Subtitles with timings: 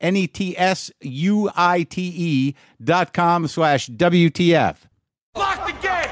[0.00, 4.76] N E T S U I T E dot com slash WTF.
[5.36, 6.06] Lock the gate!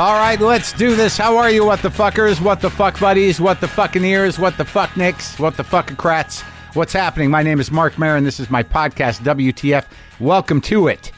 [0.00, 1.18] All right, let's do this.
[1.18, 4.56] How are you, what the fuckers, what the fuck buddies, what the fucking ears, what
[4.56, 6.42] the fuck nicks, what the fuckocrats?
[6.74, 7.32] What's happening?
[7.32, 8.22] My name is Marc Maron.
[8.22, 9.86] This is my podcast, WTF.
[10.20, 11.10] Welcome to it.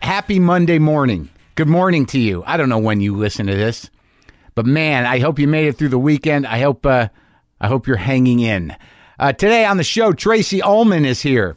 [0.00, 1.30] Happy Monday morning.
[1.58, 2.44] Good morning to you.
[2.46, 3.90] I don't know when you listen to this,
[4.54, 6.46] but man, I hope you made it through the weekend.
[6.46, 7.08] I hope, uh,
[7.60, 8.76] I hope you're hanging in.
[9.18, 11.56] Uh, today on the show, Tracey Ullman is here.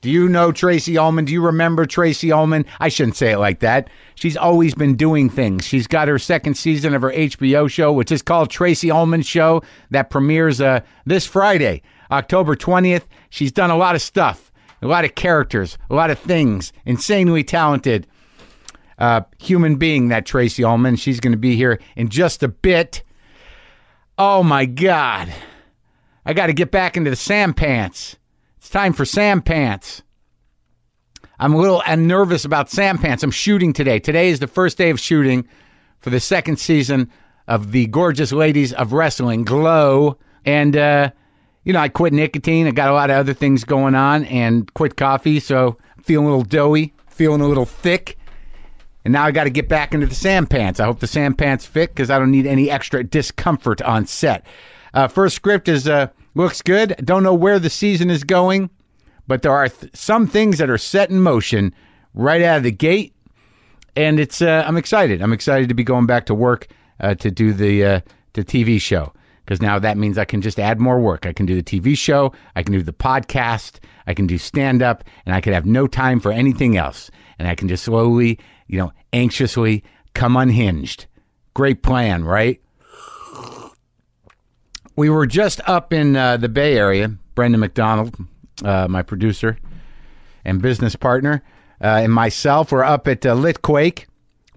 [0.00, 1.26] Do you know Tracey Ullman?
[1.26, 2.64] Do you remember Tracey Ullman?
[2.80, 3.90] I shouldn't say it like that.
[4.14, 5.66] She's always been doing things.
[5.66, 9.62] She's got her second season of her HBO show, which is called Tracey Ullman Show,
[9.90, 13.04] that premieres uh, this Friday, October 20th.
[13.28, 16.72] She's done a lot of stuff, a lot of characters, a lot of things.
[16.86, 18.06] Insanely talented
[18.98, 20.96] uh, human being, that Tracey Ullman.
[20.96, 23.02] She's going to be here in just a bit.
[24.18, 25.32] Oh my God.
[26.24, 28.16] I got to get back into the Sam Pants.
[28.58, 30.02] It's time for Sam Pants.
[31.38, 33.22] I'm a little uh, nervous about Sam Pants.
[33.22, 33.98] I'm shooting today.
[33.98, 35.46] Today is the first day of shooting
[36.00, 37.10] for the second season
[37.46, 40.18] of the Gorgeous Ladies of Wrestling, Glow.
[40.44, 41.10] And, uh,
[41.64, 42.66] you know, I quit nicotine.
[42.66, 45.38] I got a lot of other things going on and quit coffee.
[45.40, 48.18] So I'm feeling a little doughy, feeling a little thick.
[49.06, 50.80] And now I got to get back into the Sam Pants.
[50.80, 54.44] I hope the Sam Pants fit because I don't need any extra discomfort on set.
[54.94, 56.96] Uh, first script is uh, looks good.
[57.04, 58.68] Don't know where the season is going,
[59.28, 61.72] but there are th- some things that are set in motion
[62.14, 63.14] right out of the gate,
[63.94, 65.22] and it's uh, I'm excited.
[65.22, 66.66] I'm excited to be going back to work
[66.98, 68.00] uh, to do the uh,
[68.32, 69.12] the TV show
[69.44, 71.26] because now that means I can just add more work.
[71.26, 73.78] I can do the TV show, I can do the podcast,
[74.08, 77.46] I can do stand up, and I can have no time for anything else, and
[77.46, 79.84] I can just slowly, you know, anxiously
[80.14, 81.06] come unhinged.
[81.54, 82.60] Great plan, right?
[84.96, 87.10] we were just up in uh, the Bay Area.
[87.34, 88.16] Brendan McDonald,
[88.64, 89.58] uh, my producer
[90.44, 91.42] and business partner,
[91.82, 94.06] uh, and myself were up at uh, Litquake.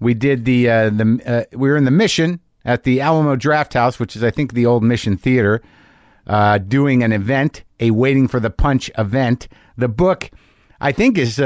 [0.00, 3.98] We did the uh, the uh, we were in the Mission at the Alamo Drafthouse,
[3.98, 5.60] which is I think the old Mission Theater,
[6.68, 9.46] doing an event, a Waiting for the Punch event.
[9.76, 10.30] The book,
[10.80, 11.36] I think, is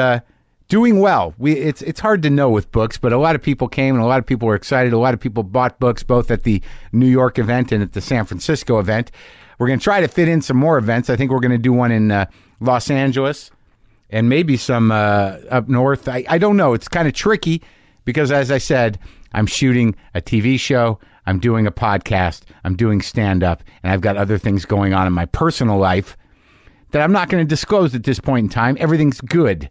[0.75, 1.33] doing well.
[1.39, 4.03] We it's it's hard to know with books, but a lot of people came and
[4.03, 4.93] a lot of people were excited.
[4.93, 8.01] A lot of people bought books both at the New York event and at the
[8.01, 9.13] San Francisco event.
[9.57, 11.09] We're going to try to fit in some more events.
[11.09, 12.27] I think we're going to do one in uh,
[12.59, 13.53] Los Angeles
[14.11, 16.09] and maybe some uh, up north.
[16.09, 16.75] I, I don't know.
[16.75, 17.63] It's kind of tricky
[18.05, 18.99] because, as I said,
[19.33, 20.99] I'm shooting a TV show.
[21.27, 22.43] I'm doing a podcast.
[22.65, 26.17] I'm doing stand up, and I've got other things going on in my personal life
[26.91, 28.77] that I'm not going to disclose at this point in time.
[28.81, 29.71] Everything's good.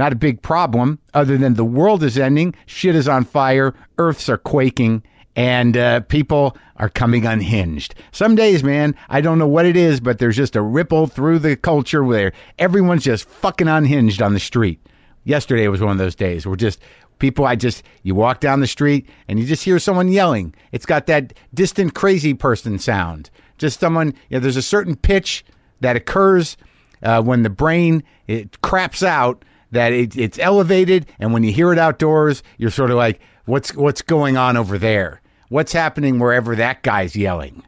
[0.00, 4.30] Not a big problem, other than the world is ending, shit is on fire, earths
[4.30, 5.02] are quaking,
[5.36, 7.94] and uh, people are coming unhinged.
[8.10, 11.40] Some days, man, I don't know what it is, but there's just a ripple through
[11.40, 14.80] the culture where everyone's just fucking unhinged on the street.
[15.24, 16.80] Yesterday was one of those days where just
[17.18, 20.54] people, I just, you walk down the street and you just hear someone yelling.
[20.72, 23.28] It's got that distant crazy person sound.
[23.58, 25.44] Just someone, you know, there's a certain pitch
[25.80, 26.56] that occurs
[27.02, 31.72] uh, when the brain it craps out that it, it's elevated, and when you hear
[31.72, 35.20] it outdoors, you're sort of like, what's what's going on over there?
[35.48, 37.64] What's happening wherever that guy's yelling?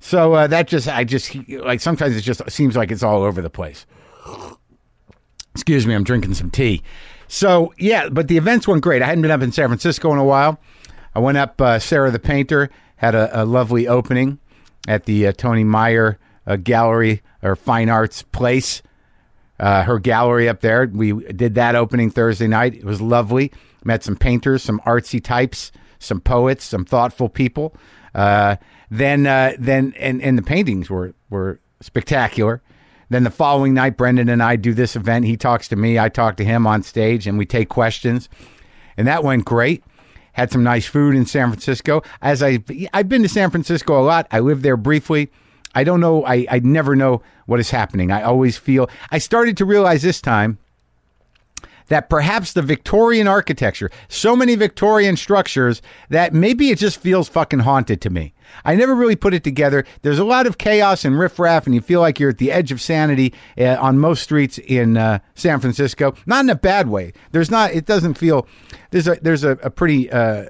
[0.00, 3.42] So uh, that just, I just like sometimes it just seems like it's all over
[3.42, 3.86] the place.
[5.54, 6.82] Excuse me, I'm drinking some tea.
[7.26, 9.02] So yeah, but the events went great.
[9.02, 10.60] I hadn't been up in San Francisco in a while.
[11.14, 11.60] I went up.
[11.60, 14.38] Uh, Sarah the painter had a, a lovely opening
[14.86, 18.82] at the uh, Tony Meyer uh, Gallery or Fine Arts Place
[19.60, 20.90] uh, her gallery up there.
[20.92, 22.74] We did that opening Thursday night.
[22.74, 23.52] It was lovely.
[23.84, 27.74] Met some painters, some artsy types, some poets, some thoughtful people.
[28.14, 28.56] Uh,
[28.90, 32.62] Then, uh, then, and, and the paintings were, were spectacular.
[33.10, 35.26] Then the following night, Brendan and I do this event.
[35.26, 38.28] He talks to me, I talk to him on stage, and we take questions.
[38.96, 39.84] And that went great.
[40.32, 42.02] Had some nice food in San Francisco.
[42.22, 42.60] As I,
[42.94, 44.26] I've been to San Francisco a lot.
[44.30, 45.30] I lived there briefly.
[45.74, 46.24] I don't know.
[46.24, 48.10] I, I never know what is happening.
[48.10, 48.88] I always feel.
[49.10, 50.58] I started to realize this time
[51.88, 57.60] that perhaps the Victorian architecture, so many Victorian structures, that maybe it just feels fucking
[57.60, 58.34] haunted to me.
[58.64, 59.84] I never really put it together.
[60.02, 62.72] There's a lot of chaos and riffraff, and you feel like you're at the edge
[62.72, 66.14] of sanity uh, on most streets in uh, San Francisco.
[66.26, 67.12] Not in a bad way.
[67.32, 67.72] There's not.
[67.72, 68.46] It doesn't feel.
[68.90, 70.46] There's a there's a, a pretty uh,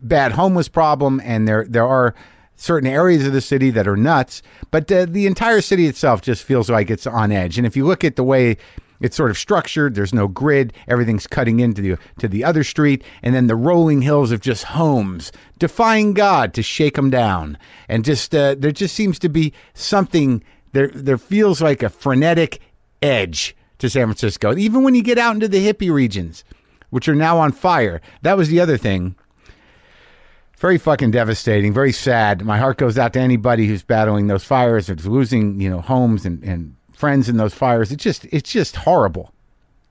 [0.00, 2.14] bad homeless problem, and there there are
[2.56, 6.42] certain areas of the city that are nuts, but uh, the entire city itself just
[6.42, 7.58] feels like it's on edge.
[7.58, 8.56] And if you look at the way
[9.00, 9.94] it's sort of structured.
[9.94, 10.72] There's no grid.
[10.88, 14.64] Everything's cutting into the to the other street, and then the rolling hills of just
[14.64, 17.58] homes, defying God to shake them down.
[17.88, 20.42] And just uh, there just seems to be something
[20.72, 20.88] there.
[20.88, 22.60] There feels like a frenetic
[23.02, 26.44] edge to San Francisco, even when you get out into the hippie regions,
[26.90, 28.00] which are now on fire.
[28.22, 29.16] That was the other thing.
[30.64, 31.74] Very fucking devastating.
[31.74, 32.42] Very sad.
[32.42, 36.24] My heart goes out to anybody who's battling those fires, or losing, you know, homes
[36.24, 37.92] and, and friends in those fires.
[37.92, 39.30] It's just it's just horrible.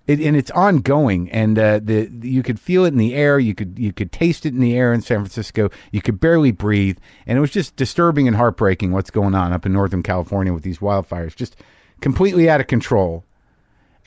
[0.07, 3.37] It, and it's ongoing, and uh, the you could feel it in the air.
[3.37, 5.69] You could you could taste it in the air in San Francisco.
[5.91, 6.97] You could barely breathe,
[7.27, 10.63] and it was just disturbing and heartbreaking what's going on up in Northern California with
[10.63, 11.55] these wildfires, just
[12.01, 13.23] completely out of control.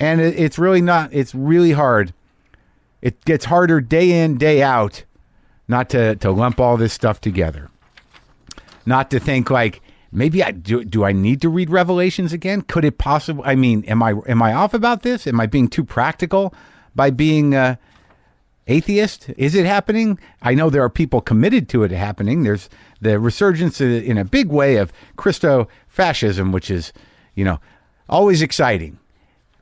[0.00, 1.10] And it, it's really not.
[1.12, 2.12] It's really hard.
[3.02, 5.04] It gets harder day in day out,
[5.68, 7.70] not to to lump all this stuff together,
[8.84, 9.80] not to think like
[10.12, 10.84] maybe I do.
[10.84, 12.62] Do I need to read Revelations again?
[12.62, 13.44] Could it possibly?
[13.44, 15.26] I mean, am I am I off about this?
[15.26, 16.54] Am I being too practical
[16.94, 17.76] by being uh,
[18.66, 19.30] atheist?
[19.36, 20.18] Is it happening?
[20.42, 22.42] I know there are people committed to it happening.
[22.42, 22.68] There's
[23.00, 26.92] the resurgence in a big way of Christo fascism, which is,
[27.34, 27.60] you know,
[28.08, 28.98] always exciting.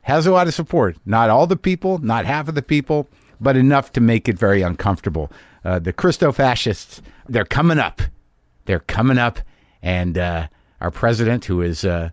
[0.02, 0.96] Has a lot of support.
[1.06, 3.08] Not all the people, not half of the people,
[3.40, 5.30] but enough to make it very uncomfortable.
[5.64, 8.02] Uh, the Christo fascists, they're coming up.
[8.66, 9.40] They're coming up
[9.84, 10.48] and uh,
[10.80, 12.08] our president, who is, uh,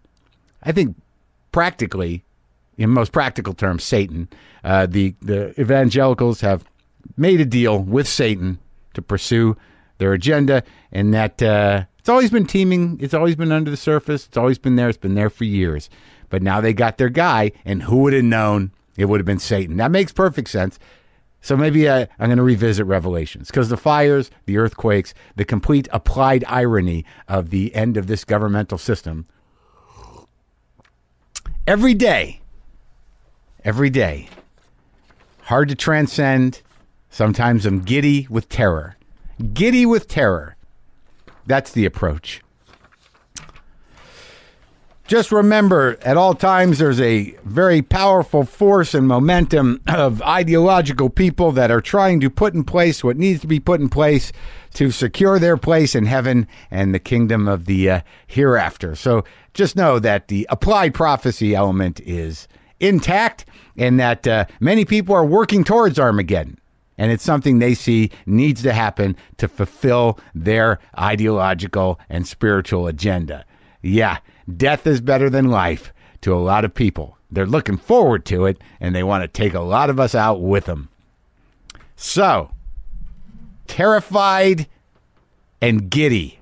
[0.62, 0.96] I think,
[1.52, 2.24] practically,
[2.78, 4.28] in most practical terms, Satan.
[4.64, 6.66] Uh, the the evangelicals have
[7.18, 8.60] made a deal with Satan
[8.94, 9.56] to pursue
[9.98, 12.98] their agenda, and that uh, it's always been teeming.
[13.02, 14.28] It's always been under the surface.
[14.28, 14.90] It's always been there.
[14.90, 15.90] It's been there for years.
[16.30, 19.40] But now they got their guy, and who would have known it would have been
[19.40, 19.78] Satan?
[19.78, 20.78] That makes perfect sense.
[21.42, 25.88] So maybe I, I'm going to revisit Revelations because the fires, the earthquakes, the complete
[25.92, 29.26] applied irony of the end of this governmental system.
[31.66, 32.42] Every day,
[33.64, 34.30] every day,
[35.44, 36.62] hard to transcend.
[37.10, 38.98] Sometimes I'm giddy with terror.
[39.54, 40.56] Giddy with terror.
[41.48, 42.42] That's the approach.
[45.12, 51.52] Just remember, at all times, there's a very powerful force and momentum of ideological people
[51.52, 54.32] that are trying to put in place what needs to be put in place
[54.76, 58.96] to secure their place in heaven and the kingdom of the uh, hereafter.
[58.96, 62.48] So just know that the applied prophecy element is
[62.80, 63.44] intact
[63.76, 66.58] and that uh, many people are working towards Armageddon.
[66.98, 73.44] And it's something they see needs to happen to fulfill their ideological and spiritual agenda.
[73.82, 74.20] Yeah,
[74.58, 77.18] death is better than life to a lot of people.
[77.32, 80.42] They're looking forward to it and they want to take a lot of us out
[80.42, 80.90] with them.
[81.96, 82.52] So,
[83.68, 84.68] terrified
[85.62, 86.40] and giddy.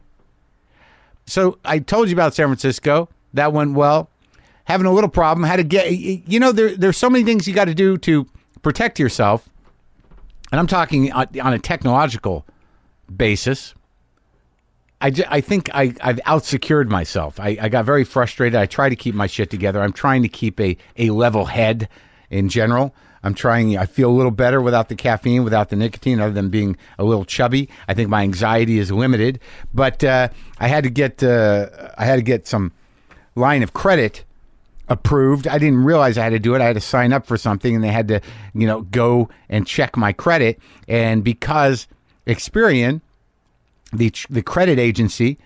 [1.26, 3.10] So, I told you about San Francisco.
[3.34, 4.10] That went well.
[4.66, 5.46] Having a little problem.
[5.46, 8.26] Had to get, you know, there, there's so many things you got to do to
[8.62, 9.50] protect yourself.
[10.52, 12.46] And I'm talking on a technological
[13.16, 13.76] basis.
[15.02, 17.40] I, I think I, I've outsecured myself.
[17.40, 18.60] I, I got very frustrated.
[18.60, 19.82] I try to keep my shit together.
[19.82, 21.88] I'm trying to keep a, a level head
[22.30, 22.94] in general.
[23.24, 26.50] I'm trying, I feel a little better without the caffeine, without the nicotine, other than
[26.50, 27.70] being a little chubby.
[27.88, 29.40] I think my anxiety is limited.
[29.74, 32.72] But uh, I had to get, uh, I had to get some
[33.36, 34.24] line of credit
[34.88, 35.48] approved.
[35.48, 36.62] I didn't realize I had to do it.
[36.62, 38.22] I had to sign up for something and they had to,
[38.54, 40.60] you know, go and check my credit.
[40.88, 41.88] And because
[42.26, 43.02] Experian,
[43.92, 45.38] the the credit agency.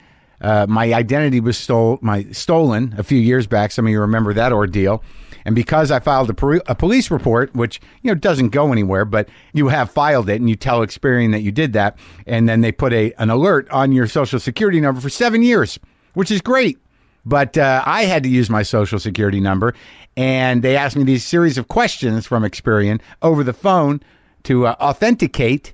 [0.41, 3.71] Uh, my identity was stole, my stolen a few years back.
[3.71, 5.01] Some of you remember that ordeal.
[5.45, 9.29] And because I filed a, a, police report, which you know doesn't go anywhere, but
[9.53, 12.71] you have filed it and you tell Experian that you did that, and then they
[12.71, 15.79] put a an alert on your social security number for seven years,
[16.13, 16.77] which is great.
[17.25, 19.73] But uh, I had to use my social security number,
[20.17, 24.01] and they asked me these series of questions from Experian over the phone
[24.43, 25.73] to uh, authenticate,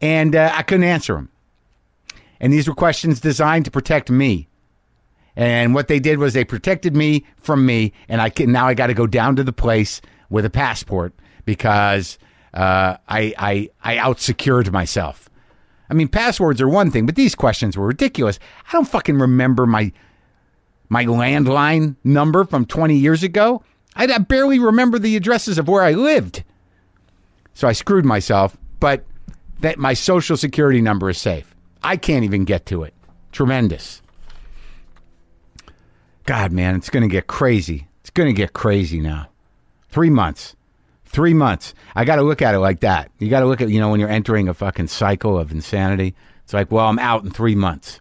[0.00, 1.30] and uh, I couldn't answer them.
[2.40, 4.48] And these were questions designed to protect me.
[5.36, 8.74] And what they did was they protected me from me, and I can now I
[8.74, 10.00] got to go down to the place
[10.30, 11.14] with a passport
[11.44, 12.18] because
[12.54, 15.28] uh, I I I outsecured myself.
[15.90, 18.38] I mean, passwords are one thing, but these questions were ridiculous.
[18.66, 19.92] I don't fucking remember my
[20.88, 23.62] my landline number from 20 years ago.
[23.96, 26.44] I, I barely remember the addresses of where I lived.
[27.54, 29.04] So I screwed myself, but
[29.60, 31.55] that my social security number is safe.
[31.86, 32.94] I can't even get to it.
[33.30, 34.02] Tremendous.
[36.24, 37.86] God, man, it's going to get crazy.
[38.00, 39.28] It's going to get crazy now.
[39.88, 40.56] Three months.
[41.04, 41.74] Three months.
[41.94, 43.12] I got to look at it like that.
[43.20, 46.16] You got to look at, you know, when you're entering a fucking cycle of insanity,
[46.42, 48.00] it's like, well, I'm out in three months.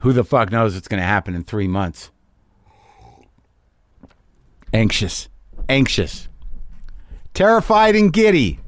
[0.00, 2.10] Who the fuck knows what's going to happen in three months?
[4.72, 5.28] Anxious.
[5.68, 6.28] Anxious.
[7.32, 8.58] Terrified and giddy.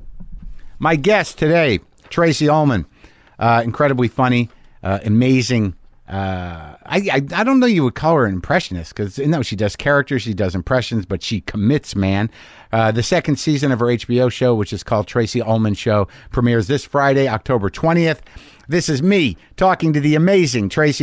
[0.78, 2.86] My guest today, Tracey Ullman.
[3.42, 4.48] Uh, incredibly funny,
[4.84, 5.74] uh, amazing.
[6.08, 9.56] Uh, I, I I don't know you would call her an impressionist because no, she
[9.56, 12.30] does characters, she does impressions, but she commits, man.
[12.70, 16.68] Uh, the second season of her HBO show, which is called Tracey Ullman Show, premieres
[16.68, 18.22] this Friday, October twentieth.
[18.68, 21.02] This is me talking to the amazing Tracey.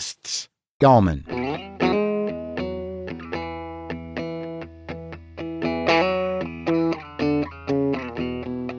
[0.00, 0.48] podcasts.
[0.82, 1.24] Ullman.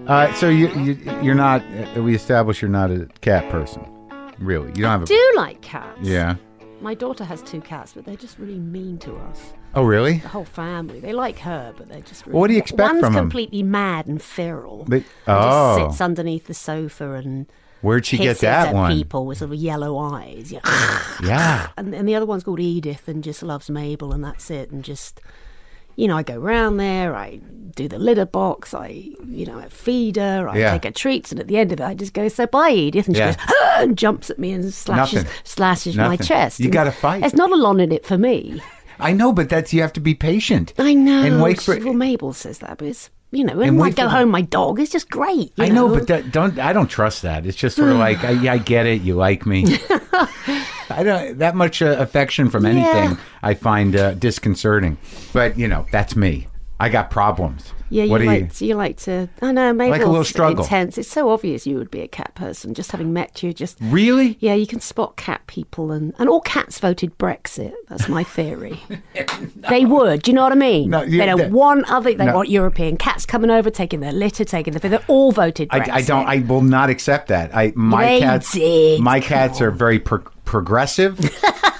[0.08, 1.62] Uh, so you, you you're not.
[1.96, 3.86] Uh, we established you're not a cat person,
[4.40, 4.68] really.
[4.70, 5.06] You don't have a.
[5.06, 6.00] do like cats.
[6.01, 6.36] Yeah.
[6.82, 9.54] My daughter has two cats, but they're just really mean to us.
[9.75, 10.18] Oh, really?
[10.18, 11.00] The whole family.
[11.00, 13.22] They like her, but they're just really What do you expect One's from 'em?
[13.22, 14.86] completely mad and feral.
[14.86, 15.78] They- oh.
[15.78, 17.46] just sits underneath the sofa and
[17.81, 18.91] Where'd she get that at one?
[18.95, 20.51] people with sort of yellow eyes.
[20.51, 20.59] Yeah.
[21.23, 21.69] Yeah.
[21.77, 24.71] and, and the other one's called Edith and just loves Mabel and that's it.
[24.71, 25.21] And just,
[25.95, 27.35] you know, I go round there, I
[27.75, 28.88] do the litter box, I,
[29.27, 30.71] you know, I feed her, I Yeah.
[30.71, 33.05] take her treats, and at the end of it, I just go, so bye, Edith.
[33.07, 33.35] And she Yeah.
[33.35, 35.31] goes, "Ah," and jumps at me and slashes, Nothing.
[35.43, 36.59] slashes my chest.
[36.59, 37.19] You gotta fight.
[37.21, 38.61] There's not a lot in it for me.
[39.00, 40.73] I know, but that's you have to be patient.
[40.79, 41.23] I know.
[41.23, 41.77] And wait for.
[41.79, 44.79] Well, Mabel says that, but it's, you know, And when I go home, my dog
[44.79, 45.53] is just great.
[45.55, 46.59] you I know, but that, don't.
[46.59, 47.45] I don't trust that.
[47.45, 49.01] It's just sort of like, I, I get it.
[49.01, 49.65] You like me.
[50.89, 53.11] I don't that much uh, affection from anything.
[53.11, 53.17] Yeah.
[53.41, 54.97] I find uh, disconcerting.
[55.33, 56.47] But you know, that's me.
[56.81, 57.73] I got problems.
[57.91, 59.27] Yeah, you what do like to, you like to.
[59.41, 60.63] I know, maybe like a little struggle.
[60.63, 60.97] intense.
[60.97, 62.73] It's so obvious you would be a cat person.
[62.73, 63.77] Just having met you, just?
[63.81, 64.38] Really?
[64.39, 67.73] yeah, you can spot cat people, and and all cats voted Brexit.
[67.89, 68.79] That's my theory.
[69.69, 70.23] They would.
[70.23, 70.89] Do you know what I mean?
[70.89, 72.13] No, yeah, they don't that- want other.
[72.13, 72.33] They No.
[72.35, 74.79] want European cats coming over, taking their litter, taking the.
[74.79, 75.89] They all voted Brexit.
[75.89, 76.27] I, I don't.
[76.27, 77.55] I will not accept that.
[77.55, 78.53] I my They cats.
[78.53, 81.19] did, My cats are very pro- progressive.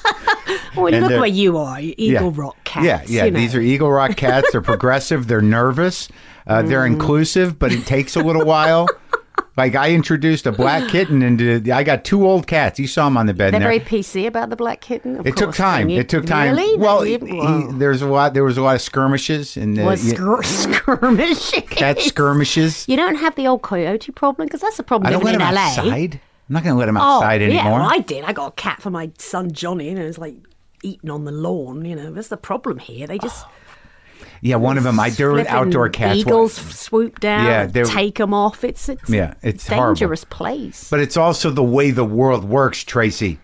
[0.76, 2.86] Well, and look where you are, you Eagle Rock cats.
[2.86, 3.26] Yeah, yeah.
[3.26, 3.40] you know.
[3.40, 4.52] These are Eagle Rock cats.
[4.52, 5.28] They're progressive.
[5.28, 6.08] They're nervous.
[6.48, 6.94] Uh, They're Mm.
[6.94, 8.88] inclusive, but it takes a little while.
[9.58, 11.62] Like I introduced a black kitten into.
[11.74, 12.80] I got two old cats.
[12.80, 13.54] You saw them on the bed.
[13.54, 15.18] They're and very PC about the black kitten.
[15.20, 15.90] Of it took time.
[15.90, 16.56] You- It took time.
[16.56, 16.78] Really?
[16.80, 18.34] Well, They- he- there's a lot.
[18.34, 20.46] There was a lot of skirmishes and uh, was yeah, skir-
[20.96, 21.62] skirmishing.
[21.68, 22.88] cat skirmishes.
[22.88, 25.52] You don't have the old coyote problem because that's a problem I don't living let
[25.52, 25.62] in him LA.
[25.62, 26.22] outside.
[26.50, 27.80] I'm not going to let him Oh, outside yeah, anymore.
[27.80, 28.24] well, I did.
[28.24, 30.36] I got a cat for my son Johnny, and it was like
[30.84, 31.86] eating on the lawn.
[31.86, 33.08] You know, that's the problem here.
[33.08, 33.46] They just
[34.42, 35.00] yeah, one of them.
[35.00, 36.18] I there were outdoor cats.
[36.20, 38.64] Eagles swoop down, Yeah, take them off.
[38.64, 39.94] It's it's Yeah, it's a horrible.
[39.96, 40.90] dangerous place.
[40.90, 43.40] But it's also the way the world works, Tracey.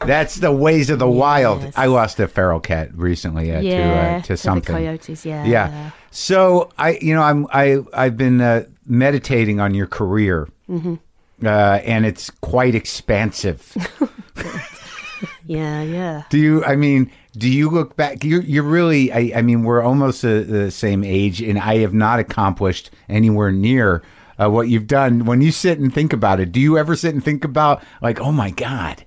[0.00, 1.72] That's the ways of the wild.
[1.74, 3.84] I lost a feral cat recently uh, yeah, to
[4.18, 4.76] uh, to the something.
[4.76, 5.26] coyotes.
[5.26, 5.90] Yeah, yeah.
[6.12, 10.94] So I, you know, I'm I I've been uh, meditating on your career, Mm-hmm.
[11.44, 13.74] uh, and it's quite expansive.
[15.48, 16.22] yeah, yeah.
[16.28, 16.64] do you?
[16.64, 18.22] I mean, do you look back?
[18.22, 19.10] You're you're really.
[19.10, 23.50] I, I mean, we're almost the, the same age, and I have not accomplished anywhere
[23.50, 24.02] near
[24.38, 25.24] uh, what you've done.
[25.24, 28.20] When you sit and think about it, do you ever sit and think about like,
[28.20, 29.06] oh my god,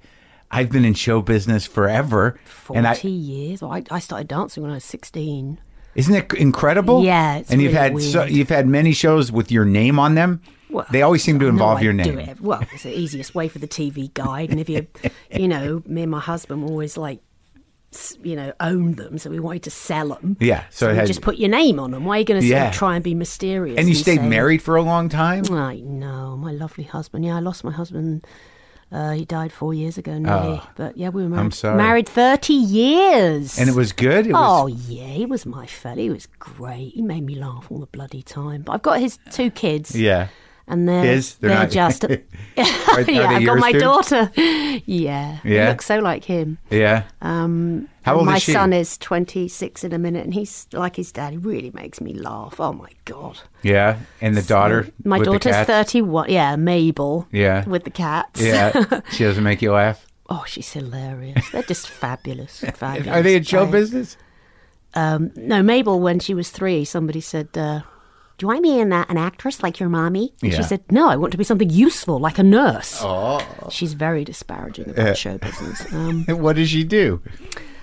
[0.49, 2.39] I've been in show business forever,
[2.73, 3.61] and I 40 years.
[3.61, 5.59] Well, I, I started dancing when I was 16.
[5.95, 7.03] isn't it incredible?
[7.03, 10.15] Yeah, it's and you've really had so, you've had many shows with your name on
[10.15, 10.41] them.
[10.71, 12.35] Well, they always seem to involve I your name.
[12.39, 14.49] Well, it's the easiest way for the TV guide.
[14.51, 14.87] And if you,
[15.31, 17.19] you know, me and my husband always like,
[18.23, 19.17] you know, owned them.
[19.17, 20.37] So we wanted to sell them.
[20.39, 22.05] Yeah, so So, had- just put your name on them.
[22.05, 22.71] Why are you going to Yeah.
[22.71, 23.77] try and be mysterious?
[23.77, 25.43] And you stayed say- married for a long time.
[25.51, 27.25] I know, my lovely husband.
[27.25, 28.25] Yeah, I lost my husband.
[28.93, 30.59] Uh, he died four years ago nearly.
[30.61, 31.41] Oh, but yeah, we were married.
[31.45, 31.77] I'm sorry.
[31.77, 33.57] Married 30 years.
[33.57, 34.27] And it was good.
[34.27, 35.95] It Oh was, yeah, he was my fella.
[36.01, 36.93] He was great.
[36.93, 38.63] He made me laugh all the bloody time.
[38.63, 40.27] But I've got his two kids, yeah.
[40.71, 41.35] And they're His?
[41.35, 42.13] They're they're, not- just Are-
[42.57, 43.03] are yeah.
[43.03, 43.79] they I've got my too?
[43.79, 44.31] daughter.
[44.85, 45.69] Yeah, Yeah.
[45.69, 46.57] look so like him.
[46.71, 47.03] Yeah.
[47.21, 48.53] Um, How old my is she?
[48.53, 51.31] son is twenty six in a minute, and he's like his dad.
[51.33, 52.59] He really makes me laugh.
[52.59, 53.39] Oh my god.
[53.61, 53.99] Yeah.
[54.21, 54.87] And the daughter.
[55.03, 56.29] My with the daughter's thirty one.
[56.31, 57.27] Yeah, Mabel.
[57.31, 57.67] Yeah.
[57.67, 58.41] with the cats.
[58.41, 59.01] Yeah.
[59.11, 60.07] she doesn't make you laugh.
[60.29, 61.49] Oh, she's hilarious.
[61.51, 62.61] They're just fabulous.
[62.73, 63.07] Fabulous.
[63.09, 64.15] Are they in show business?
[64.93, 67.81] Um, no, Mabel, when she was three, somebody said, uh,
[68.41, 70.33] Do you want to be an, an actress like your mommy?
[70.41, 70.57] And Yeah.
[70.57, 72.97] she said, No, I want to be something useful like a nurse.
[73.03, 73.39] Oh.
[73.69, 75.85] She's very disparaging about show business.
[75.93, 77.21] Um, What does she do?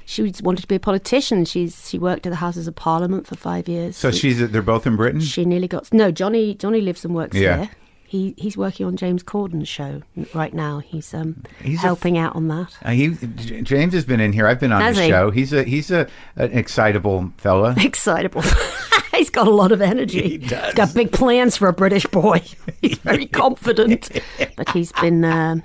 [0.04, 1.44] she wanted to be a politician.
[1.44, 3.96] She's She worked at the Houses of Parliament for five years.
[3.96, 5.20] So she's they're both in Britain.
[5.20, 5.92] she nearly got.
[5.94, 7.56] No, Johnny Johnny lives and works Yeah.
[7.58, 7.70] here.
[8.08, 10.00] He, he's working on James Corden's show
[10.32, 10.78] right now.
[10.78, 12.74] He's um, He's helping out on that.
[12.82, 14.46] Uh, he James has been in here.
[14.46, 15.10] I've been on Has his he?
[15.10, 15.30] show.
[15.30, 17.74] He's a he's a an excitable fella.
[17.78, 18.42] excitable.
[19.14, 20.22] He's got a lot of energy.
[20.22, 20.64] He does.
[20.66, 22.42] He's got big plans for a British boy.
[22.80, 24.08] He's very confident,
[24.56, 25.62] but he's been um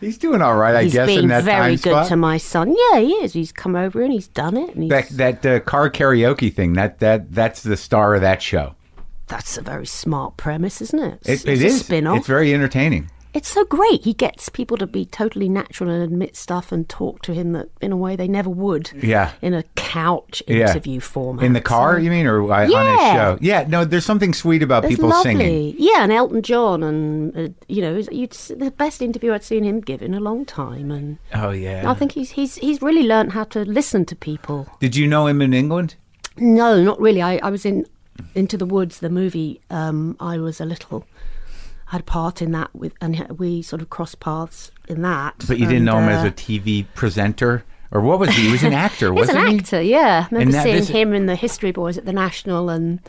[0.00, 2.08] He's doing all right, I he's guess, in been that very time good spot.
[2.08, 2.72] to my son.
[2.92, 3.32] Yeah, he is.
[3.32, 4.74] He's come over and he's done it.
[4.74, 6.74] And he's, that that uh, car karaoke thing.
[6.74, 8.76] That that that's the star of that show.
[9.28, 11.18] That's a very smart premise, isn't it?
[11.24, 11.80] It, It's, it it's is.
[11.80, 12.18] spin-off.
[12.18, 13.10] It's very entertaining.
[13.34, 14.02] It's so great.
[14.04, 17.68] He gets people to be totally natural and admit stuff and talk to him that
[17.82, 18.90] in a way they never would.
[19.00, 19.32] Yeah.
[19.42, 20.70] In a couch Yeah.
[20.70, 21.44] interview format.
[21.44, 22.72] In the car, So- you mean, or uh, on his
[23.12, 23.38] show?
[23.42, 23.66] Yeah.
[23.68, 25.34] No, there's something sweet about It's people lovely.
[25.36, 25.74] singing.
[25.78, 29.82] Yeah, and Elton John, and uh, you know, you'd, the best interview I'd seen him
[29.82, 31.88] give in a long time, and Oh yeah.
[31.88, 34.66] I think he's he's he's really learned how to listen to people.
[34.80, 35.96] Did you know him in England?
[36.38, 37.20] No, not really.
[37.20, 37.84] I, I was in
[38.34, 39.60] Into the Woods, the movie.
[39.70, 41.04] Um, I was a little.
[41.88, 45.44] I had a part in that with, and we sort of crossed paths in that.
[45.48, 48.42] But you didn't and, know him as uh, a TV presenter, or what was he?
[48.46, 49.58] He was an actor, wasn't an he?
[49.58, 50.26] actor, yeah.
[50.30, 53.00] I remember that seeing visit- him in the History Boys at the National and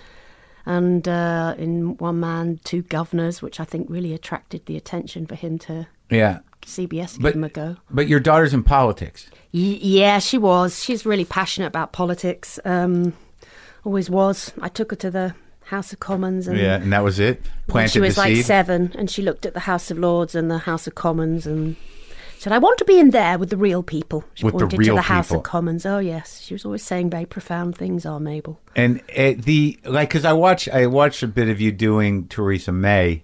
[0.65, 5.35] and uh, in One Man, Two Governors, which I think really attracted the attention for
[5.35, 6.39] him to Yeah.
[6.65, 7.77] CBS But- give him a go.
[7.89, 9.29] But your daughter's in politics.
[9.53, 10.83] Y- yeah, she was.
[10.83, 12.59] She's really passionate about politics.
[12.65, 13.13] Um,
[13.83, 14.51] always was.
[14.61, 17.41] I took her to the House of Commons and Yeah, and that was it.
[17.67, 18.45] Planted she was the like seed.
[18.45, 21.75] seven, and she looked at the House of Lords and the House of Commons and
[22.39, 24.79] said, "I want to be in there with the real people." She With the pointed
[24.79, 25.37] real to the House people.
[25.37, 25.85] of Commons.
[25.85, 28.05] Oh yes, she was always saying very profound things.
[28.05, 28.59] Our Mabel.
[28.75, 32.71] And uh, the like, because I watch, I watched a bit of you doing Theresa
[32.71, 33.23] May,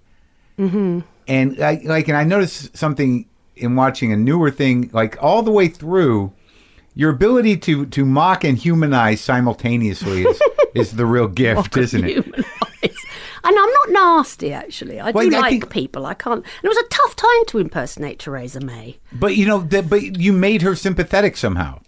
[0.59, 0.99] mm-hmm.
[1.27, 5.51] and I, like, and I noticed something in watching a newer thing, like all the
[5.51, 6.31] way through.
[6.95, 10.41] Your ability to to mock and humanize simultaneously is,
[10.75, 12.25] is the real gift, isn't it?
[12.25, 14.99] And I'm not nasty, actually.
[14.99, 16.05] I Well, do I like think- people.
[16.07, 16.43] I can't.
[16.43, 18.97] And it was a tough time to impersonate Theresa May.
[19.11, 21.79] But you know, that, but you made her sympathetic somehow.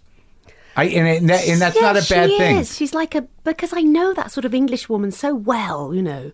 [0.76, 2.56] I and, and, that, and that's not a bad she thing.
[2.58, 2.76] Is.
[2.76, 6.30] She's like a because I know that sort of English woman so well, you know.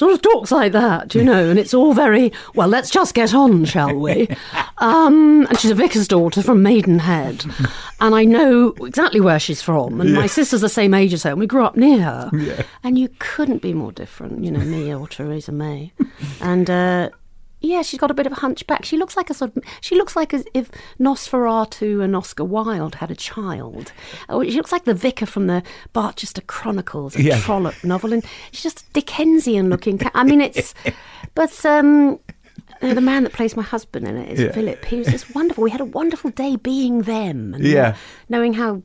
[0.00, 2.68] Sort of talks like that, you know, and it's all very well.
[2.68, 4.28] Let's just get on, shall we?
[4.78, 7.44] Um, and she's a vicar's daughter from Maidenhead,
[8.00, 10.00] and I know exactly where she's from.
[10.00, 12.30] And my sister's the same age as her, and we grew up near her.
[12.82, 15.92] And you couldn't be more different, you know, me or Theresa May.
[16.40, 17.10] And uh,
[17.60, 18.84] yeah, she's got a bit of a hunchback.
[18.84, 19.62] She looks like a sort of.
[19.80, 23.92] She looks like as if Nosferatu and Oscar Wilde had a child.
[24.28, 27.40] Oh, she looks like the vicar from the Barchester Chronicles, a Yeah.
[27.40, 29.98] Trollope novel, and she's just Dickensian looking.
[29.98, 30.74] Ca- I mean, it's.
[31.36, 32.18] But um,
[32.82, 34.52] uh, the man that plays my husband in it is Yeah.
[34.52, 34.84] Philip.
[34.84, 35.62] He was just wonderful.
[35.62, 37.54] We had a wonderful day being them.
[37.54, 37.94] And, Yeah.
[38.28, 38.82] knowing how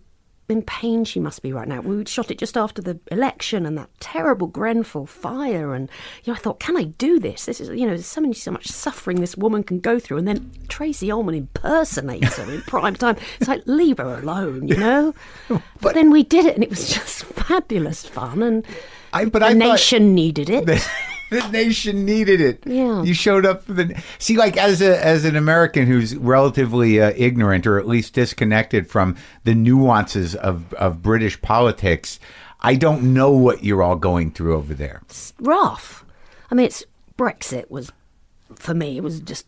[0.47, 1.81] in pain she must be right now.
[1.81, 5.89] We shot it just after the election and that terrible Grenfell fire, and
[6.23, 7.45] you know, I thought, can I do this?
[7.45, 10.17] This is, you know, there's so many, so much suffering this woman can go through,
[10.17, 13.17] and then Tracey Ullman impersonates her in prime time.
[13.39, 15.13] It's like leave her alone, you know.
[15.81, 18.65] but, then we did it, and it was just fabulous fun, and
[19.13, 20.87] I, but the I thought- nation needed it.
[21.41, 22.63] the, nation needed it.
[22.65, 23.03] Yeah.
[23.03, 24.01] you showed up for the.
[24.19, 28.89] See, like as a as an American who's relatively uh, ignorant or at least disconnected
[28.89, 32.19] from the nuances of of British politics,
[32.61, 35.01] I don't know what you're all going through over there.
[35.05, 36.05] It's rough.
[36.51, 36.83] I mean, it's
[37.17, 37.91] Brexit was
[38.55, 38.97] for me.
[38.97, 39.45] It was just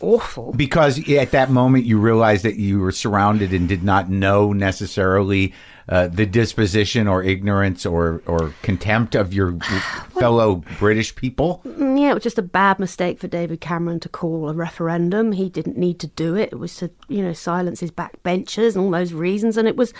[0.00, 0.52] awful.
[0.52, 5.52] because at that moment you realized that you were surrounded and did not know necessarily
[5.88, 9.58] uh, the disposition or ignorance or, or contempt of your
[10.18, 11.60] fellow British people.
[11.64, 15.32] Yeah, it was just a bad mistake for David Cameron to call a referendum.
[15.32, 16.50] He didn't need to do it.
[16.52, 19.56] It was to, you know, silence his backbenchers and all those reasons.
[19.56, 19.92] And it was,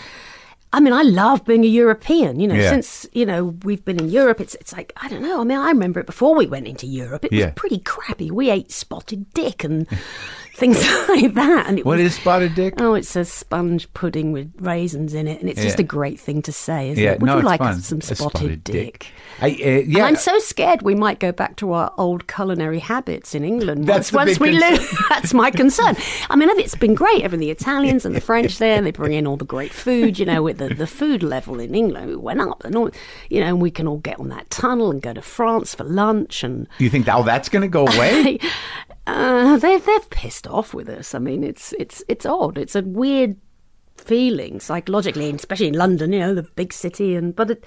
[0.73, 2.39] I mean, I love being a European.
[2.39, 2.69] You know, Yeah.
[2.71, 5.39] since you know we've been in Europe, it's it's like I don't know.
[5.39, 7.23] I mean, I remember it before we went into Europe.
[7.25, 7.45] It Yeah.
[7.45, 8.29] was pretty crappy.
[8.31, 9.87] We ate spotted dick and
[10.55, 10.77] things
[11.09, 11.65] like that.
[11.67, 12.75] And it What was, is spotted dick?
[12.79, 16.41] Oh, it's a sponge pudding with raisins in it, and it's just a great thing
[16.43, 17.19] to say, isn't yeah, it?
[17.19, 17.81] Would no, you like fun.
[17.81, 19.07] some A spotted, dick?
[19.41, 22.79] I, uh, And yeah, I'm so scared we might go back to our old culinary
[22.79, 24.97] habits in England That's once, once we lose.
[25.09, 25.95] That's my concern.
[26.29, 29.13] I mean, it's been great having the Italians and the French there, and they bring
[29.13, 30.17] in all the great food.
[30.17, 32.89] You know, with the, the food level in England, it went up, and all,
[33.29, 35.83] you know, and we can all get on that tunnel and go to France for
[35.83, 36.67] lunch and.
[36.79, 38.39] you think, oh, that's going to go away?
[39.07, 41.13] Uh, they they're pissed off with us.
[41.13, 42.57] I mean, it's it's it's odd.
[42.57, 43.35] It's a weird
[43.97, 46.11] feeling psychologically, especially in London.
[46.11, 47.63] You know, the big city, and but it,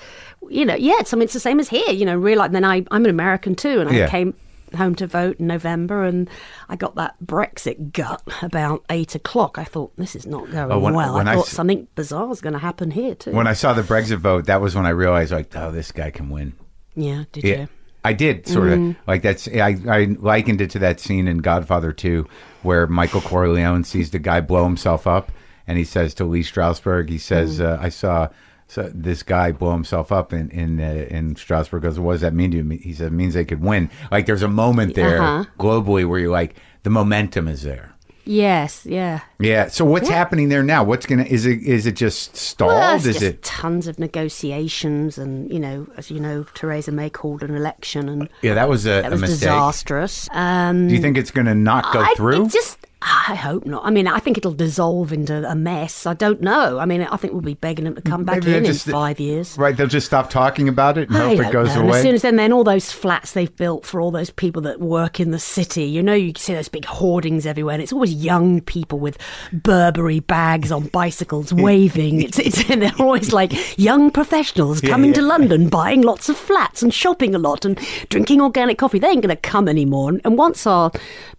[0.49, 1.91] you know, yeah, it's I mean, it's the same as here.
[1.91, 4.09] You know, realize then I I'm an American too, and I Yeah.
[4.09, 4.35] came
[4.77, 6.29] home to vote in November, and
[6.69, 9.57] I got that Brexit gut about eight o'clock.
[9.59, 11.15] I thought this is not going Oh, when- well.
[11.15, 13.31] when I thought something bizarre is going to happen here too.
[13.33, 16.11] when I saw the Brexit vote, that was when I realized, like, oh, this guy
[16.11, 16.53] can win.
[16.97, 17.69] yeah, did Yeah, you?
[18.05, 19.49] I did sort of like that's.
[19.49, 22.27] I, I likened it to that scene in Godfather Two,
[22.63, 25.33] where Michael Corleone sees the guy blow himself up,
[25.67, 27.65] and he says to Lee Strasberg, he says, Mm.
[27.67, 28.29] uh, "I saw."
[28.71, 32.35] So this guy blow himself up, and in uh, and Strasberg goes, "What does that
[32.35, 35.23] mean to you?" He said, "It means they could win." Like there's a moment there
[35.23, 35.45] Uh-huh.
[35.59, 37.93] globally where you're like, the momentum is there.
[38.25, 39.21] Yes, yeah.
[39.41, 39.69] Yeah.
[39.69, 40.83] So what's happening there now?
[40.83, 41.23] What's gonna?
[41.25, 41.63] Is it?
[41.63, 42.73] Is it just stalled?
[42.73, 43.43] Well, is just it?
[43.43, 48.29] tons of negotiations, and you know, as you know, Theresa May called an election, and
[48.43, 49.41] Yeah, that was a, that a was mistake.
[49.41, 50.29] disastrous.
[50.33, 52.47] Um, Do you think it's going to not go I, through?
[52.47, 53.85] it just, I hope not.
[53.87, 56.05] I mean, I think it'll dissolve into a mess.
[56.05, 56.81] I don't know.
[56.81, 59.21] I mean, I think we'll be begging them to come back Maybe in in five
[59.21, 59.57] years.
[59.57, 61.81] Right, they'll just stop talking about it and I hope it goes know.
[61.83, 61.99] And away.
[61.99, 64.81] As soon as then, then all those flats they've built for all those people that
[64.81, 68.13] work in the city, you know, you see those big hoardings everywhere, and it's always
[68.13, 69.17] young people with
[69.53, 72.23] Burberry bags on bicycles waving.
[72.23, 75.27] It's, it's and they're always like young professionals coming to yeah.
[75.29, 78.99] London, buying lots of flats and shopping a lot and drinking organic coffee.
[78.99, 80.13] They ain't going to come anymore.
[80.25, 80.91] And once our,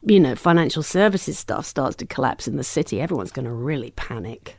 [0.05, 3.91] you know, financial services stuff starts to collapse in the city, everyone's going to really
[3.91, 4.55] panic.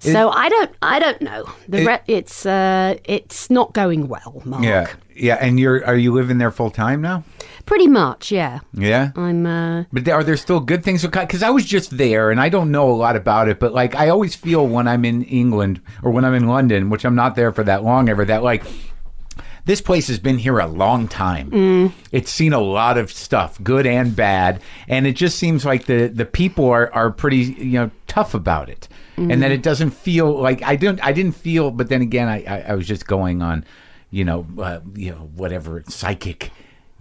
[0.00, 1.48] So I don't, I don't know.
[1.68, 4.64] The It- re- it's uh, it's not going well, Marc.
[4.64, 5.36] yeah, yeah.
[5.40, 7.22] And you're are you living there full time now?
[7.66, 8.60] Pretty much, yeah.
[8.74, 9.12] Yeah.
[9.16, 9.46] I'm.
[9.46, 11.06] Uh, But are there still good things?
[11.06, 13.58] Because I was just there, and I don't know a lot about it.
[13.60, 17.04] But like, I always feel when I'm in England or when I'm in London, which
[17.04, 18.64] I'm not there for that long ever, that like
[19.64, 21.92] this place has been here a long time.
[22.10, 26.08] It's seen a lot of stuff, good and bad, and it just seems like the
[26.08, 30.32] the people are are pretty you know tough about it, and that it doesn't feel
[30.32, 31.70] like I don't I didn't feel.
[31.70, 33.64] But then again, I I, I was just going on,
[34.10, 36.50] you know, uh, you know whatever psychic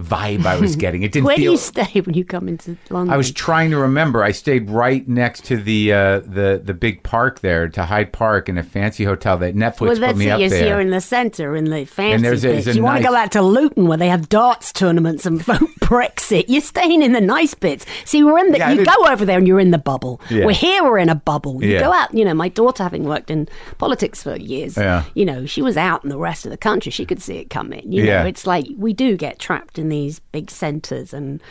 [0.02, 1.04] vibe I was getting.
[1.04, 3.14] It didn't where do you stay when you come into London?
[3.14, 4.24] I was trying to remember.
[4.24, 8.50] I stayed right next to the uh, the the big park there, to Hyde Park,
[8.50, 10.32] in a fancy hotel that Netflix Well, put me it.
[10.32, 10.68] up You're, there.
[10.68, 13.12] you're in the centre, in the fancy there's a- there's a you want to go
[13.14, 16.46] nice- out to Luton where they have darts tournaments and vote Brexit.
[16.48, 17.86] You're staying in the nice bits.
[18.06, 18.58] See, we're in the.
[18.60, 20.22] Yeah, you go over there and you're in the bubble.
[20.30, 20.46] Yeah.
[20.46, 20.84] We're here.
[20.84, 21.64] We're in a bubble.
[21.64, 21.80] You Yeah.
[21.82, 22.14] go out.
[22.14, 25.04] You know, my daughter, having worked in politics for years, Yeah.
[25.16, 26.92] you know, she was out in the rest of the country.
[26.92, 27.92] She could see it coming.
[27.92, 31.42] You know, it's like we do get trapped in these big centres and.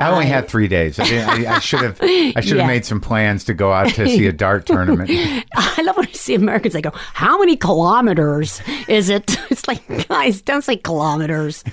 [0.00, 1.00] I only had three days.
[1.00, 1.98] I, I, I should have.
[2.00, 2.66] I should have Yeah.
[2.68, 5.10] made some plans to go out to see a dart tournament.
[5.10, 6.72] I love when I see Americans.
[6.74, 11.64] They go, "How many kilometers is it?" It's like, guys, don't say kilometers.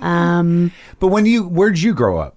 [0.00, 2.36] But when you, where'd you grow up?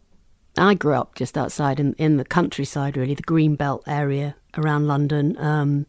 [0.57, 5.37] I grew up just outside in in the countryside, really, the Greenbelt area around London.
[5.37, 5.85] Um,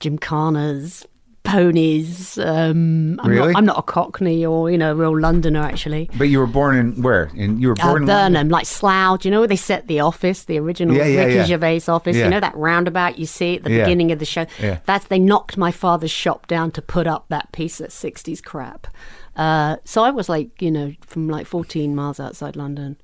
[0.00, 1.06] gymkhanas,
[1.42, 2.38] ponies.
[2.38, 3.52] Um, I'm, Really?
[3.52, 6.08] not, I'm not a Cockney or you know, a real Londoner actually.
[6.16, 7.30] But you were born in where?
[7.34, 8.32] In you were Uh, born in London?
[8.34, 9.20] Burnham, like Slough.
[9.20, 11.44] Do you know where they set the office, the original Yeah, yeah, Ricky yeah.
[11.46, 12.16] Gervais office?
[12.16, 14.46] You know that roundabout you see at the beginning of the show?
[14.86, 18.86] That's they knocked my father's shop down to put up that piece of '60s crap.
[19.36, 22.96] Uh, so I was like, you know, from like 14 miles outside London.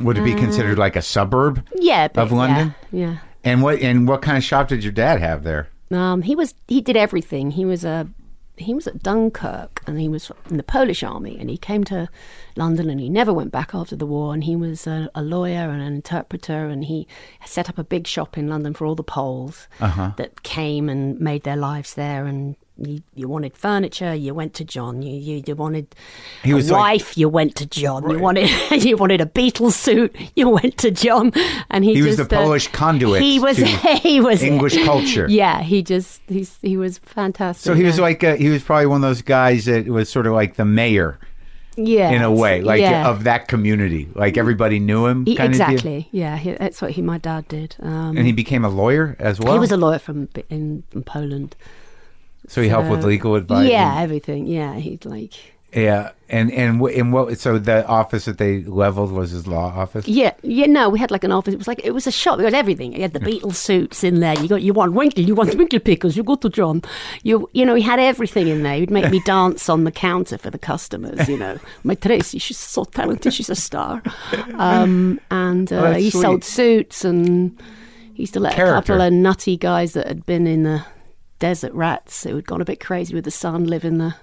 [0.00, 1.64] Would it be considered like a suburb?
[1.74, 2.74] Yeah, a Of bit, London?
[2.92, 3.18] Yeah.
[3.44, 5.68] And what and what kind of shop did your dad have there?
[5.94, 7.52] Um, he was he did everything.
[7.52, 8.08] He was a
[8.56, 12.08] he was at Dunkirk and he was in the Polish army and he came to
[12.56, 14.32] London, and he never went back after the war.
[14.34, 17.06] And he was a, a lawyer and an interpreter, and he
[17.44, 20.12] set up a big shop in London for all the Poles Uh-huh.
[20.16, 22.26] that came and made their lives there.
[22.26, 25.00] And you, you wanted furniture, you went to John.
[25.00, 25.94] You you, you wanted
[26.42, 28.08] He a was like- wife, you went to John.
[28.10, 28.48] You wanted
[28.84, 31.32] you wanted a Beatles suit, you went to John.
[31.70, 33.58] And he, He was just, the uh, Polish conduit He was
[34.02, 35.26] he was English culture.
[35.30, 37.62] Yeah, he just he's he was fantastic.
[37.64, 40.26] So he was like uh he was probably one of those guys that was sort
[40.26, 41.20] of like the mayor
[41.76, 43.08] yeah in a way, like yeah.
[43.08, 44.08] of that community.
[44.14, 45.68] Like everybody knew him, He- kind of deal.
[45.70, 46.08] exactly.
[46.12, 47.76] Yeah, he, that's what he my dad did.
[47.80, 49.52] Um, And he became a lawyer as well.
[49.54, 51.56] he was a lawyer from in, from Poland.
[52.48, 53.68] so he helped with legal advice.
[53.70, 54.46] Yeah, everything.
[54.46, 55.53] Yeah, he'd like.
[55.74, 56.12] Yeah.
[56.28, 57.38] And and and what?
[57.38, 60.08] So the office that they leveled was his law office.
[60.08, 60.66] Yeah, yeah.
[60.66, 61.52] No, we had like an office.
[61.52, 62.38] It was like it was a shop.
[62.38, 62.94] We had everything.
[62.94, 64.34] You had the Beatles suits in there.
[64.40, 66.16] You got you want Winkle, you want winklepickers.
[66.16, 66.82] You go to John.
[67.22, 68.76] You you know he had everything in there.
[68.76, 71.28] He'd make me dance on the counter for the customers.
[71.28, 73.34] You know, my Tracey, she's so talented.
[73.34, 74.02] She's a star.
[74.54, 76.22] Um, and uh, that's he sweet.
[76.22, 77.60] sold suits and
[78.14, 80.84] he used to let a couple of nutty guys that had been in the
[81.38, 84.14] desert rats who had gone a bit crazy with the sun live in the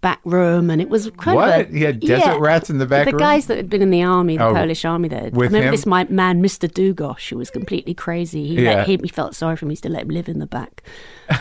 [0.00, 1.70] back room and it was kind What?
[1.70, 3.12] He had desert rats in the back room.
[3.12, 3.18] the room?
[3.30, 5.48] guys that had been in the army the Oh, polish army that had, with I
[5.48, 5.72] remember him?
[5.72, 8.74] this my man mr dugosh who was completely crazy he Yeah.
[8.74, 10.46] let him he felt sorry for him he used to let him live in the
[10.46, 10.84] back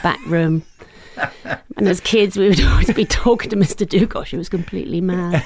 [0.01, 0.63] back room
[1.77, 5.43] and as kids we would always be talking to mr dugosh who was completely mad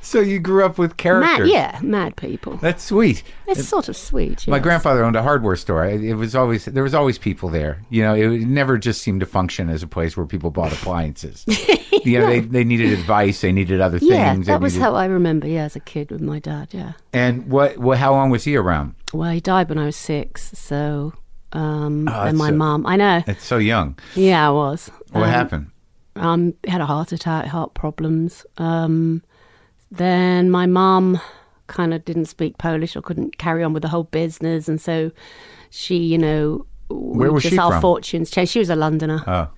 [0.00, 1.38] So you grew up with characters.
[1.40, 3.22] mad yeah mad people That's sweet.
[3.46, 5.84] it's sort of sweet My grandfather owned a hardware store.
[5.86, 7.82] It was always there was always people there.
[7.90, 11.44] You know, it never just seemed to function as a place where people bought appliances.
[12.04, 13.40] you know, they they needed advice.
[13.40, 14.46] They needed other yeah things.
[14.46, 16.92] they that was needed- how i remember yeah as a kid with my dad yeah
[17.12, 17.76] And what?
[17.78, 17.98] What?
[17.98, 18.94] How long was he around?
[19.12, 21.12] well he died when i was six so
[21.52, 23.98] um Oh, and my so- mum i know It's so young.
[24.14, 25.66] yeah i was What Um, happened?
[26.16, 28.44] um, had a heart attack, heart problems.
[28.58, 29.22] Um,
[29.90, 31.20] then my mum
[31.66, 35.10] kind of didn't speak Polish or couldn't carry on with the whole business, and so
[35.70, 37.80] she, you know, Where was just she our from?
[37.82, 38.52] fortunes changed.
[38.52, 39.22] She was a Londoner.
[39.26, 39.48] Oh,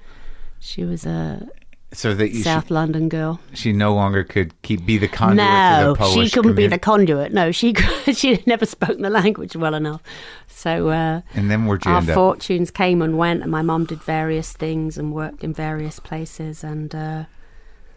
[0.58, 1.48] she was a
[1.92, 3.40] so that you, South London girl.
[3.50, 6.54] she, she no longer could keep be the conduit to No, the Polish she couldn't
[6.54, 7.32] be the conduit.
[7.32, 7.74] No, she
[8.12, 10.00] she had never spoken the language well enough.
[10.46, 14.02] So uh, And then where'd you our fortunes came and went, and my mum did
[14.02, 16.94] various things and worked in various places, and.
[16.94, 17.24] Uh,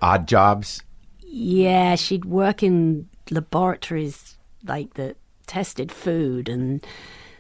[0.02, 0.82] Odd jobs.
[1.36, 5.18] Yeah, she'd work in laboratories like that
[5.48, 6.86] tested food and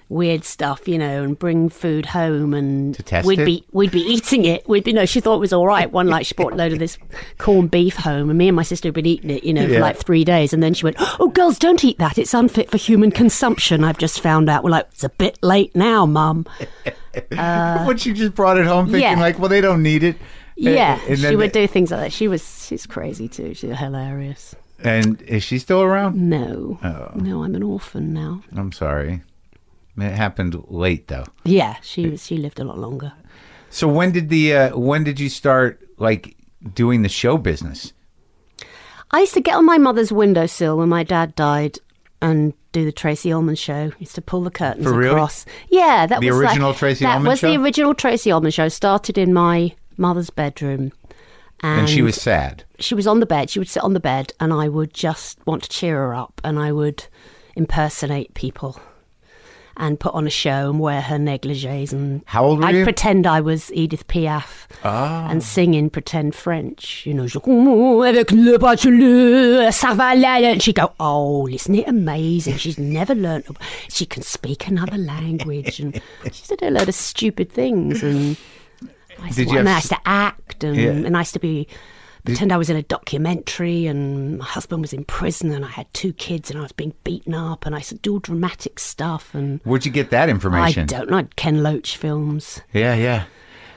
[0.10, 3.46] weird stuff, you know, and bring food home and we'd it?
[3.46, 4.68] be we'd be eating it.
[4.68, 5.92] We'd be no, she thought it was all right.
[5.92, 6.98] One night she brought a load of this
[7.38, 9.76] corned beef home and me and my sister had been eating it, you know, Yeah.
[9.76, 12.18] for like three days and then she went, Oh girls, don't eat that.
[12.18, 14.64] It's unfit for human consumption, I've just found out.
[14.64, 16.48] We're like, It's a bit late now, Mum.
[17.30, 19.20] when she just brought it home, thinking Uh, yeah.
[19.20, 20.18] like, well, they don't need it.
[20.56, 21.00] Yeah.
[21.08, 22.14] And she would do things like that.
[22.14, 23.54] She was she's crazy too.
[23.54, 24.56] She's hilarious.
[24.84, 26.16] And is she still around?
[26.18, 26.78] No.
[26.84, 27.12] Oh.
[27.16, 28.42] No, I'm an orphan now.
[28.56, 29.22] I'm sorry.
[29.98, 31.26] It happened late though.
[31.46, 32.26] Yeah, she was.
[32.26, 33.14] She lived a lot longer.
[33.70, 36.36] So when did the uh, when did you start like
[36.74, 37.94] doing the show business?
[39.12, 41.78] I used to get on my mother's windowsill when my dad died
[42.22, 43.92] and do the Tracey Ullman show.
[44.00, 45.12] Used to pull the curtains For real?
[45.12, 45.46] across.
[45.70, 47.52] Yeah, that The was original like, Tracey that Ullman was show?
[47.56, 48.68] the original Tracey Ullman show.
[48.70, 50.92] Started in my mother's bedroom,
[51.62, 52.64] and, And she was sad.
[52.80, 53.50] she was on the bed.
[53.50, 56.42] She would sit on the bed, and I would just want to cheer her up,
[56.44, 57.06] and I would
[57.56, 58.80] impersonate people.
[59.76, 62.84] And put on a show and wear her negligees and How old were I'd you?
[62.84, 65.28] pretend I was Edith Piaf Ah.
[65.32, 67.08] and sing in pretend French.
[67.08, 67.24] You know,
[68.04, 70.14] avec le bachelor, ça va.
[70.14, 72.58] And she'd go, oh, isn't it amazing?
[72.58, 73.46] She's never learned.
[73.90, 75.80] She can speak another language.
[75.80, 76.00] And
[76.32, 78.04] she did a load of stupid things.
[78.04, 78.38] And
[79.24, 80.64] I used, Did to, you have I used to act.
[80.64, 80.90] And, Yeah.
[80.92, 81.68] and I used to be...
[82.26, 85.94] Pretend I was in a documentary and my husband was in prison and I had
[85.94, 88.80] two kids and I was being beaten up and I used to do all dramatic
[88.80, 90.84] stuff and Where'd you get that information?
[90.84, 92.62] I don't know, Ken Loach films.
[92.72, 93.26] Yeah, yeah.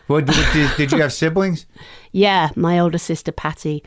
[0.06, 1.66] Well, did, did, did you have siblings?
[2.12, 3.82] Yeah, my older sister Patty,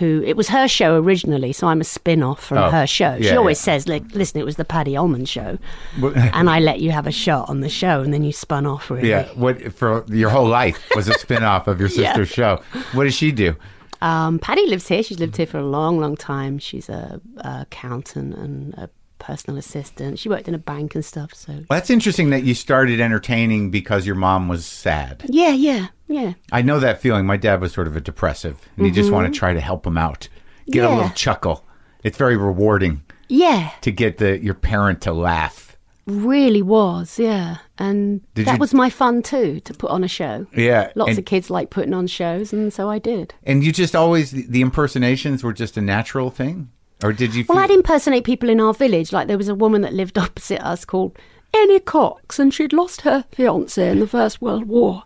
[0.00, 3.14] who it was her show originally, so I'm a spin off from Oh, her show.
[3.20, 3.64] yeah, she always yeah.
[3.76, 5.58] says, like, listen, it was the Paddy Ullman show.
[6.02, 8.90] And I let you have a shot on the show, and then you spun off,
[8.90, 9.08] really.
[9.10, 9.28] Yeah.
[9.34, 12.08] What for your whole life was a spin off of your Yeah.
[12.14, 12.62] sister's show.
[12.94, 13.54] What does she do?
[14.02, 15.02] Um, Patty lives here.
[15.02, 16.58] She's lived here for a long, long time.
[16.58, 18.88] She's a, a accountant and a
[19.20, 20.18] personal assistant.
[20.18, 21.52] She worked in a bank and stuff, so.
[21.52, 25.22] Well, that's interesting that you started entertaining because your mom was sad.
[25.28, 26.32] Yeah, yeah, yeah.
[26.50, 27.26] I know that feeling.
[27.26, 29.86] My dad was sort of a depressive, and you just want to try to help
[29.86, 30.28] him out,
[30.70, 30.96] get a Mm-hmm.
[30.96, 31.64] Little chuckle.
[32.02, 35.76] It's very rewarding Yeah, to get the your parent to laugh.
[36.06, 37.58] really was, yeah.
[37.78, 40.46] And Did that you- was my fun too, to put on a show.
[40.56, 43.34] Yeah, Lots and, of kids like putting on shows, and so I did.
[43.44, 46.70] and you just always the impersonations were just a natural thing.
[47.02, 47.44] Or did you?
[47.48, 49.12] Well, I'd impersonate people in our village.
[49.12, 51.16] Like there was a woman that lived opposite us called
[51.54, 55.02] Annie Cox, and she'd lost her fiance in the First World War,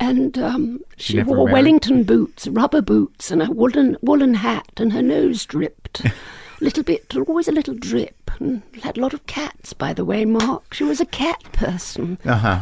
[0.00, 1.52] and um, she, never wore married?
[1.52, 6.02] Wellington boots, rubber boots, and a woolen woolen hat, and her nose dripped.
[6.60, 9.72] little bit, always a little drip, and had a lot of cats.
[9.72, 12.18] By the way, Marc, she was a cat person.
[12.24, 12.60] Uh-huh.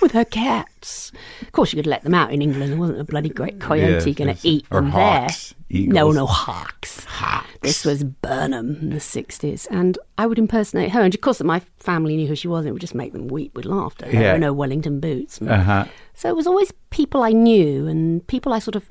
[0.00, 1.12] With her cats.
[1.42, 2.72] Of course, you could let them out in England.
[2.72, 5.80] There wasn't a bloody great coyote Yeah, going to eat them hawks, there.
[5.80, 5.94] eagles.
[5.94, 7.04] No, no hawks.
[7.04, 7.48] Hawks.
[7.62, 9.68] This was Burnham in the 60s.
[9.70, 11.00] And I would impersonate her.
[11.02, 12.60] And of course, my family knew who she was.
[12.60, 14.06] And it would just make them weep with laughter.
[14.10, 14.32] There Yeah.
[14.32, 15.38] were no Wellington boots.
[15.40, 15.84] And Uh-huh.
[16.14, 18.88] So it was always people I knew and people I sort of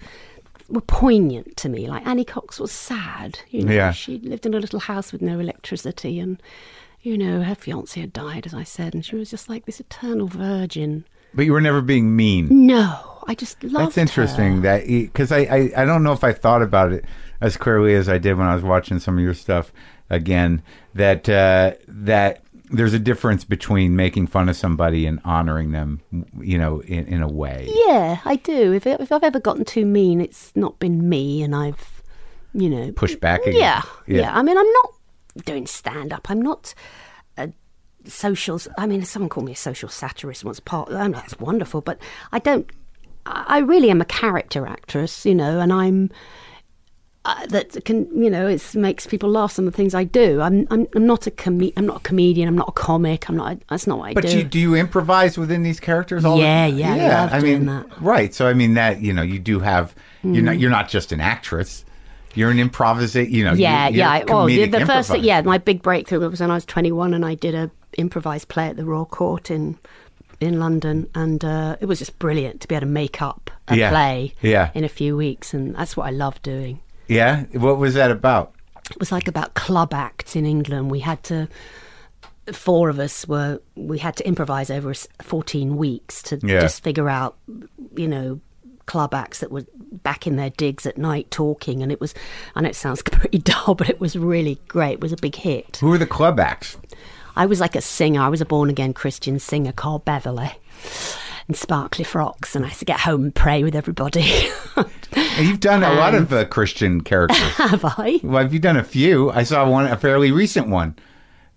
[0.72, 1.88] were poignant to me.
[1.88, 3.40] Like Annie Cox was sad.
[3.50, 3.92] You know, Yeah.
[3.92, 6.20] she lived in a little house with no electricity.
[6.20, 6.42] And,
[7.02, 8.94] you know, her fiance had died, as I said.
[8.94, 11.06] And she was just like this eternal virgin.
[11.34, 12.68] But you were never being mean.
[12.68, 14.62] No, I just loved That's interesting.
[14.64, 17.06] That because I, I I don't know if I thought about it
[17.40, 19.72] as clearly as I did when I was watching some of your stuff
[20.10, 20.62] again.
[20.94, 26.02] That uh, that there's a difference between making fun of somebody and honoring them.
[26.40, 27.70] You know, in, in a way.
[27.88, 28.74] Yeah, I do.
[28.74, 32.02] If, if I've ever gotten too mean, it's not been me, and I've,
[32.54, 33.60] you know, pushed back again.
[33.60, 34.22] Yeah, Yeah.
[34.22, 34.38] yeah.
[34.38, 34.94] I mean, I'm not
[35.46, 36.30] doing stand up.
[36.30, 36.74] I'm not
[37.38, 37.52] a
[38.06, 38.60] social.
[38.78, 40.60] I mean, someone called me a social satirist once.
[40.60, 42.00] Part I know that's wonderful, but
[42.32, 42.70] I don't.
[43.26, 46.10] I I really am a character actress, you know, and I'm.
[47.24, 49.52] Uh, that can you know it makes people laugh.
[49.52, 50.42] Some of the things I do.
[50.42, 52.48] I'm I'm, I'm not a com- I'm not a comedian.
[52.48, 53.30] I'm not a comic.
[53.30, 53.60] I'm not.
[53.70, 54.38] That's not what I But do.
[54.40, 56.26] you, do you improvise within these characters?
[56.26, 57.88] All the- Yeah, yeah, I love I mean, that.
[57.90, 57.96] Mm.
[58.02, 58.34] right.
[58.34, 61.22] So I mean that you know you do have you're not you're not just an
[61.22, 61.86] actress.
[62.34, 63.30] You're an improvisator.
[63.30, 63.54] You know.
[63.54, 64.16] Yeah, you're, yeah.
[64.18, 65.18] You're a Well, the, the first, improviser.
[65.18, 68.66] yeah, my big breakthrough was when I was 21 and I did a improvised play
[68.68, 69.78] at the Royal Court in
[70.40, 73.76] in London, and uh, it was just brilliant to be able to make up a
[73.78, 74.72] Yeah, play yeah.
[74.74, 76.80] in a few weeks, and that's what I love doing.
[77.08, 77.44] Yeah.
[77.54, 78.54] What was that about?
[78.90, 80.92] It was like about club acts in England.
[80.92, 81.48] We had to.
[82.52, 83.62] Four of us were.
[83.76, 86.62] We had to improvise over fourteen weeks to Yeah.
[86.62, 87.38] just figure out,
[87.96, 88.42] you know,
[88.88, 89.66] club acts that were
[90.04, 92.14] back in their digs at night talking, and it was.
[92.56, 94.94] I know it sounds pretty dull, but it was really great.
[94.94, 95.78] It was a big hit.
[95.78, 96.78] Who were the club acts?
[97.36, 98.22] I was like a singer.
[98.22, 100.52] I was a born again Christian singer called Beverly
[101.52, 104.24] in sparkly frocks, and I used to get home and pray with everybody.
[105.40, 107.38] You've done a lot of uh, Christian characters.
[107.58, 108.20] Have I?
[108.24, 109.30] well, have you done a few?
[109.32, 110.96] I saw one, a fairly recent one.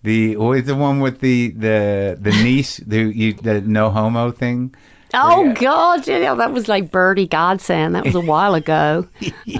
[0.03, 4.75] The the one with the the the niece, the you, the no homo thing.
[5.15, 5.53] Oh Yeah.
[5.55, 7.95] God, yeah, that was like Birdie Godsend.
[7.95, 9.07] That was a while ago.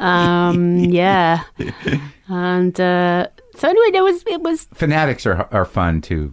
[0.01, 1.45] um, yeah,
[2.29, 6.33] and uh, so anyway, there was it was Fanatics are are fun to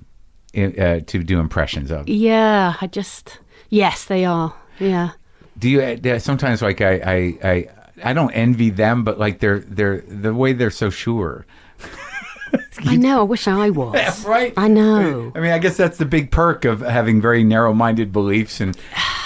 [0.58, 2.10] uh, to do impressions of.
[2.10, 2.74] yeah.
[2.82, 3.40] I just
[3.72, 4.54] yes, they are.
[4.80, 5.12] Yeah.
[5.58, 7.68] Do you uh, sometimes like I, I I
[8.04, 11.46] I don't envy them, but like they're they're the way they're so sure.
[12.86, 13.22] I know.
[13.22, 14.26] I wish I was.
[14.26, 14.54] right?
[14.58, 15.32] I know.
[15.36, 18.78] I mean, I guess that's the big perk of having very narrow-minded beliefs and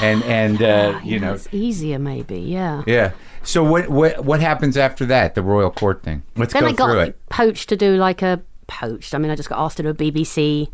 [0.01, 2.39] and and uh, you know, it's easier maybe.
[2.39, 2.83] Yeah.
[2.87, 3.11] yeah.
[3.43, 5.35] So what what what happens after that?
[5.35, 6.23] The royal court thing.
[6.35, 7.29] Let's then go I got through it.
[7.29, 9.13] poached to do like a poached.
[9.15, 10.69] I mean, I just got asked to do a BBC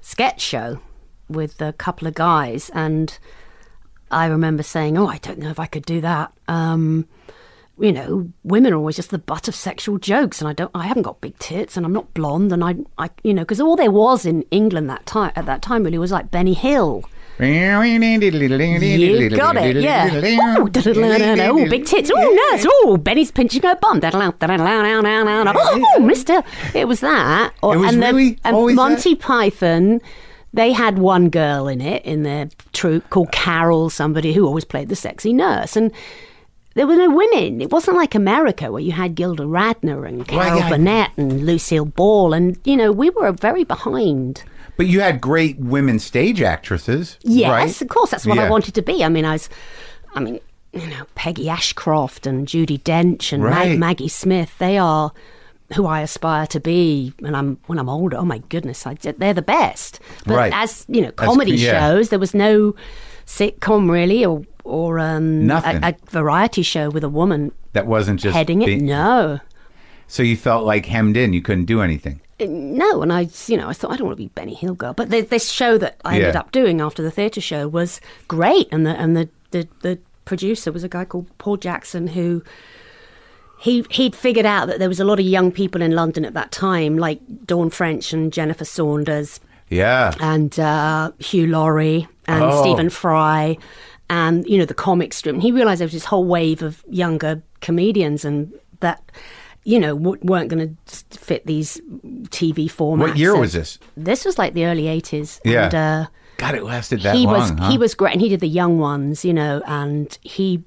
[0.00, 0.80] sketch show
[1.30, 3.16] with a couple of guys, and
[4.10, 7.06] I remember saying, "Oh, I don't know if I could do that." Um,
[7.78, 10.70] you know, women are always just the butt of sexual jokes, and I don't.
[10.74, 13.60] I haven't got big tits, and I'm not blonde, and I, I, you know, because
[13.60, 17.04] all there was in England that time at that time really was like Benny Hill.
[19.00, 20.10] You got it, yeah.
[21.48, 22.10] Oh, big tits.
[22.14, 22.66] Oh, nurse.
[22.68, 23.98] Oh, Benny's pinching her bum.
[25.56, 26.42] Oh, mister.
[26.74, 27.54] It was that.
[27.72, 30.02] It was and really and always Monty Python,
[30.52, 34.88] they had one girl in it, in their troupe called Carol, somebody who always played
[34.88, 35.76] the sexy nurse.
[35.76, 35.92] And
[36.74, 37.60] there were no women.
[37.60, 40.68] It wasn't like America where you had Gilda Radner and Carol yeah.
[40.68, 42.32] Burnett and Lucille Ball.
[42.32, 44.42] And, you know, we were very behind.
[44.76, 47.80] But you had great women stage actresses, Yes, right?
[47.82, 48.10] of course.
[48.10, 48.46] That's what Yeah.
[48.46, 49.04] I wanted to be.
[49.04, 49.48] I mean, I was,
[50.14, 50.40] I mean,
[50.72, 54.56] you know, Peggy Ashcroft and Judi Dench and Mag- Maggie Smith.
[54.58, 55.12] They are
[55.74, 57.12] who I aspire to be.
[57.24, 58.16] And I'm when I'm older.
[58.16, 60.00] Oh my goodness, I, they're the best.
[60.26, 60.52] But Right.
[60.54, 61.80] as you know, comedy yeah.
[61.80, 62.74] shows, there was no
[63.26, 65.82] sitcom really, or or um, Nothing.
[65.82, 68.80] A, a variety show with a woman That wasn't just heading it.
[68.80, 69.40] No.
[70.06, 71.32] So you felt like hemmed in.
[71.32, 72.20] You couldn't do anything.
[72.40, 74.94] No, and I, you know, I thought I don't want to be Benny Hill girl,
[74.94, 78.66] but the, this show that I ended up doing after the theatre show was great,
[78.72, 82.42] and the and the, the the producer was a guy called Paul Jackson who
[83.60, 86.34] he he'd figured out that there was a lot of young people in London at
[86.34, 89.38] that time, like Dawn French and Jennifer Saunders
[89.68, 90.12] Yeah.
[90.20, 92.62] and uh, Hugh Laurie and Oh.
[92.62, 93.56] Stephen Fry
[94.08, 95.34] and you know the comic strip.
[95.34, 99.12] And he realised there was this whole wave of younger comedians and that
[99.62, 101.78] you know, w- weren't going to fit these
[102.30, 102.98] TV formats.
[103.00, 103.78] What year And was this?
[103.94, 105.38] This was like the early 80s.
[105.44, 105.64] Yeah.
[105.66, 106.06] And, uh,
[106.38, 107.34] God, it lasted that he long.
[107.34, 107.70] was huh?
[107.70, 110.64] he was great and he did the young ones you know and he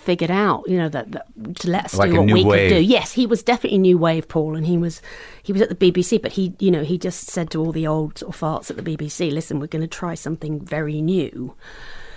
[0.00, 1.26] figured out you know that, that
[1.56, 2.70] to let us Like do what we wave.
[2.70, 5.02] could do yes he was definitely new wave paul and he was
[5.42, 7.86] he was at the bbc but he you know he just said to all the
[7.86, 11.54] old sort of farts at the bbc listen we're going to try something very new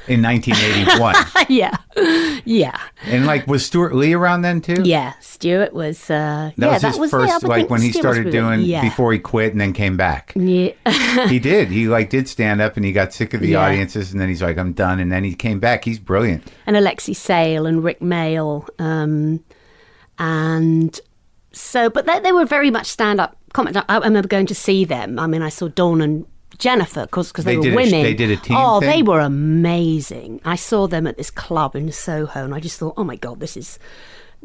[0.07, 1.15] in 1981.
[1.49, 1.75] yeah
[2.45, 4.81] yeah and like, was Stewart Lee around then too?
[4.83, 8.01] yeah stewart was uh That yeah was that his was first, like when he Stuart
[8.13, 10.33] started doing yeah before he quit and then came back.
[10.35, 10.71] yeah
[11.27, 11.69] he did.
[11.69, 13.65] He like did stand up and he got sick of the Yeah.
[13.65, 14.99] audiences and then he's like, I'm done.
[14.99, 15.85] And then he came back.
[15.85, 16.43] He's brilliant.
[16.65, 18.67] and Alexei Sayle and Rik Mayall.
[18.79, 19.43] Um,
[20.19, 20.99] and
[21.51, 23.37] so, but they, they were very much stand up.
[23.55, 25.19] I, I remember going to see them.
[25.19, 26.25] I mean, I saw Dawn and
[26.57, 28.03] Jennifer because they, They were did a- women.
[28.03, 28.89] they did a team Oh, thing?
[28.89, 30.39] they were amazing.
[30.45, 33.39] I saw them at this club in Soho, and I just thought, oh my god,
[33.39, 33.79] this is.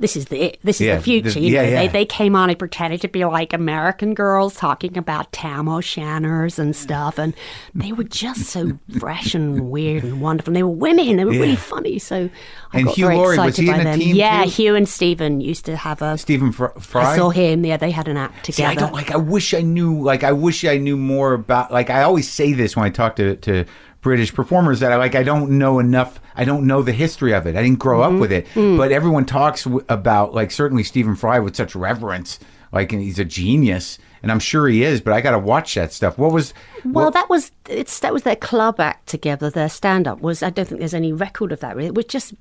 [0.00, 1.30] This is the this is Yeah, the future.
[1.30, 1.80] the- you yeah, know, yeah.
[1.82, 6.58] they they came on and pretended to be like American girls talking about Tam O'Shanters
[6.58, 7.34] and stuff, and
[7.74, 10.50] they were just so fresh and weird and wonderful.
[10.50, 11.98] And they were women; they were really funny.
[11.98, 12.30] So
[12.72, 14.00] I And got Hugh very Laurie, was excited by them.
[14.00, 14.50] yeah, too?
[14.50, 16.16] Hugh and Stephen used to have a.
[16.16, 17.14] Stephen Fr- Fry.
[17.14, 17.64] I saw him.
[17.64, 18.70] Yeah, they had an act See, together.
[18.70, 19.10] I don't like.
[19.10, 20.00] I wish I knew.
[20.00, 21.72] Like, I wish I knew more about.
[21.72, 23.64] Like, I always say this when I talk to to
[24.00, 25.14] British performers that I like.
[25.14, 26.20] I don't know enough.
[26.36, 27.56] I don't know the history of it.
[27.56, 28.14] I didn't grow Mm-hmm.
[28.16, 28.46] up with it.
[28.54, 28.76] Mm.
[28.76, 32.38] But everyone talks w- about like certainly Stephen Fry with such reverence.
[32.70, 35.00] Like, and he's a genius, and I'm sure he is.
[35.00, 36.18] But I got to watch that stuff.
[36.18, 36.52] What was?
[36.84, 39.48] Well, what- that was it's that was their club act together.
[39.50, 40.42] Their stand up was.
[40.42, 41.74] I don't think there's any record of that.
[41.76, 42.34] Really, it was just.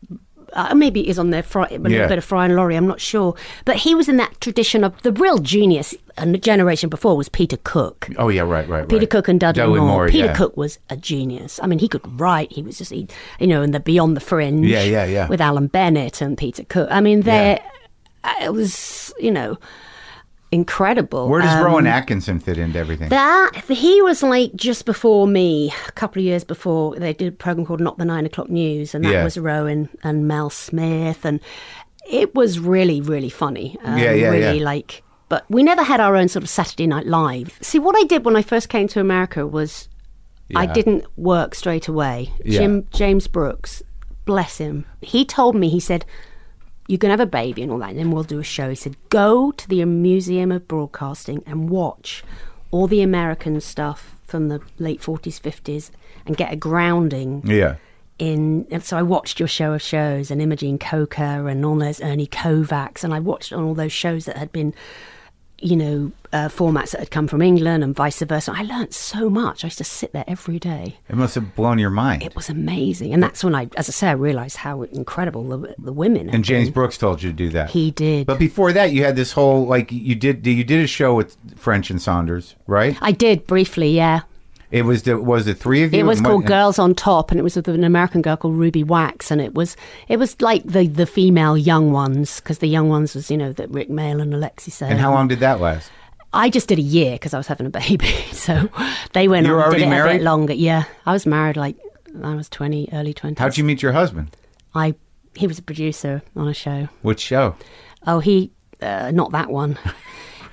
[0.58, 2.76] Uh, maybe it is on their Fry, a little bit of Fry and Laurie.
[2.76, 5.96] I'm not sure, but he was in that tradition of the real genius.
[6.20, 8.10] And the generation before was Peter Cook.
[8.18, 9.10] oh yeah, right, right, Peter right.
[9.10, 9.90] Cook and Dudley, Dudley Moore.
[9.90, 10.36] Moore, Peter yeah.
[10.36, 11.60] Cook was a genius.
[11.62, 12.52] I mean, he could write.
[12.52, 13.08] He was just, he,
[13.40, 14.66] you know, in the Beyond the Fringe.
[14.66, 15.28] Yeah, yeah, yeah.
[15.28, 16.90] With Alan Bennett and Peter Cook.
[16.90, 17.60] I mean, they
[18.42, 19.58] it was, you know,
[20.52, 21.28] incredible.
[21.30, 23.10] Where does Um, Rowan Atkinson fit into everything?
[23.10, 26.96] that he was like just before me, a couple of years before.
[26.96, 29.24] They did a program called Not the Nine O'clock News, and that Yeah.
[29.24, 31.40] was Rowan and Mel Smith, and
[32.10, 33.78] it was really, really funny.
[33.84, 34.64] Um, Yeah, yeah, really yeah.
[34.66, 35.04] like.
[35.30, 37.58] But we never had our own sort of Saturday Night Live.
[37.62, 39.90] See, what I did when I first came to America was
[40.56, 42.32] I didn't work straight away.
[42.46, 42.60] Yeah.
[42.60, 43.84] Jim James Brooks,
[44.24, 46.06] bless him, he told me he said.
[46.88, 48.70] You can have a baby and all that, and then we'll do a show.
[48.70, 52.24] He said, Go to the Museum of Broadcasting and watch
[52.72, 55.92] all the American stuff from the late 40s, 50s,
[56.26, 57.76] and get a grounding yeah.
[58.20, 58.68] in.
[58.72, 62.28] And so I watched your show of shows and Imogene Coca and all those Ernie
[62.28, 64.74] Kovacs, and I watched on all those shows that had been,
[65.60, 68.54] you know, uh, formats that had come from England and vice versa.
[68.56, 69.64] I learned so much.
[69.64, 70.98] I used to sit there every day.
[71.10, 72.22] It must have blown your mind.
[72.24, 75.76] It was amazing, and that's when I, as I say, I realised how incredible the,
[75.78, 76.30] the women.
[76.30, 76.74] and James been.
[76.74, 77.70] Brooks told you to do that.
[77.72, 78.28] he did.
[78.28, 81.36] But before that, you had this whole like you did you did a show with
[81.56, 82.98] French and Saunders, right?
[83.02, 84.22] I did briefly, yeah.
[84.70, 86.00] It was the was the three of you.
[86.00, 88.56] It was called what- Girls on Top, and it was with an American girl called
[88.56, 89.78] Ruby Wax, and it was
[90.10, 93.54] it was like the the female young ones because the young ones was you know
[93.54, 94.90] that Rik Mayall and Alexei Sayle.
[94.90, 95.90] And how long did that last?
[96.34, 98.68] I just did a year because I was having a baby, so
[99.14, 100.18] they went You on did it a married?
[100.18, 100.54] bit longer.
[100.54, 101.78] Yeah, I was married like
[102.22, 103.40] I was twenty, early twenties.
[103.40, 104.36] How'd you meet your husband?
[104.76, 104.96] I
[105.36, 106.90] he was a producer on a show.
[107.04, 107.56] Which show?
[108.06, 108.52] Oh, he
[108.82, 109.78] uh, not that one.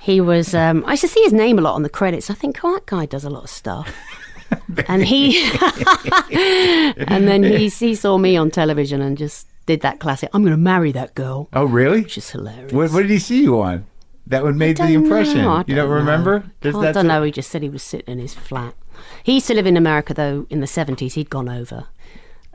[0.05, 0.53] He was.
[0.53, 2.29] Um, I used to see his name a lot on the credits.
[2.29, 3.91] I think, oh, that guy does a lot of stuff.
[4.87, 5.41] and he,
[6.31, 10.29] and then he he saw me on television and just did that classic.
[10.33, 12.01] I'm going to marry that girl, Oh, really?
[12.01, 12.71] which is hilarious.
[12.71, 13.85] What, what did he see you on?
[14.27, 15.39] That would made the impression.
[15.39, 15.95] know, I you don't know.
[15.95, 16.43] remember?
[16.61, 17.23] Does I that- don't know.
[17.23, 18.73] He just said he was sitting in his flat.
[19.23, 20.45] He used to live in America though.
[20.49, 21.87] In the seventies, he'd gone over.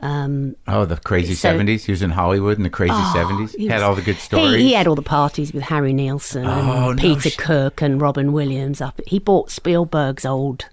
[0.01, 1.85] Um, Oh, the crazy So- seventies.
[1.85, 3.53] He was in Hollywood in the crazy Oh, seventies.
[3.53, 4.55] he Had all the good stories.
[4.55, 7.81] He, he had all the parties with Harry Nilsson Oh, and no Peter sh- Cook
[7.81, 8.81] and Robin Williams.
[8.81, 10.65] Up, he bought Spielberg's old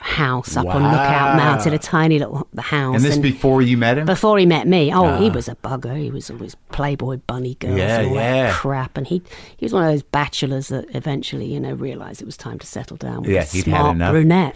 [0.00, 2.94] house up on Lookout Mountain, a tiny little house.
[2.96, 4.06] and this before you met him.
[4.06, 5.96] before he met me, oh, he was a bugger.
[6.00, 8.42] He was always Playboy bunny girls Yeah, and all yeah.
[8.44, 8.96] that crap.
[8.96, 9.22] And he
[9.56, 12.66] he was one of those bachelors that eventually, you know, realised it was time to
[12.66, 14.54] settle down with Yeah, a smart brunette.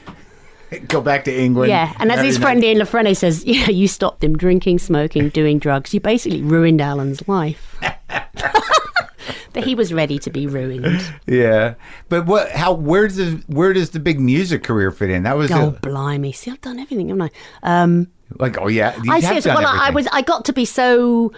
[0.88, 1.70] Go back to England.
[1.70, 5.28] Yeah, and as his friend Ian La Frenais says, yeah, you stopped him drinking, smoking,
[5.30, 5.92] doing drugs.
[5.94, 7.76] You basically ruined Alan's life.
[9.52, 11.02] but he was ready to be ruined.
[11.26, 11.74] Yeah,
[12.08, 12.50] but what?
[12.50, 12.72] How?
[12.72, 15.24] Where does the, where does the big music career fit in?
[15.24, 16.32] That was Oh, a- blimey.
[16.32, 17.30] See, I've done everything, haven't
[17.62, 17.80] I?
[17.84, 18.08] Um,
[18.38, 18.98] like oh yeah.
[19.08, 21.32] I done well, I was, I got to be so.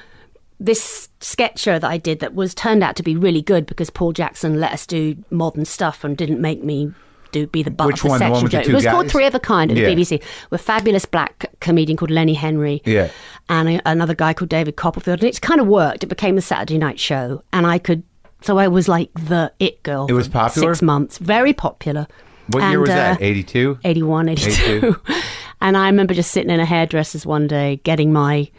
[0.60, 3.90] This sketch show that I did that was turned out to be really good because
[3.90, 6.92] Paul Jackson let us do modern stuff and didn't make me
[7.34, 8.18] do be the butt Which of the one?
[8.18, 8.68] The one section with the joke.
[8.68, 9.10] It was called?
[9.10, 9.88] Three of a Kind at Yeah.
[9.88, 12.80] the BBC with a fabulous black comedian called Lenny Henry.
[12.86, 13.08] Yeah.
[13.48, 15.20] and a, another guy called David Copperfield.
[15.20, 16.02] And it's kind of worked.
[16.02, 18.02] It became a Saturday night show, and I could
[18.40, 20.06] So I was like the it girl.
[20.08, 20.74] It was for popular?
[20.74, 21.18] Six months.
[21.18, 22.06] Very popular.
[22.48, 23.22] What year was uh, that?
[23.22, 23.78] 82?
[23.84, 24.50] 81, 82.
[24.50, 25.00] 82.
[25.62, 28.50] and I remember just sitting in a hairdresser's one day getting my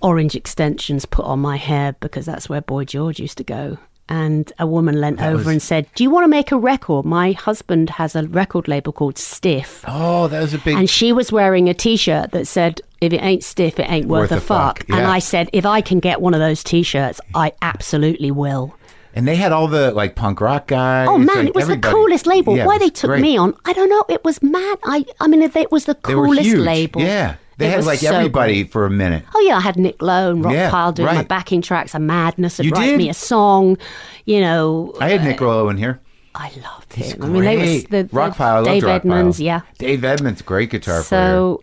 [0.00, 3.78] orange extensions put on my hair because that's where Boy George used to go.
[4.08, 6.58] And a woman leant That over was- and said, Do you want to make a
[6.58, 7.04] record?
[7.06, 9.82] My husband has a record label called Stiff.
[9.88, 10.76] Oh, that was a big.
[10.76, 14.06] And she was wearing a t shirt that said, If it ain't stiff, it ain't
[14.06, 14.90] worth, Worth a fuck, fuck.
[14.98, 15.06] And.
[15.06, 18.74] I said, If I can get one of those t shirts, I absolutely will.
[19.16, 21.06] And they had all the like punk rock guys.
[21.08, 21.80] Oh man, like, it was everybody.
[21.92, 22.56] the coolest label.
[22.56, 23.22] Yeah, Why they took great.
[23.22, 24.04] me on, I don't know.
[24.08, 24.78] It was mad.
[24.84, 27.00] I, I mean, it was the coolest label.
[27.00, 29.24] Yeah, they It had like so everybody for a minute.
[29.34, 31.94] Oh yeah, I had Nick Lowe and Yeah, Rockpile doing my backing tracks.
[31.94, 32.98] A madness You write did?
[32.98, 33.76] me a song.
[34.24, 36.00] You know, I had Nick Lowe in here.
[36.34, 37.20] I loved He's him.
[37.20, 37.28] great.
[37.28, 38.40] I mean, they was the, the Rockpile.
[38.40, 38.84] I loved Dave.
[38.84, 39.60] Edmunds, yeah.
[39.78, 41.20] Dave Edmunds, great guitar player.
[41.20, 41.62] So,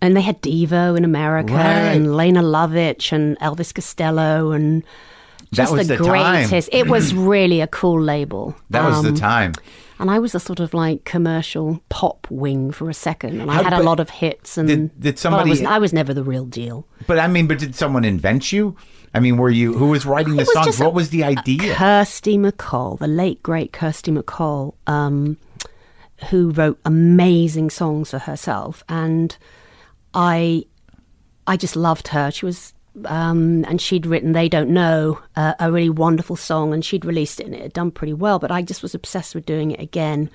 [0.00, 1.64] and they had Devo in America Right.
[1.64, 4.82] and Lene Lovich and Elvis Costello and
[5.50, 6.46] That just was the, the time.
[6.48, 6.68] greatest.
[6.72, 8.54] It was really a cool label.
[8.70, 9.52] That was Um, the time.
[10.04, 13.54] And I was a sort of like commercial pop wing for a second, and I
[13.54, 14.58] How- had a lot of hits.
[14.58, 16.86] And did- did somebody- I was, I was never the real deal.
[17.06, 18.76] But I mean, but did someone invent you?
[19.14, 20.78] I mean, were you who was writing the songs?
[20.78, 21.74] What a- was the idea?
[21.74, 25.38] Kirsty MacColl, the late great Kirsty MacColl, um,
[26.28, 29.38] who wrote amazing songs for herself, and
[30.12, 30.64] I,
[31.46, 32.30] I just loved her.
[32.30, 32.74] She was,
[33.06, 37.40] um, and she'd written "They Don't Know," uh, a really wonderful song, and she'd released
[37.40, 38.38] it, and it had done pretty well.
[38.38, 40.30] But I just was obsessed with doing it again.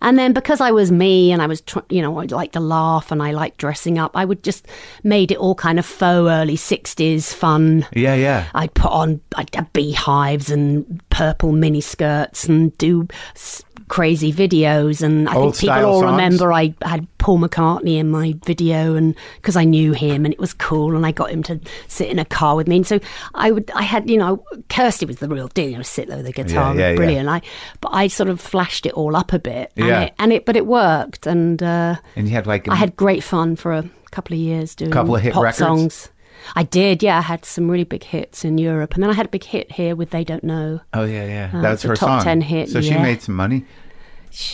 [0.00, 2.60] And then because I was me and I was, tr- you know, I liked to
[2.60, 4.68] laugh and I liked dressing up, I would just
[5.02, 7.84] made it all kind of faux early 60s fun.
[7.92, 8.46] yeah, yeah.
[8.54, 15.02] I'd put on I'd have beehives and purple mini skirts and do s- crazy videos.
[15.02, 16.12] And I Old think people all songs?
[16.12, 20.38] remember I had Paul McCartney in my video, and because I knew him and it
[20.40, 21.58] was cool, and I got him to
[21.88, 22.76] sit in a car with me.
[22.76, 23.00] And so
[23.34, 25.68] I would, I had, you know, Kirsty was the real deal.
[25.70, 26.96] You know, sit there with the guitar, yeah, yeah.
[26.96, 27.28] brilliant.
[27.28, 27.42] I,
[27.80, 30.00] but I sort of flashed it all up a bit, and, Yeah.
[30.02, 31.62] it, and it, but it worked, and.
[31.62, 34.74] uh And you had like a, I had great fun for a couple of years
[34.74, 35.58] doing a Couple of hit pop records?
[35.58, 36.08] songs.
[36.54, 37.18] I did, yeah.
[37.18, 39.72] I had some really big hits in Europe, and then I had a big hit
[39.72, 41.50] here with "They Don't Know." Oh yeah, yeah.
[41.58, 42.24] Uh, that was her top song.
[42.24, 43.64] 10 hit, So she made some money.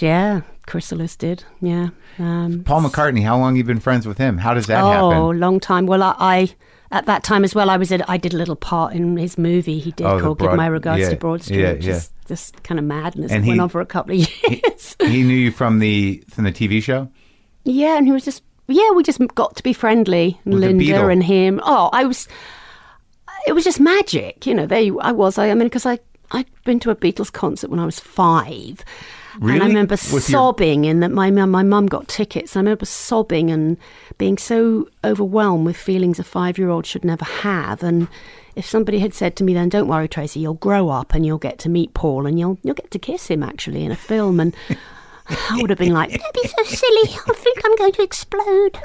[0.01, 1.45] Yeah, Chrysalis did.
[1.61, 1.89] Yeah.
[2.19, 3.23] Um, Paul McCartney.
[3.23, 4.39] How long you been friends with him?
[4.39, 5.19] How does that oh, happen?
[5.19, 5.87] Oh, long time.
[5.87, 6.55] Well, I, I
[6.91, 9.37] at that time as well, I was at, I did a little part in his
[9.37, 11.87] movie he did Oh, called Broad- "Give My Regards yeah, to Broad Street," yeah, which
[11.87, 11.97] yeah.
[11.97, 13.33] is just kind of madness.
[13.33, 14.97] And it went on for a couple of years.
[15.01, 17.09] he knew you from the from the TV show.
[17.67, 20.41] Yeah, and he was just yeah, we just got to be friendly.
[20.45, 21.61] With Linda and him.
[21.63, 22.29] Oh, I was.
[23.47, 24.67] It was just magic, you know.
[24.67, 25.37] There you, I was.
[25.39, 25.99] I, I mean, because I
[26.31, 28.83] I'd been to a Beatles concert when I was five,
[29.35, 30.87] and I remember With your- sobbing.
[30.87, 32.57] In that my mum- my mum got tickets.
[32.57, 33.77] I remember sobbing and
[34.17, 37.83] being so overwhelmed with feelings a five year old should never have.
[37.83, 38.09] And
[38.57, 41.37] if somebody had said to me then, "Don't worry, Tracey, you'll grow up and you'll
[41.39, 44.41] get to meet Paul and you'll you'll get to kiss him actually in a film,"
[44.41, 44.57] and
[45.29, 47.17] I would have been like, "Don't be so silly.
[47.29, 48.79] I think I'm going to explode."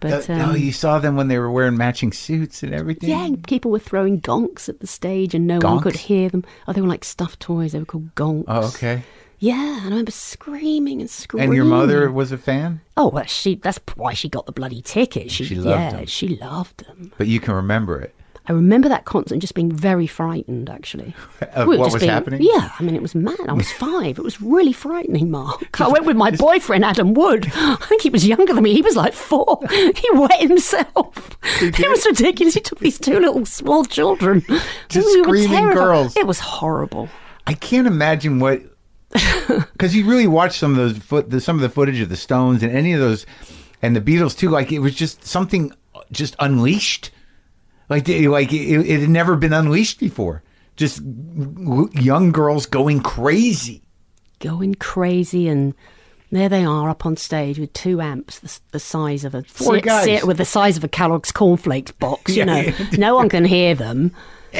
[0.00, 3.08] But oh, um, you saw them when they were wearing matching suits and everything.
[3.08, 6.44] yeah, and people were throwing gonks at the stage, and no one could hear them.
[6.66, 7.70] Oh, they were like stuffed toys.
[7.72, 8.44] They were called gonks.
[8.48, 9.04] Oh, okay.
[9.38, 11.48] Yeah, and I remember screaming and screaming.
[11.50, 13.56] And your mother was a fan, Oh, well, she.
[13.56, 15.30] That's why she got the bloody ticket.
[15.30, 16.06] She, She loved yeah, them.
[16.06, 17.12] she loved them.
[17.18, 18.14] but you can remember it.
[18.48, 21.14] I remember that concert and just being very frightened, actually.
[21.54, 22.42] Of We what was being- happening?
[22.42, 23.38] Yeah, I mean, it was mad.
[23.48, 24.18] I was five.
[24.18, 25.80] It was really frightening, Marc.
[25.80, 27.50] I went with my boyfriend, Adam Wood.
[27.54, 28.74] I think he was younger than me.
[28.74, 29.60] He was like four.
[29.70, 31.38] He wet himself.
[31.60, 32.54] It was ridiculous.
[32.54, 34.44] He took these two little small children.
[34.88, 36.16] Just We screaming girls.
[36.16, 37.08] It was horrible.
[37.46, 38.62] I can't imagine what
[39.12, 42.16] because you really watched some of those foot the, some of the footage of the
[42.16, 43.26] Stones and any of those
[43.82, 44.48] and the Beatles too.
[44.48, 45.72] Like it was just something
[46.10, 47.10] just unleashed.
[47.88, 50.42] Like like it, it had never been unleashed before.
[50.76, 53.82] Just young girls going crazy.
[54.40, 55.74] Going crazy and.
[56.30, 59.80] There they are up on stage with two amps, the, the size of a Four
[59.80, 60.24] guys.
[60.24, 62.34] with the size of a Kellogg's cornflakes box.
[62.34, 62.86] Yeah, You know, yeah.
[62.96, 64.12] no one can hear them.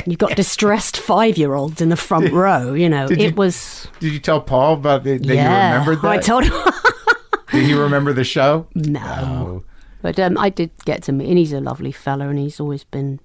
[0.04, 2.74] You've got distressed five-year-olds in the front row.
[2.74, 3.88] You know, Did it you- was.
[4.00, 6.08] Did you tell Paul about the, that yeah, you remembered that?
[6.10, 6.52] I told him
[7.52, 8.66] Did he remember the show?
[8.74, 9.64] no, Oh.
[10.02, 12.84] But um, I did get to meet, and he's a lovely fella, and he's always
[12.84, 13.20] been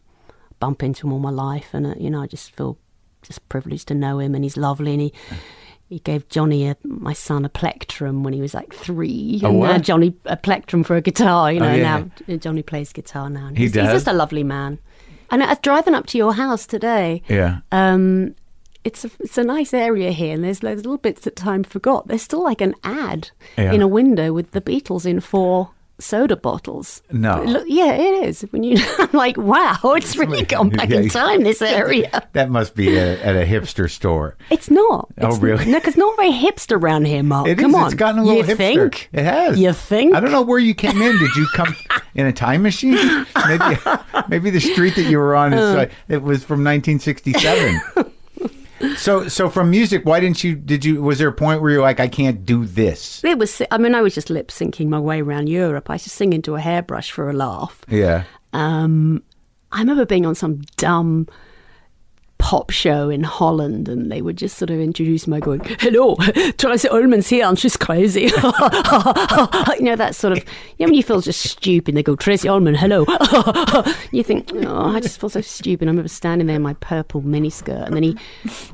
[0.60, 2.78] bump into him all my life, and uh, you know, I just feel
[3.24, 5.14] just privileged to know him, and he's lovely, and he.
[5.90, 9.40] He gave Johnny, a, my son, a plectrum when he was like three.
[9.42, 11.50] A and now Johnny a plectrum for a guitar.
[11.50, 12.04] You know, Oh, yeah.
[12.28, 13.48] now Johnny plays guitar now.
[13.48, 13.84] And He he's, does?
[13.86, 14.80] He's just a lovely man.
[15.32, 17.22] And I was driving up to your house today.
[17.30, 17.60] Yeah.
[17.72, 18.36] Um,
[18.84, 22.10] it's a, it's a nice area here, and there's those little bits that time forgot.
[22.10, 23.72] There's still like an ad Yeah.
[23.72, 25.70] in a window with the Beatles in four
[26.00, 27.02] soda bottles.
[27.12, 27.42] No.
[27.44, 28.42] Look, yeah, it is.
[28.52, 31.00] When you, I'm like, wow, it's really gone back Yeah.
[31.00, 31.44] in time.
[31.44, 32.24] This area.
[32.34, 34.38] That must be a, at a hipster store.
[34.52, 35.10] It's not.
[35.20, 35.66] Oh, It's- really?
[35.66, 37.48] No, because not very hipster around here, Marc.
[37.48, 37.62] It is.
[37.64, 37.86] Come on.
[37.88, 38.58] It's gotten a little you hipster.
[38.58, 39.10] think?
[39.12, 39.60] It has.
[39.60, 40.14] You think?
[40.14, 41.18] I don't know where you came in.
[41.18, 41.76] Did you come
[42.14, 43.26] in a time machine?
[43.48, 43.78] Maybe,
[44.28, 45.86] maybe the street that you were on is Uh.
[46.10, 47.80] it was from 1967.
[48.98, 50.56] So, so from music, why didn't you?
[50.56, 51.02] Did you?
[51.02, 53.24] Was there a point where you're like, I can't do this?
[53.24, 53.62] It was.
[53.72, 55.90] I mean, I was just lip syncing my way around Europe.
[55.90, 57.82] I used to sing into a hairbrush for a laugh.
[57.88, 58.24] Yeah.
[58.54, 59.24] Um,
[59.72, 61.28] I remember being on some dumb
[62.38, 66.16] pop show in Holland, and they would just sort of introduce me going, "Hello,
[66.58, 68.30] Tracey Ullman's here, and she's crazy." you
[69.82, 70.44] know that sort of.
[70.78, 73.06] You know, when you feel just stupid, they go, "Tracey Ullman, hello."
[74.12, 77.22] you think, "Oh, I just feel so stupid." I remember standing there in my purple
[77.22, 78.18] miniskirt, and then he,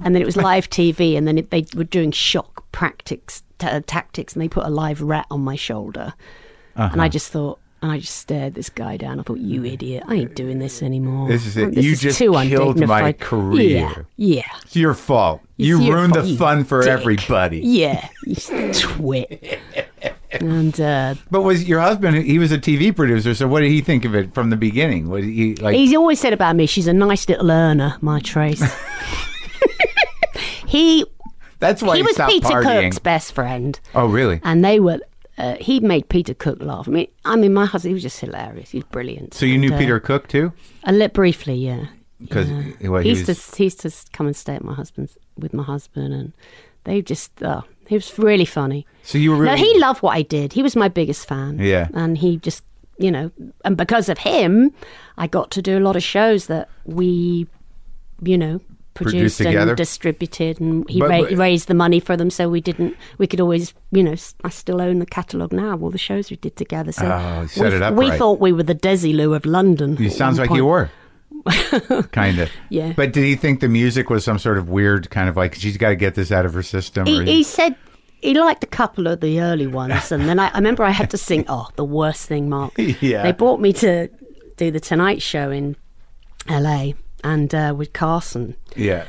[0.03, 3.79] and then it was live TV, and then it, they were doing shock practice t-
[3.81, 6.13] tactics, and they put a live rat on my shoulder,
[6.75, 7.09] and I uh-huh.
[7.09, 7.59] just thought.
[7.83, 9.19] And I just stared this guy down.
[9.19, 10.03] I thought, "You idiot!
[10.07, 11.27] I ain't doing this anymore.
[11.27, 11.75] This is it.
[11.75, 14.05] This You is just too killed my career.
[14.17, 14.49] Yeah, yeah.
[14.61, 15.41] It's your fault.
[15.57, 16.91] It's You your ruined fault, the fun for dick.
[16.91, 17.59] everybody.
[17.59, 19.59] Yeah, you twit.
[20.31, 22.15] and uh, But was your husband?
[22.23, 23.35] He was a TV producer.
[23.35, 25.09] So what did he think of it from the beginning?
[25.09, 25.75] Was he like?
[25.75, 28.63] he's always said about me, she's a nice little earner, my Trace.
[30.67, 31.05] he
[31.59, 32.83] that's why he he was Peter partying.
[32.83, 34.39] Cook's best friend, Oh, really?
[34.43, 34.99] and they were.
[35.37, 36.87] Uh, he made Peter Cook laugh.
[36.87, 38.69] I mean, I mean, my husband, he was just hilarious.
[38.69, 39.33] He's brilliant.
[39.33, 40.53] So you knew And, uh, Peter Cook too?
[40.83, 41.85] A little briefly, yeah.
[42.21, 42.89] Because Yeah.
[42.89, 45.17] well, he he used was, to he used to come and stay at my husband's
[45.37, 46.33] with my husband, and
[46.83, 48.85] they just oh, he was really funny.
[49.01, 49.51] so you were really.
[49.51, 50.53] No, he loved what I did.
[50.53, 51.57] He was my biggest fan.
[51.59, 51.87] Yeah.
[51.93, 52.63] and he just
[52.99, 53.31] you know,
[53.65, 54.71] and because of him,
[55.17, 57.47] I got to do a lot of shows that we,
[58.21, 58.61] you know.
[58.93, 62.47] Produced Produced and distributed, and he But- ra- but- raised the money for them, so
[62.47, 62.95] we didn't.
[63.17, 66.37] We could always, you know, I still own the catalogue now, all the shows we
[66.37, 66.91] did together.
[66.91, 68.19] So Oh, set we, it up we right.
[68.19, 69.97] thought we were the Desilu of London.
[69.99, 70.91] It sounds like you were.
[72.11, 72.49] kind of.
[72.69, 72.93] Yeah.
[72.95, 75.75] But did he think the music was some sort of weird kind of like she's
[75.77, 77.05] got to get this out of her system?
[77.05, 77.75] He, or he said
[78.21, 81.09] he liked a couple of the early ones, and then I, I remember I had
[81.09, 81.43] to sing.
[81.49, 82.73] Oh, the worst thing, Marc.
[83.01, 83.23] Yeah.
[83.23, 84.07] They brought me to
[84.55, 85.75] do the Tonight Show in
[86.47, 86.95] L.A.
[87.23, 88.55] and uh, with Carson.
[88.75, 89.05] yeah.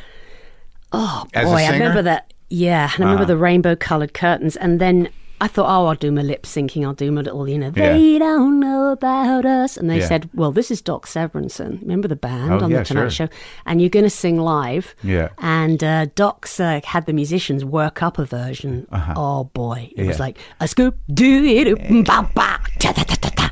[0.93, 2.33] Oh As boy, I remember that.
[2.51, 3.33] Yeah, and I remember Uh-huh.
[3.33, 5.09] the rainbow-coloured curtains, and then.
[5.41, 6.87] I thought, oh, I'll do my lip syncing.
[6.87, 7.93] I'll do my little, you know, Yeah.
[7.93, 9.77] they don't know about us.
[9.77, 10.07] And they Yeah.
[10.07, 11.81] said, well, this is Doc Severinsen.
[11.83, 13.27] Remember the band Oh, on yeah, the Tonight sure.
[13.27, 13.29] Show?
[13.67, 14.95] And you're going to sing live.
[15.03, 15.31] Yeah.
[15.39, 18.87] And uh, Doc's uh, had the musicians work up a version.
[19.17, 20.25] Oh boy, it was Uh-huh.
[20.27, 23.51] Like a scoop do it ba ba ta ta ta ta ta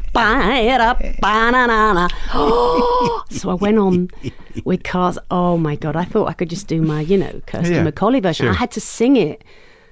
[3.30, 4.10] So I went on
[4.64, 5.18] with cars.
[5.30, 7.90] Oh my god, I thought I could just do my you know Kirsty Yeah,
[8.20, 8.44] version.
[8.46, 8.50] sure.
[8.50, 9.42] I had to sing it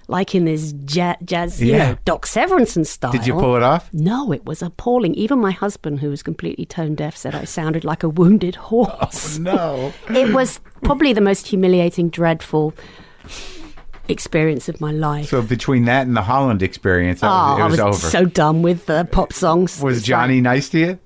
[0.08, 1.92] like in this ja- jazz, you Yeah.
[1.92, 3.12] know, Doc Severinsen style.
[3.12, 3.88] Did you pull it off?
[3.94, 5.14] No, it was appalling.
[5.14, 9.38] Even my husband, who was completely tone deaf, said I sounded like a wounded horse.
[9.38, 9.92] No.
[10.08, 12.74] It was probably the most humiliating, dreadful
[14.10, 15.28] experience of my life.
[15.28, 18.10] So between that and the Holland experience, oh, was, it I was, over.
[18.10, 19.80] so done with the pop songs.
[19.80, 20.98] was Johnny nice to you?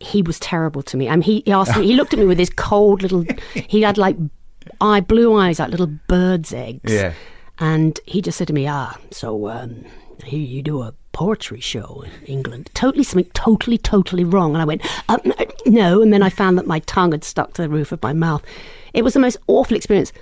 [0.00, 1.08] he was terrible to me.
[1.08, 1.86] I mean, he, he asked me.
[1.86, 3.24] He looked at me with his cold little.
[3.54, 4.16] He had like
[4.80, 6.90] eye blue eyes, like little birds' eggs.
[6.90, 7.12] Yeah.
[7.58, 9.84] And he just said to me, "Ah, so um,
[10.24, 12.70] here you do a poetry show in England.
[12.72, 15.18] Totally something totally, totally wrong." And I went, uh,
[15.66, 18.14] "No." And then I found that my tongue had stuck to the roof of my
[18.14, 18.42] mouth.
[18.94, 20.12] It was the most awful experience.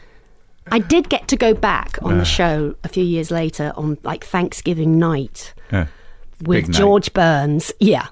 [0.70, 4.24] I did get to go back on the show a few years later on like
[4.24, 5.86] Thanksgiving night Yeah.
[6.40, 6.76] with Big night.
[6.76, 8.06] George Burns, yeah,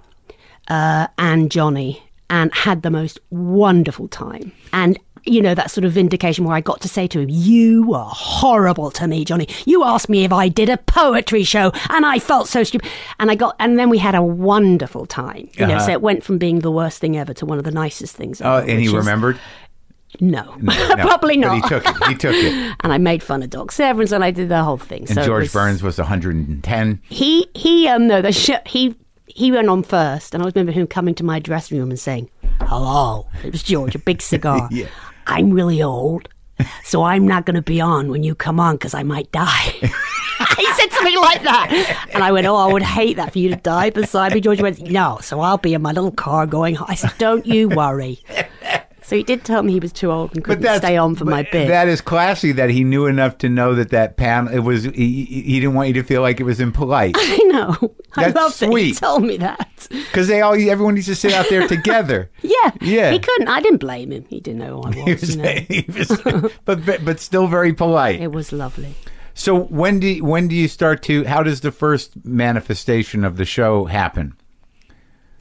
[0.69, 4.53] uh, and Johnny, and had the most wonderful time.
[4.73, 4.99] And
[5.29, 7.99] you know that sort of vindication where I got to say to him, "You were
[8.05, 9.49] horrible to me, Johnny.
[9.65, 12.89] You asked me if I did a poetry show, and I felt so stupid."
[13.19, 15.49] And I got, and then we had a wonderful time.
[15.59, 15.87] You know, Uh-huh.
[15.87, 18.41] so it went from being the worst thing ever to one of the nicest things.
[18.41, 19.39] Oh, and he remembered?
[20.21, 21.55] No, No, probably but not.
[21.55, 22.05] he took it.
[22.09, 22.77] He took it.
[22.81, 25.01] and I made fun of Doc Severance, and I did the whole thing.
[25.01, 27.01] And so George was- Burns was 110.
[27.09, 28.95] he he um no the sh- he
[29.27, 31.99] he went on first and i always remember him coming to my dressing room and
[32.01, 32.31] saying
[32.63, 34.87] hello it was george a big cigar Yeah.
[35.27, 36.29] i'm really old
[36.85, 39.73] so i'm not going to be on when you come on because i might die
[39.81, 43.51] he said something like that and i went oh i would hate that for you
[43.51, 46.79] to die beside me george went no so i'll be in my little car going
[46.87, 48.21] i said don't you worry
[49.07, 51.43] so he did tell me he was too old and couldn't stay on for my
[51.45, 54.53] but uh, bit That is classy that he knew enough to know that that panel,
[54.53, 57.15] it was, he, he didn't want you to feel like it was impolite.
[57.19, 58.97] i know i That's love that he sweet.
[58.99, 62.31] told me that Because they all, everyone needs to sit out there together.
[62.43, 63.11] Yeah, Yeah.
[63.13, 63.49] He couldn't.
[63.49, 64.25] I didn't blame him.
[64.29, 65.21] He didn't know who I was.
[65.21, 66.43] was, you know.
[66.43, 68.21] was- but, but but still very polite.
[68.21, 68.95] It was lovely.
[69.35, 71.25] So when do when do you start to?
[71.25, 74.35] How does the first manifestation of the show happen?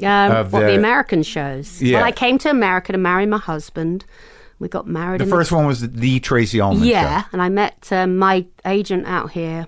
[0.04, 1.82] Um, Of what the, the- American shows?
[1.82, 1.98] Yeah.
[1.98, 4.06] Well, I came to America to marry my husband.
[4.60, 5.22] We got married.
[5.22, 7.28] The first one was the Tracey Ullman yeah, show.
[7.34, 9.68] and I met um, my agent out here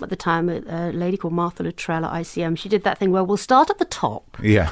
[0.00, 2.56] at the time, a, a lady called Martha Luttrell at ICM.
[2.56, 4.38] She did that thing where we'll start at the top.
[4.40, 4.70] Yeah.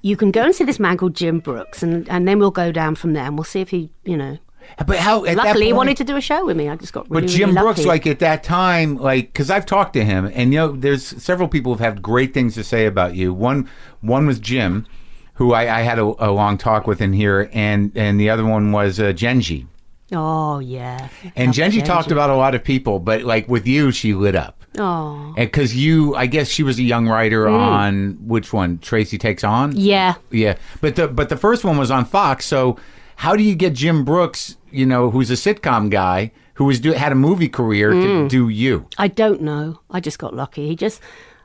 [0.00, 2.72] You can go and see this man called Jim Brooks, and, and then we'll go
[2.72, 4.38] down from there, and we'll see if he, you know.
[4.86, 5.24] But how?
[5.24, 6.68] Luckily, he wanted to do a show with me.
[6.68, 9.66] I just got really, But Jim really Brooks, like at that time, like because I've
[9.66, 12.86] talked to him, and you know, there's several people who've had great things to say
[12.86, 13.34] about you.
[13.34, 13.68] One,
[14.00, 14.86] one was Jim,
[15.34, 18.44] who I, I had a, a long talk with in here, and and the other
[18.44, 19.66] one was uh, Jenji.
[20.12, 21.08] Oh yeah.
[21.36, 24.34] And Love Jenji talked about a lot of people, but like with you, she lit
[24.34, 24.54] up.
[24.78, 27.58] Oh Because you, I guess she was a young writer Mm.
[27.58, 28.78] on which one?
[28.78, 29.72] Tracey Takes On.
[29.74, 30.14] yeah.
[30.30, 32.46] Yeah, but the but the first one was on Fox.
[32.46, 32.78] So
[33.22, 36.92] how do you get Jim Brooks, you know, who's a sitcom guy who was do,
[36.92, 38.02] had a movie career Mm.
[38.02, 38.86] to do you?
[38.98, 39.80] I don't know.
[39.90, 40.66] I just got lucky.
[40.68, 41.00] He just,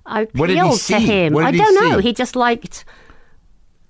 [0.05, 0.99] I What did he appealed to see?
[0.99, 1.33] him.
[1.33, 1.97] What I did he don't know.
[1.99, 2.07] see?
[2.07, 2.85] He just liked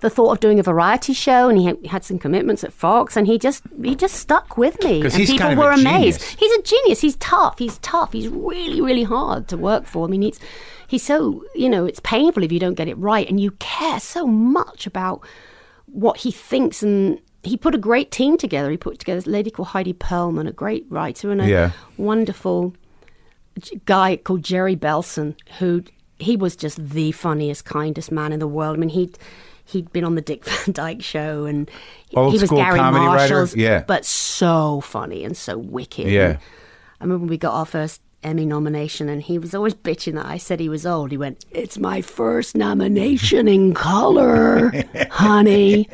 [0.00, 3.16] the thought of doing a variety show, and he had, had some commitments at Fox,
[3.16, 5.00] and he just he just stuck with me.
[5.02, 6.20] 'Cause and he's people kind of a were amazed.
[6.20, 6.36] genius.
[6.38, 7.00] He's a genius.
[7.00, 7.58] He's tough.
[7.58, 8.12] He's tough.
[8.12, 10.06] He's really really hard to work for.
[10.06, 10.38] I mean, he's
[10.88, 13.98] he's so you know it's painful if you don't get it right, and you care
[14.00, 15.20] so much about
[15.86, 17.18] what he thinks and.
[17.44, 18.70] He put a great team together.
[18.70, 21.70] He put together a lady called Heidi Perlman, a great writer and a Yeah.
[21.98, 22.74] wonderful
[23.84, 25.82] guy called Jerry Belson, who
[26.18, 28.76] he was just the funniest, kindest man in the world.
[28.76, 29.18] I mean, he'd
[29.66, 31.70] he'd been on the Dick Van Dyke Show, and
[32.14, 32.92] Old he was Gary writer?
[32.92, 33.82] Marshall's, Yeah.
[33.86, 36.06] but so funny and so wicked.
[36.08, 36.28] Yeah.
[36.30, 36.38] And
[37.00, 40.26] I remember when we got our first Emmy nomination, and he was always bitching that
[40.26, 41.10] I said he was old.
[41.10, 44.72] He went, "It's my first nomination in color,
[45.10, 45.88] honey."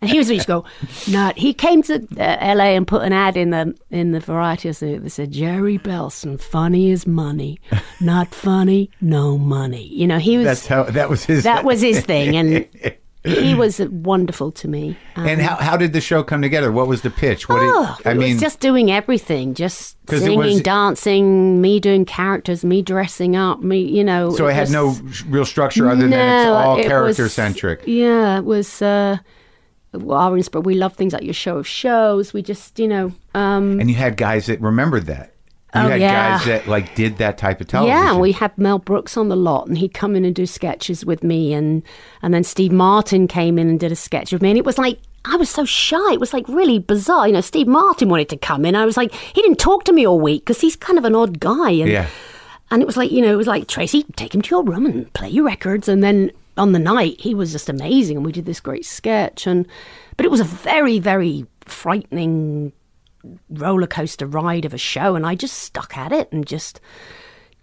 [0.00, 0.64] And he was used to go,
[1.10, 2.76] "Not." He came to uh, L.A.
[2.76, 7.06] and put an ad in the in the Variety that said, "Jerry Belson, funny as
[7.06, 7.58] money,
[8.00, 11.44] not funny, no money." You know, he was That's how that was his.
[11.44, 12.66] that was his thing, and
[13.34, 14.96] he was wonderful to me.
[15.16, 16.70] Um, And how how did the show come together?
[16.72, 17.48] What was the pitch?
[17.48, 21.60] What Oh, did, I it mean, was just doing everything, just it singing, was- dancing,
[21.60, 24.30] me doing characters, me dressing up, me, you know.
[24.30, 24.96] so it had was- no
[25.28, 27.82] real structure other than it's all it character centric.
[27.86, 28.82] Yeah, it was.
[28.82, 29.18] Uh,
[29.94, 32.32] our insp- we love things like your show of shows.
[32.34, 35.32] We just, you know, um, And you had guys that remembered that.
[35.74, 36.38] You Oh, had yeah.
[36.38, 37.96] guys that like did that type of television.
[37.98, 41.04] Yeah, we had Mel Brooks on the lot, and he'd come in and do sketches
[41.04, 41.82] with me, and
[42.22, 44.78] and then Steve Martin came in and did a sketch with me, and it was
[44.78, 46.12] like I was so shy.
[46.12, 47.26] It was like really bizarre.
[47.26, 48.74] You know, Steve Martin wanted to come in.
[48.74, 51.14] I was like, he didn't talk to me all week because he's kind of an
[51.14, 52.06] odd guy, and Yeah.
[52.70, 54.86] and it was like you know, it was like Tracey, take him to your room
[54.86, 58.32] and play your records, and then on the night he was just amazing, and we
[58.32, 59.66] did this great sketch, and
[60.16, 62.72] but it was a very very frightening
[63.50, 66.80] roller coaster ride of a show, and I just stuck at it and just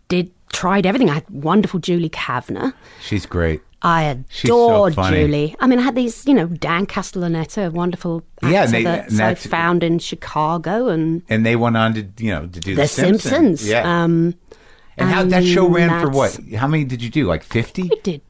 [0.07, 1.09] did tried everything.
[1.09, 2.73] I had wonderful Julie Kavner.
[3.01, 3.61] She's great.
[3.81, 5.13] I She's so adored.
[5.13, 5.55] Julie.
[5.59, 8.83] I mean, I had these, you know, Dan Castellaneta, a wonderful actor Yeah, and they-
[8.83, 12.59] that and I found in Chicago, and And they went on to you know to
[12.59, 13.67] do the, The Simpsons.
[13.67, 14.03] Yeah.
[14.03, 14.33] Um,
[14.97, 16.39] and how that show ran for what?
[16.55, 17.25] How many did you do?
[17.27, 17.83] Like fifty?
[17.83, 18.21] we did.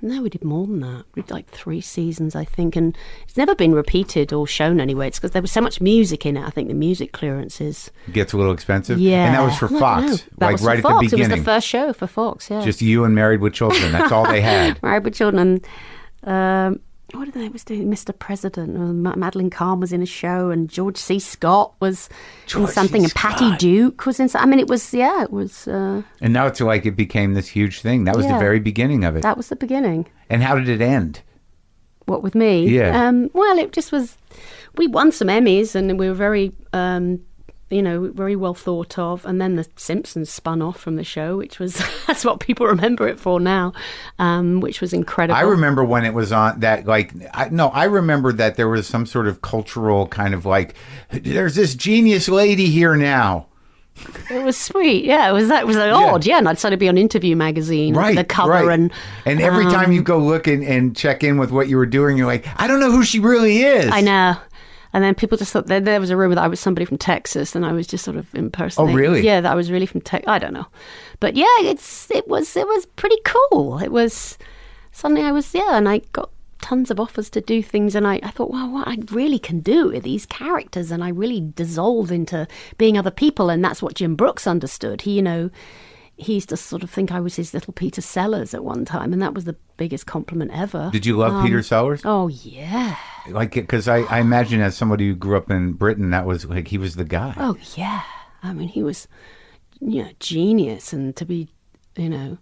[0.00, 1.04] No, we did more than that.
[1.14, 5.06] We did like three seasons, I think, and it's never been repeated or shown anywhere.
[5.06, 6.44] It's because there was so much music in it.
[6.44, 7.90] I think the music clearances.
[8.12, 8.98] Gets a little expensive.
[8.98, 10.24] Yeah, And that was for Fox.
[10.40, 11.00] like right at Fox.
[11.00, 11.30] the It beginning.
[11.30, 12.50] was the first show for Fox.
[12.50, 13.92] Yeah, Just you and Married with Children.
[13.92, 14.80] That's all they had.
[14.82, 15.60] Married with Children.
[16.24, 16.80] Um,
[17.12, 17.90] what did they was doing?
[17.90, 18.16] Mr.
[18.18, 18.74] President.
[19.16, 21.18] Madeline Kahn was in a show, and George C.
[21.18, 22.08] Scott was
[22.46, 23.04] George in something, C.
[23.04, 23.58] and Patty Scott.
[23.58, 24.28] Duke was in.
[24.34, 25.66] I mean, it was yeah, it was.
[25.68, 28.04] Uh, And now it's like it became this huge thing.
[28.04, 29.22] That was the very beginning of it.
[29.22, 30.06] that was the beginning.
[30.30, 31.22] and how did it end?
[32.06, 32.68] What with me?
[32.68, 33.06] Yeah.
[33.06, 34.16] Um, well, it just was.
[34.76, 37.20] We won some Emmys, and we were very, um,
[37.72, 39.24] you know, very well thought of.
[39.24, 43.08] And then the Simpsons spun off from the show, which was that's what people remember
[43.08, 43.72] it for now,
[44.18, 45.36] um, which was incredible.
[45.36, 48.86] I remember when it was on that like I, no, I remember that there was
[48.86, 50.74] some sort of cultural kind of like
[51.10, 53.46] there's this genius lady here now.
[54.30, 55.04] It was sweet.
[55.04, 56.24] Yeah, it was that was like odd.
[56.24, 58.16] Yeah, and I'd of be on Interview magazine, Right.
[58.16, 58.68] the cover, right.
[58.78, 58.92] and
[59.26, 61.86] and every time um, you go look and, and check in with what you were
[61.86, 63.90] doing, you're like, I don't know who she really is.
[63.92, 64.36] I know.
[64.92, 66.98] And then people just thought there, there was a rumor that I was somebody from
[66.98, 68.94] Texas, and I was just sort of impersonating.
[68.94, 69.22] Oh, really?
[69.22, 70.28] Yeah, that I was really from Texas.
[70.28, 70.66] I don't know,
[71.20, 73.78] but yeah, it's it was it was pretty cool.
[73.78, 74.36] It was
[74.90, 76.30] suddenly I was yeah, and I got
[76.60, 79.60] tons of offers to do things, and I, I thought, wow, what I really can
[79.60, 83.94] do with these characters, and I really dissolve into being other people, and that's what
[83.94, 85.02] Jim Brooks understood.
[85.02, 85.50] He, you know.
[86.16, 89.12] He used to sort of think I was his little Peter Sellers at one time,
[89.12, 90.90] and that was the biggest compliment ever.
[90.92, 92.02] Did you love Peter Sellers?
[92.04, 92.96] Oh yeah.
[93.28, 96.68] Like, because I, I imagine as somebody who grew up in Britain, that was like
[96.68, 97.34] he was the guy.
[97.38, 98.02] Oh yeah,
[98.42, 99.08] I mean he was
[99.80, 101.48] you know, genius and to be,
[101.96, 102.38] you know,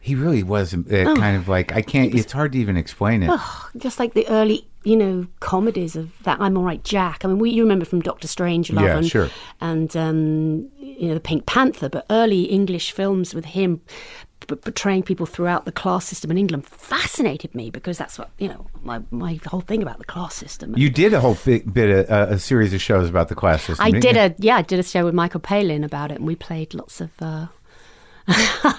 [0.00, 1.14] He really was uh, Oh.
[1.16, 2.12] kind of like I can't.
[2.14, 3.30] It's hard to even explain it.
[3.76, 7.24] just like the early, you know, comedies of that I'm All Right Jack.
[7.24, 9.28] I mean, we, you remember from Doctor Strangelove Yeah, and, sure.
[9.60, 10.68] and um,
[11.00, 13.80] you know, the Pink Panther, but early English films with him
[14.46, 18.66] portraying people throughout the class system in England fascinated me because that's what, you know,
[18.82, 20.74] my, my whole thing about the class system.
[20.76, 23.62] You did a whole fi- bit of uh, a series of shows about the class
[23.62, 23.84] system.
[23.86, 24.22] I did you?
[24.22, 27.00] a yeah, I did a show with Michael Palin about it, and we played lots
[27.00, 27.10] of.
[27.20, 27.46] Uh,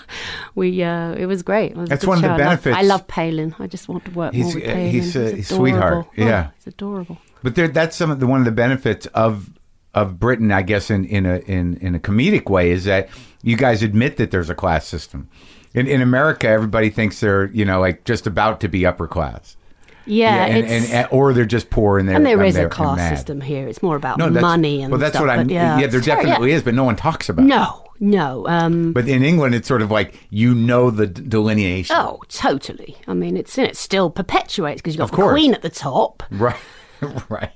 [0.55, 1.72] we uh, it was great.
[1.72, 2.34] It was That's one of the show.
[2.34, 2.78] I love- benefits.
[2.78, 3.55] I love Palin.
[3.59, 4.89] I just want to work He's- more with Palin.
[4.91, 6.05] he's, uh, he's sweetheart.
[6.07, 6.49] Oh, Yeah.
[6.57, 7.17] he's adorable.
[7.43, 9.49] But there, that's some of the one of the benefits of
[9.93, 13.09] of Britain, I guess, in in a in in a comedic way, is that
[13.43, 15.29] you guys admit that there's a class system.
[15.73, 19.57] In in America, everybody thinks they're you know like just about to be upper class.
[20.05, 22.67] Yeah, and, it's, and, or they're just poor and they're and there and is a
[22.67, 23.67] class system here.
[23.67, 25.47] It's more about No, money and well, that's stuff, what I'm.
[25.49, 26.55] yeah, Yeah, there definitely yeah.
[26.57, 27.43] is, but no one talks about.
[27.45, 27.47] it.
[27.47, 28.47] No, no.
[28.47, 31.95] Um, But in England, it's sort of like you know the d- delineation.
[31.95, 32.97] oh, totally.
[33.07, 35.33] I mean, it's it still perpetuates because you've got Of the course.
[35.33, 36.23] Queen at the top.
[36.31, 36.55] Right,
[37.29, 37.51] right.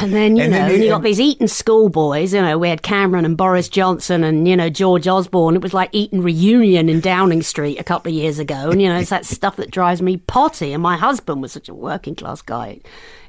[0.00, 2.68] And then, you And know, then and you got these Eton schoolboys, you know, we
[2.68, 5.56] had Cameron and Boris Johnson and, you know, George Osborne.
[5.56, 8.70] It was like Eton reunion in Downing Street a couple of years ago.
[8.70, 10.72] And, you know, it's that stuff that drives me potty.
[10.72, 12.80] And my husband was such a working class guy.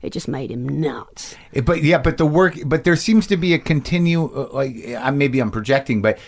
[0.02, 1.36] It just made him nuts.
[1.64, 4.26] But yeah, but the work, but there seems to be a continue.
[4.26, 4.76] uh, Like
[5.14, 6.20] maybe I'm projecting, but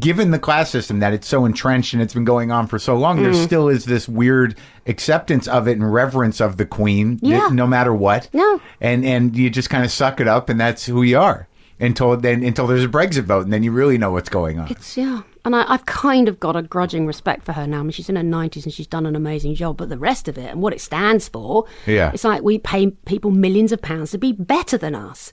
[0.00, 2.96] given the class system that it's so entrenched and it's been going on for so
[2.96, 3.22] long, Mm.
[3.22, 4.56] there still is this weird
[4.86, 7.48] acceptance of it and reverence of the queen, Yeah.
[7.52, 8.28] no matter what.
[8.32, 8.60] No.
[8.80, 11.46] and and you just kind of suck it up, and that's who you are
[11.78, 14.68] until then until there's a Brexit vote, and then you really know what's going on.
[14.68, 15.22] It's, yeah.
[15.44, 17.78] And I, I've kind of got a grudging respect for her now.
[17.78, 19.78] I mean, she's in her 90s and she's done an amazing job.
[19.78, 22.10] But the rest of it and what it stands for, Yeah.
[22.12, 25.32] it's like we pay people millions of pounds to be better than us.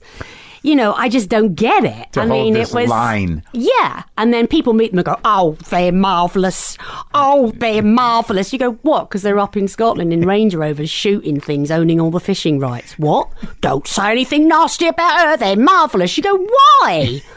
[0.62, 2.12] You know, I just don't get it.
[2.12, 3.42] To I hold mean, this it was line.
[3.52, 6.76] Yeah, and then people meet them and go, "Oh, they're marvelous!
[7.14, 11.40] Oh, they're marvelous!" You go, "What?" Because they're up in Scotland in Range Rovers shooting
[11.40, 12.98] things, owning all the fishing rights.
[12.98, 13.28] What?
[13.60, 15.36] Don't say anything nasty about her.
[15.36, 16.16] They're marvelous.
[16.16, 17.22] You go, "Why?"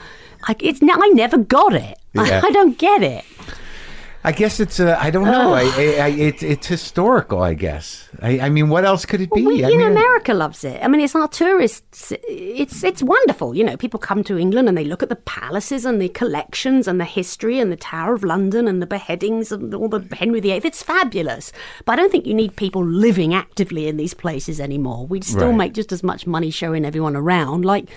[0.47, 1.97] Like it's I never got it.
[2.13, 2.41] Yeah.
[2.43, 3.23] I, don't get it.
[4.23, 5.53] I guess it's uh, I don't know.
[5.53, 7.41] I, I, I, it's it's historical.
[7.41, 8.07] I guess.
[8.21, 9.43] I, I mean, what else could it be?
[9.43, 10.79] We, I mean, America loves it.
[10.83, 12.13] I mean, it's our tourists.
[12.27, 13.55] It's it's wonderful.
[13.55, 16.87] You know, people come to England and they look at the palaces and the collections
[16.87, 20.39] and the history and the Tower of London and the beheadings and all the Henry
[20.39, 20.61] VIII.
[20.63, 21.51] It's fabulous.
[21.85, 25.07] But I don't think you need people living actively in these places anymore.
[25.07, 25.57] We'd still Right.
[25.57, 27.89] make just as much money showing everyone around, like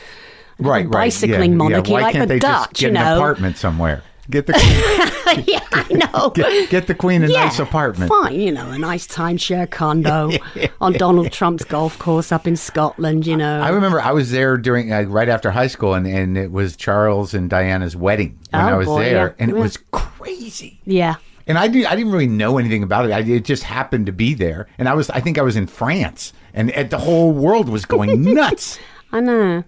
[0.59, 0.91] right, right.
[0.91, 1.99] bicycling yeah, monarchy, yeah.
[1.99, 2.81] Like the Dutch.
[2.81, 4.03] you an know, apartment somewhere?
[4.31, 6.31] Get the queen yeah, I know.
[6.31, 8.09] get, get the queen a Yeah, nice apartment.
[8.11, 10.31] Fine, you know, a nice timeshare condo
[10.81, 13.61] on Donald Trump's golf course up in Scotland, you know.
[13.61, 16.75] I remember I was there during uh, right after high school, and, and it was
[16.77, 19.35] Charles and Diana's wedding when Oh, I was boy, there, yeah.
[19.43, 19.63] and it Yeah.
[19.63, 20.81] was crazy.
[20.85, 21.17] yeah.
[21.47, 23.13] And I did, I didn't really know anything about it.
[23.13, 25.67] I, it just happened to be there, and I was I think I was in
[25.67, 28.79] France, and, and the whole world was going nuts.
[29.13, 29.65] I know.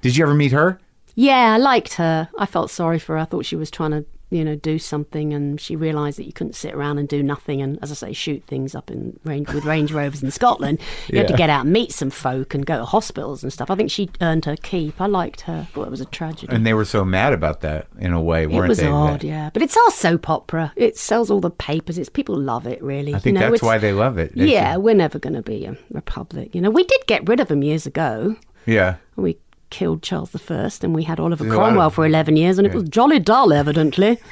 [0.00, 0.80] Did you ever meet her?
[1.14, 2.28] Yeah, I liked her.
[2.38, 3.22] I felt sorry for her.
[3.22, 6.32] I thought she was trying to, you know, do something, and she realised that you
[6.32, 9.52] couldn't sit around and do nothing, and as I say, shoot things up in range
[9.52, 10.80] with Range Rovers in Scotland.
[11.08, 13.70] You had to get out and meet some folk and go to hospitals and stuff.
[13.70, 15.02] I think she earned her keep.
[15.02, 15.68] I liked her.
[15.74, 16.54] Thought it was a tragedy.
[16.56, 18.64] And they were so mad about that in a way, weren't they?
[18.64, 18.86] It was they?
[18.86, 19.50] odd, That- yeah.
[19.52, 20.72] But it's our soap opera.
[20.76, 21.98] It sells all the papers.
[21.98, 23.14] It's people love it, really.
[23.14, 24.32] I think you know, that's why they love it.
[24.34, 26.54] Yeah, we're never going to be a republic.
[26.54, 28.36] You know, we did get rid of them years ago.
[28.64, 28.96] yeah.
[29.14, 29.36] We
[29.72, 32.88] killed Charles I, and we had Oliver lot Cromwell for eleven years, and it was
[32.88, 34.18] jolly dull, evidently.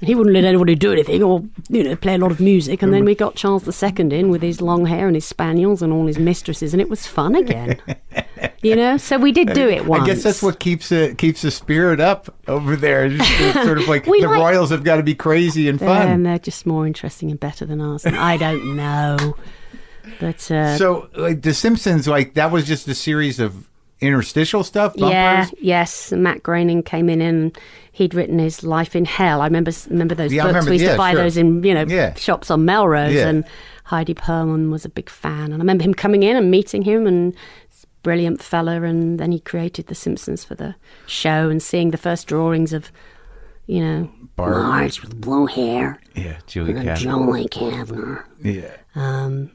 [0.00, 2.82] He wouldn't let anybody do anything or, you know, play a lot of music.
[2.82, 5.92] And then we got Charles II in with his long hair and his spaniels and
[5.92, 7.80] all his mistresses, and it was fun again.
[8.62, 10.04] you know, so we did do it once.
[10.04, 13.06] I guess that's what keeps it keeps the spirit up over there.
[13.06, 16.08] It's sort of like the like- royals have got to be crazy and fun.
[16.08, 18.06] And they're just more interesting and better than ours.
[18.06, 19.34] And I don't know.
[20.20, 23.68] But uh, So, like The Simpsons, like that was just a series of
[24.02, 24.94] interstitial stuff.
[24.96, 27.56] yeah, yes, Matt Groening came in and
[27.92, 29.40] he'd written his Life in Hell.
[29.40, 30.48] I remember remember those Yeah, books.
[30.54, 31.22] remember- we used yeah, to buy sure.
[31.22, 32.14] those in you know Yeah.
[32.14, 33.44] shops on Melrose, and
[33.84, 35.44] Heidi Perlman was a big fan.
[35.52, 37.34] And I remember him coming in and meeting him and.
[38.04, 40.74] Brilliant fella, and then he created The Simpsons for the
[41.06, 42.90] show, and seeing the first drawings of,
[43.68, 44.56] you know, Bart.
[44.56, 46.96] Marge with blue hair, yeah, Julie Kavner.
[46.96, 48.24] Jolie Kavner.
[48.42, 49.52] Yeah, Um,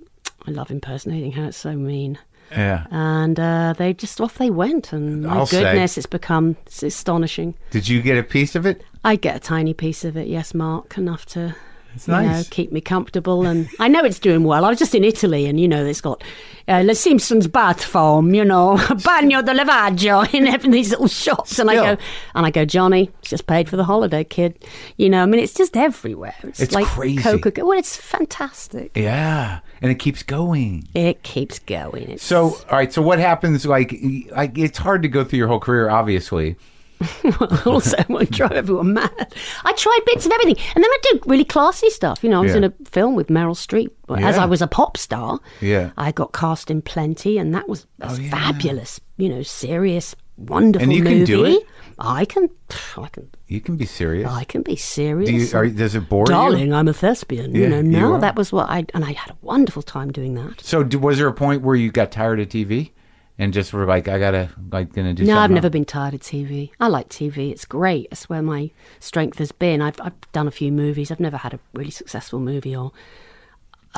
[0.47, 2.19] I love impersonating her; it's so mean.
[2.51, 2.85] Yeah.
[2.91, 5.61] and uh, they just off they went and my I'll say.
[5.63, 8.81] goodness it's become it's astonishing Did you get a piece of it?
[9.03, 11.55] i get a tiny piece of it yes marc enough to
[11.95, 13.45] It's you know, keep me comfortable.
[13.47, 14.65] And I know it's doing well.
[14.65, 16.23] I was just in Italy, and you know, it's got
[16.67, 18.75] uh, Le Simpsons bath foam, you know,
[19.07, 21.57] bagno de lavaggio in every these little shops.
[21.59, 21.97] And I go,
[22.35, 24.53] and I go, Johnny, it's just paid for the holiday, kid.
[24.97, 26.35] You know, I mean, it's just everywhere.
[26.43, 27.23] It's, It's like crazy.
[27.23, 27.65] Coca.
[27.65, 28.91] Well, it's fantastic.
[28.95, 30.88] Yeah, and it keeps going.
[30.93, 32.11] It keeps going.
[32.11, 32.91] It's, So, all right.
[32.91, 33.65] So, what happens?
[33.65, 33.95] Like,
[34.32, 36.55] like it's hard to go through your whole career, obviously.
[37.65, 39.34] also won't drive everyone mad.
[39.63, 42.23] I tried bits of everything, and then I did really classy stuff.
[42.23, 42.57] You know, I was Yeah.
[42.57, 44.43] in a film with Meryl Streep as Yeah.
[44.43, 45.39] I was a pop star.
[45.61, 45.91] Yeah.
[45.97, 48.30] I got cast in Plenty, and that was, that oh, was Oh, yeah.
[48.32, 48.99] fabulous.
[49.17, 51.17] You know, serious, wonderful And you movie.
[51.17, 51.63] can do it?
[51.99, 52.49] I can,
[52.95, 54.29] I can, You can be serious.
[54.29, 55.29] I can be serious.
[55.29, 56.27] Do you, are, does it bore you?
[56.27, 57.55] Darling, I'm a thespian.
[57.55, 58.19] Yeah, you know, you no, are.
[58.19, 60.61] that was what I and I had a wonderful time doing that.
[60.61, 62.91] So, was there a point where you got tired of TV
[63.39, 65.39] and just were like, I gotta, like, gonna do No?
[65.39, 65.73] I've never else?
[65.73, 66.69] been tired of TV.
[66.79, 67.51] I like TV.
[67.51, 68.07] It's great.
[68.11, 68.69] It's where my
[68.99, 69.81] strength has been.
[69.81, 71.09] I've, I've done a few movies.
[71.09, 72.91] I've never had a really successful movie or.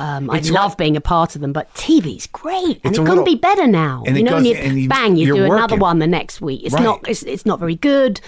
[0.00, 3.04] Um, I It's love being a part of them, but TV's great, and it couldn't
[3.04, 4.02] little- be better now.
[4.06, 6.62] and you know, goes- you, you- bang, you do another one the next week.
[6.64, 6.82] It's Right.
[6.82, 8.20] not, it's, it's not very good.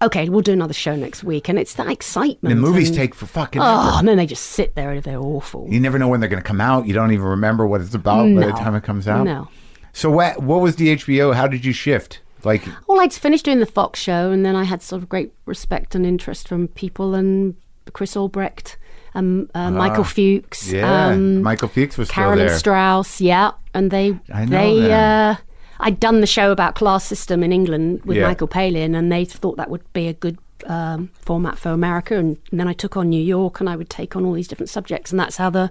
[0.00, 2.54] Okay, we'll do another show next week, and it's that excitement.
[2.54, 3.98] The movies and- take for fucking Oh, ever.
[3.98, 5.66] and then they just sit there and they're awful.
[5.68, 6.86] You never know when they're gonna come out.
[6.86, 9.24] You don't even remember what it's about by the time it comes out.
[9.24, 9.48] No.
[9.92, 11.34] So, what what was the HBO?
[11.34, 12.20] How did you shift?
[12.44, 15.32] Like, Well, I'd finished doing the Fox show, and then I had sort of great
[15.44, 17.56] respect and interest from people, and
[17.92, 18.76] Chris Albrecht,
[19.14, 22.48] um, uh, Michael Fuchs, Ah, yeah, um, Michael Fuchs was still Carolyn.
[22.58, 25.36] Strauss, yeah, and they I know they uh,
[25.80, 28.26] I'd done the show about class system in England with Yeah.
[28.26, 32.36] Michael Palin, and they thought that would be a good um, format for America, and,
[32.50, 35.12] then I took on New York, and I would take on all these different subjects,
[35.12, 35.70] and that's how the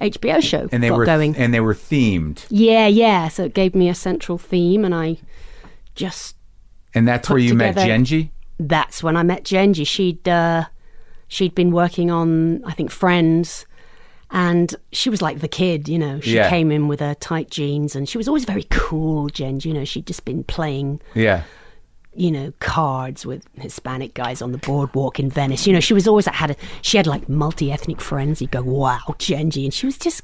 [0.00, 1.34] HBO show and they got were going.
[1.36, 3.28] and they were themed, yeah, yeah.
[3.28, 5.16] So it gave me a central theme, and I
[5.94, 6.36] just
[6.94, 8.28] and that's where you met Jenji.
[8.58, 9.86] that's when I met Jenji.
[9.86, 10.66] She'd uh,
[11.28, 13.66] she'd been working on I think Friends,
[14.30, 16.20] and she was like the kid, you know.
[16.20, 16.48] She Yeah.
[16.50, 19.28] came in with her tight jeans, and she was always very cool.
[19.30, 21.42] Jenji, you know, she'd just been playing, Yeah,
[22.14, 25.66] you know, cards with Hispanic guys on the boardwalk in Venice.
[25.66, 28.40] You know, she was always had a she had like multi ethnic friends.
[28.40, 30.22] You'd go, wow, Jenji, and she was just.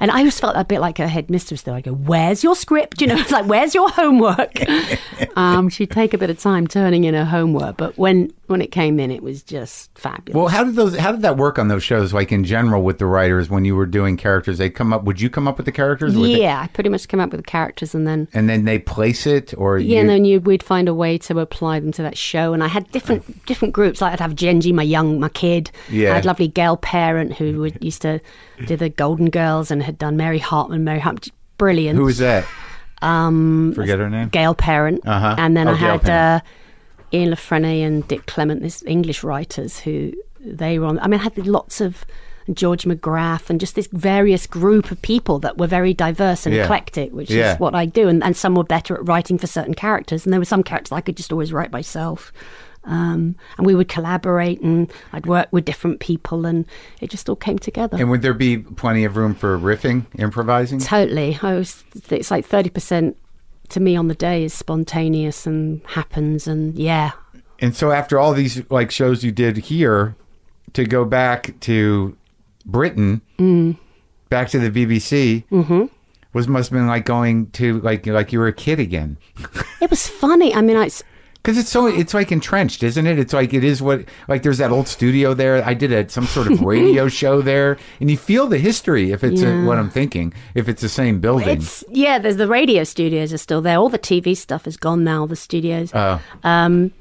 [0.00, 1.74] And I always felt a bit like her headmistress, though.
[1.74, 3.00] I go, "Where's your script?
[3.00, 4.52] You know, it's like, where's your homework?"
[5.36, 8.70] um, she'd take a bit of time turning in her homework, but when when it
[8.70, 10.36] came in, it was just fabulous.
[10.36, 10.96] Well, how did those?
[10.96, 12.12] How did that work on those shows?
[12.12, 15.04] Like in general, with the writers, when you were doing characters, they come up.
[15.04, 16.14] Would you come up with the characters?
[16.14, 19.26] Yeah, I pretty much came up with the characters, and then and then they place
[19.26, 22.02] it, or yeah, you, and then you, we'd find a way to apply them to
[22.02, 22.52] that show.
[22.52, 24.00] And I had different different groups.
[24.00, 25.70] Like I'd have Jenji, my young, my kid.
[25.90, 26.12] Yeah.
[26.12, 28.20] I had lovely girl Parent who would used to
[28.66, 30.84] do the Golden Girls and had done Mary Hartman.
[30.84, 31.98] Mary Hartman, brilliant.
[31.98, 32.44] who was that?
[33.02, 34.28] Um, forget her name.
[34.28, 35.06] Gail Parent.
[35.06, 35.34] Uh-huh.
[35.38, 36.40] And then Oh, I Gail had uh,
[37.12, 40.98] Ian La Frenais and Dick Clement, these English writers who they were on.
[41.00, 42.04] I mean, I had lots of
[42.52, 46.64] George McGrath and just this various group of people that were very diverse and Yeah.
[46.64, 47.54] eclectic, which Yeah.
[47.54, 48.08] is what I do.
[48.08, 50.92] And, and some were better at writing for certain characters, and there were some characters
[50.92, 52.32] I could just always write myself.
[52.86, 56.66] Um, and we would collaborate, and I'd work with different people, and
[57.00, 57.96] it just all came together.
[57.98, 60.80] And would there be plenty of room for riffing, improvising?
[60.80, 61.38] Totally.
[61.42, 61.82] I was.
[62.10, 63.16] It's like thirty percent
[63.70, 67.12] to me on the day is spontaneous and happens, and yeah,
[67.60, 70.14] And so after all these like shows you did here,
[70.74, 72.16] to go back to
[72.66, 73.78] Britain, Mm.
[74.28, 75.84] back to the BBC, Mm-hmm.
[76.34, 79.16] was must have been like going to like like you were a kid again.
[79.80, 80.54] it was funny.
[80.54, 80.90] I mean, I,
[81.44, 83.18] Because it's so it's like entrenched, isn't it?
[83.18, 85.62] It's like it is what like there's that old studio there.
[85.62, 89.22] I did a some sort of radio show there, and you feel the history if
[89.22, 90.32] it's a, what I'm thinking.
[90.54, 92.18] If it's the same building, it's yeah.
[92.18, 93.76] There's the radio studios are still there.
[93.76, 95.26] All the TV stuff is gone now.
[95.26, 95.90] The studios.
[95.94, 96.92] oh Um,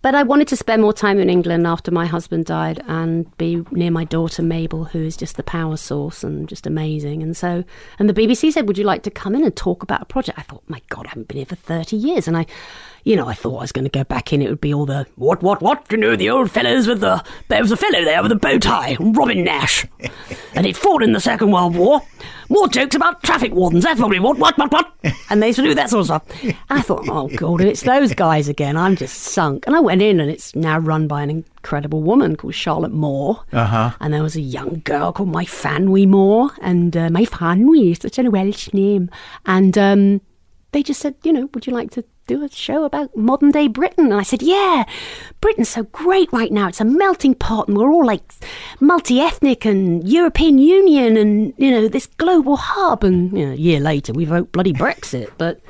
[0.00, 3.64] but I wanted to spend more time in England after my husband died and be
[3.70, 7.22] near my daughter Mabel, who is just the power source and just amazing.
[7.22, 7.64] And so,
[7.98, 10.38] and the BBC said, "Would you like to come in and talk about a project?"
[10.38, 12.46] I thought, "My God, I haven't been here for thirty years," and I,
[13.04, 14.42] you know, I thought I was going to go back in.
[14.42, 15.86] It would be all the what, what, what?
[15.90, 18.58] You know, the old fellows with the there was a fellow there with a bow
[18.58, 19.86] tie, Robin Nash,
[20.54, 22.00] and he'd fought in the Second World War.
[22.48, 23.84] More jokes about traffic wardens.
[23.84, 24.92] That's probably what, what, what, what.
[25.30, 26.42] And they used to do that sort of stuff.
[26.42, 29.66] And I thought, oh God, if it's those guys again, I'm just sunk.
[29.66, 33.42] And I went in, and it's now run by an incredible woman called Charlotte Moore.
[33.52, 33.92] Uh-huh.
[34.00, 38.74] And there was a young girl called Myfanwy Moore, and uh, Myfanwy, such a Welsh
[38.74, 39.08] name.
[39.46, 40.20] And um,
[40.72, 43.68] they just said, you know, would you like to do a show about modern day
[43.68, 44.06] Britain?
[44.06, 44.84] And I said, yeah,
[45.40, 46.68] Britain's so great right now.
[46.68, 48.22] It's a melting pot, and we're all like
[48.80, 53.04] multi ethnic and European Union and, you know, this global hub.
[53.04, 55.30] And, you know, a year later, we vote bloody Brexit.
[55.38, 55.60] But,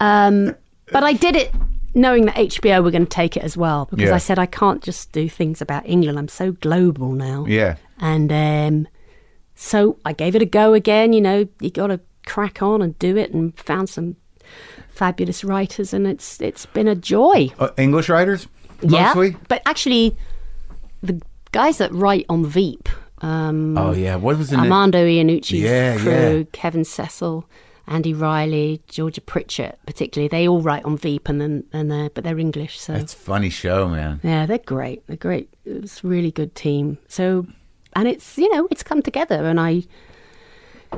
[0.00, 0.54] um,
[0.92, 1.52] but I did it
[1.94, 4.14] knowing that HBO were going to take it as well because Yeah.
[4.14, 6.18] I said I can't just do things about England.
[6.18, 7.46] I'm so global now.
[7.48, 7.76] Yeah.
[7.98, 8.88] And um,
[9.54, 11.14] so I gave it a go again.
[11.14, 14.16] You know, you got to crack on and do it, and found some
[14.96, 17.50] fabulous writers, and it's it's been a joy.
[17.58, 18.48] Uh, English writers,
[18.82, 19.28] mostly.
[19.28, 20.16] Yeah, but actually,
[21.02, 21.20] the
[21.52, 22.88] guys that write on Veep,
[23.22, 24.16] um, Oh yeah.
[24.16, 24.64] What was the name?
[24.72, 26.42] Armando Iannucci's Yeah, crew, yeah.
[26.52, 27.44] Kevin Cecil,
[27.86, 32.24] Andy Riley, Georgia Pritchett, particularly, they all write on Veep, and then and they're but
[32.24, 34.20] they're English, so It's funny show, man.
[34.22, 35.06] yeah, they're great.
[35.06, 35.48] They're great.
[35.64, 36.98] It's a really good team.
[37.08, 37.46] So,
[37.94, 39.84] and it's you know it's come together, and I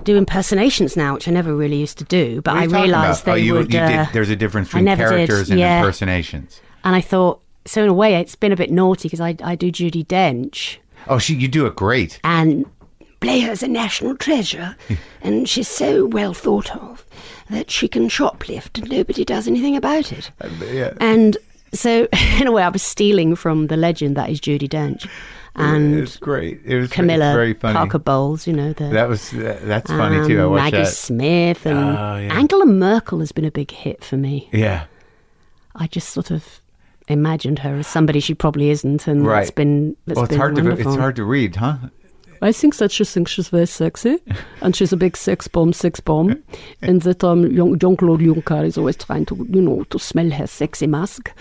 [0.04, 3.34] do impersonations now, which I never really used to do, but I realised they oh,
[3.34, 3.72] you, would.
[3.72, 4.12] you uh, did.
[4.14, 5.78] There's a difference between never did, characters and yeah.
[5.80, 6.60] impersonations.
[6.84, 9.54] and I thought, so in a way, it's been a bit naughty because I I
[9.54, 12.20] do Judi Dench, Oh, she, you do it great.
[12.24, 12.66] and
[13.20, 14.76] play her as a national treasure,
[15.22, 17.04] and she's so well thought of
[17.50, 20.30] that she can shoplift and nobody does anything about it.
[20.70, 20.92] yeah.
[21.00, 21.36] And
[21.72, 22.06] so,
[22.40, 25.08] in a way, I was stealing from the legend that is Judi Dench,
[25.58, 26.60] and it's great.
[26.64, 27.74] It was Camilla very funny.
[27.74, 28.46] Parker Bowles.
[28.46, 30.40] You know the That was uh, that's funny too.
[30.40, 30.92] I um, watched Maggie that.
[30.92, 32.38] Smith and Oh, yeah.
[32.38, 34.48] Angela Merkel has been a big hit for me.
[34.52, 34.84] Yeah.
[35.74, 36.60] I just sort of
[37.08, 39.42] imagined her as somebody she probably isn't, and Right.
[39.42, 41.76] it's been it's well, it's been hard to it's hard to read, huh?
[42.42, 44.18] I think that she thinks she's very sexy,
[44.62, 46.42] and she's a big sex bomb, sex bomb,
[46.82, 50.30] and that um, young Jean Claude Juncker is always trying to, you know, to smell
[50.30, 51.32] her sexy mask.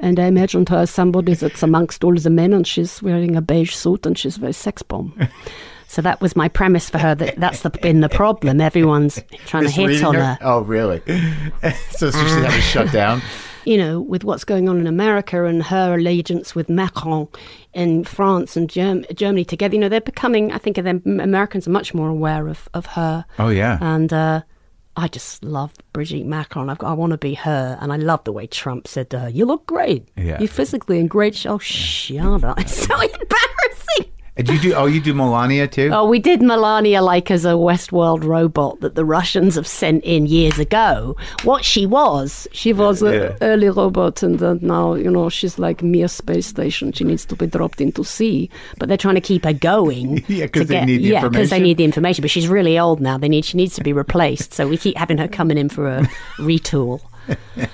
[0.00, 3.42] And I imagined her as somebody that's amongst all the men, and she's wearing a
[3.42, 5.18] beige suit, and she's very sex bomb.
[5.88, 7.14] so that was my premise for her.
[7.14, 8.60] That that's the, been the problem.
[8.60, 10.24] Everyone's trying to hit on her?
[10.24, 10.38] her.
[10.42, 11.00] Oh, really?
[11.90, 13.22] so she should have it shut down.
[13.64, 17.28] You know, with what's going on in America and her allegiance with Macron
[17.72, 21.94] in France and Germ- Germany together, you know, they're becoming, I think, Americans are much
[21.94, 23.24] more aware of, of her.
[23.38, 23.78] Oh yeah.
[23.80, 24.42] And uh,
[24.96, 26.70] I just love Brigitte Macron.
[26.70, 27.78] I've got, I want to be her.
[27.80, 30.08] And I love the way Trump said to her, You look great.
[30.16, 30.38] Yeah.
[30.38, 31.52] You're physically in great shape.
[31.52, 32.60] Oh, shut up.
[32.60, 34.12] It's so embarrassing.
[34.36, 34.74] And you do?
[34.74, 35.90] Oh, you do Melania too?
[35.92, 40.26] Oh, we did Melania like as a Westworld robot that the Russians have sent in
[40.26, 41.16] years ago.
[41.44, 43.36] What she was, she was an Yeah.
[43.42, 46.90] early robot, and uh, now you know she's like mere space station.
[46.90, 50.24] She needs to be dropped into sea, but they're trying to keep her going.
[50.28, 52.22] Yeah, 'cause to they get- need the yeah, because they need the information.
[52.22, 53.16] But she's really old now.
[53.16, 54.52] They need she needs to be replaced.
[54.52, 56.00] so we keep having her coming in for a
[56.38, 57.00] retool.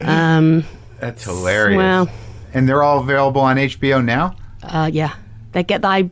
[0.00, 0.64] Um,
[1.00, 1.76] That's hilarious.
[1.76, 2.08] Well-
[2.52, 4.36] and they're all available on HBO now.
[4.62, 5.14] Uh, yeah,
[5.54, 6.10] they get I.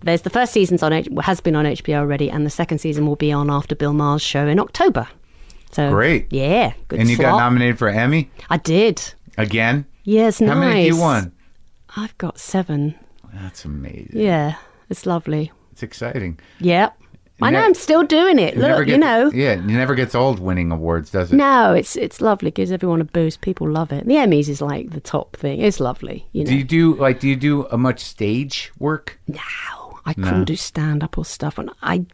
[0.00, 3.06] There's the first season's on H- has been on HBO already, and the second season
[3.06, 5.08] will be on after Bill Maher's show in October.
[5.72, 6.26] So Great.
[6.32, 7.00] yeah, good.
[7.00, 9.02] and you got nominated for Emmy I did.
[9.36, 9.84] again.
[10.04, 10.56] Yes, How nice.
[10.58, 11.32] many have you won?
[11.96, 12.94] I've got seven.
[13.34, 14.08] That's amazing.
[14.12, 14.54] Yeah,
[14.88, 15.52] it's lovely.
[15.72, 16.38] It's exciting.
[16.60, 16.90] Yeah,
[17.40, 17.60] I know.
[17.60, 18.56] I'm still doing it.
[18.56, 19.30] Look, gets- you know.
[19.32, 21.36] Yeah, it never gets old winning awards, does it?
[21.36, 22.50] No, it's it's lovely.
[22.50, 23.40] Gives everyone a boost.
[23.40, 24.06] People love it.
[24.06, 25.60] The Emmys is like the top thing.
[25.60, 26.26] It's lovely.
[26.32, 26.50] You know.
[26.50, 27.20] Do you do like?
[27.20, 29.18] Do you do a much stage work?
[29.28, 29.38] no,
[30.04, 32.06] I couldn't do stand up or stuff, and I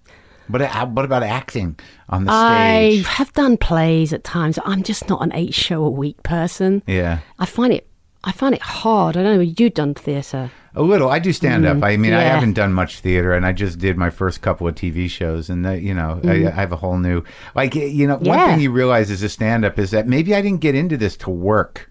[0.48, 3.06] But uh, what about acting on the I stage?
[3.06, 4.58] I have done plays at times.
[4.64, 6.82] I'm just not an eight show a week person.
[6.86, 7.86] Yeah, I find it
[8.24, 9.16] I find it hard.
[9.16, 9.52] I don't know.
[9.58, 10.50] You've done theatre.
[10.74, 11.08] A little.
[11.08, 11.82] I do stand up.
[11.82, 12.34] I mean, I Mm, yeah.
[12.34, 15.64] haven't done much theater, and I just did my first couple of TV shows, and
[15.64, 17.22] that, you know, I, I have a whole new
[17.54, 18.16] like you know.
[18.16, 18.46] One Mm.
[18.50, 21.16] Thing you realize as a stand up is that maybe I didn't get into this
[21.18, 21.90] to work.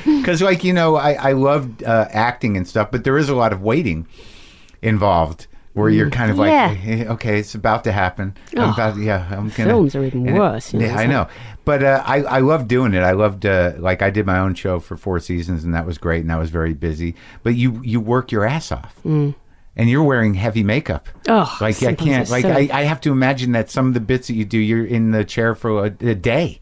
[0.04, 3.34] Because, like you know, I I loved uh, acting and stuff, but there is a
[3.34, 4.06] lot of waiting
[4.80, 5.46] involved.
[5.74, 6.76] Where you're kind of like, Yeah.
[6.84, 8.34] "Eh, okay, it's about to happen.
[8.54, 9.70] I'm Oh, about, yeah, I'm gonna.
[9.70, 11.28] films are even it- worse, you know, yeah, I like- know,
[11.64, 13.00] but uh, I I loved doing it.
[13.00, 15.96] I loved uh, like I did my own show for four seasons, and that was
[15.96, 17.14] great, and I was very busy.
[17.42, 19.34] But you you work your ass off, and
[19.76, 21.08] you're wearing heavy makeup.
[21.26, 21.32] Mm.
[21.46, 22.28] Oh, like I can't.
[22.28, 24.58] Like so- I, I have to imagine that some of the bits that you do,
[24.58, 26.60] you're in the chair for a, a day.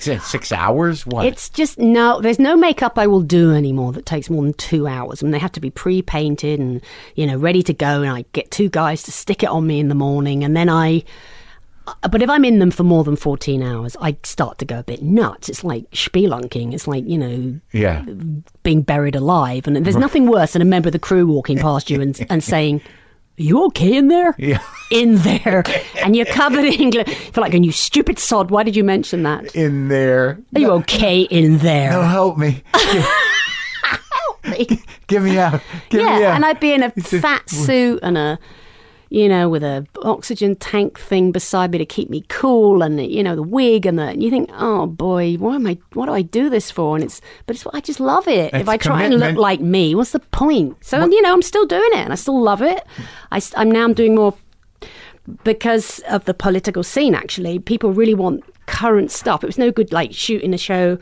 [0.00, 1.06] Six hours?
[1.06, 1.26] What?
[1.26, 2.20] It's just no.
[2.20, 5.22] There's no makeup I will do anymore that takes more than two hours.
[5.22, 6.80] I mean, they have to be pre-painted and
[7.14, 8.02] you know ready to go.
[8.02, 10.68] And I get two guys to stick it on me in the morning, and then
[10.68, 11.04] I.
[11.86, 14.78] uh, But if I'm in them for more than 14 hours, I start to go
[14.80, 15.48] a bit nuts.
[15.48, 16.74] It's like spelunking.
[16.74, 18.04] It's like, you know, yeah.
[18.62, 19.66] being buried alive.
[19.66, 22.42] And there's nothing worse than a member of the crew walking past you and, and
[22.42, 22.80] saying,
[23.38, 24.34] Are you okay in there?
[24.38, 24.60] Yeah.
[24.90, 25.62] In there.
[26.02, 26.90] And you're covered in.
[26.92, 28.50] gl- feel like, going, You stupid sod.
[28.50, 29.54] Why did you mention that?
[29.56, 30.38] In there.
[30.54, 31.90] Are you okay in there?
[31.90, 32.62] No, help me.
[33.82, 34.82] Help me.
[35.08, 35.60] Give me out.
[35.90, 36.20] Get me out.
[36.20, 38.38] yeah, and I'd be in a fat suit and a,
[39.08, 43.22] you know, with a oxygen tank thing beside me to keep me cool, and you
[43.22, 44.08] know the wig and the.
[44.08, 45.78] And you think, oh boy, why am I?
[45.92, 46.96] What do I do this for?
[46.96, 48.52] And it's, but it's what I just love it.
[48.52, 50.76] if It's I try and look like me, what's the point?
[50.84, 52.84] So you know, I'm still doing it, and I still love it.
[53.30, 54.34] I, am now I'm doing more
[55.44, 57.14] because of the political scene.
[57.14, 59.44] Actually, people really want current stuff.
[59.44, 60.98] It was no good like shooting a show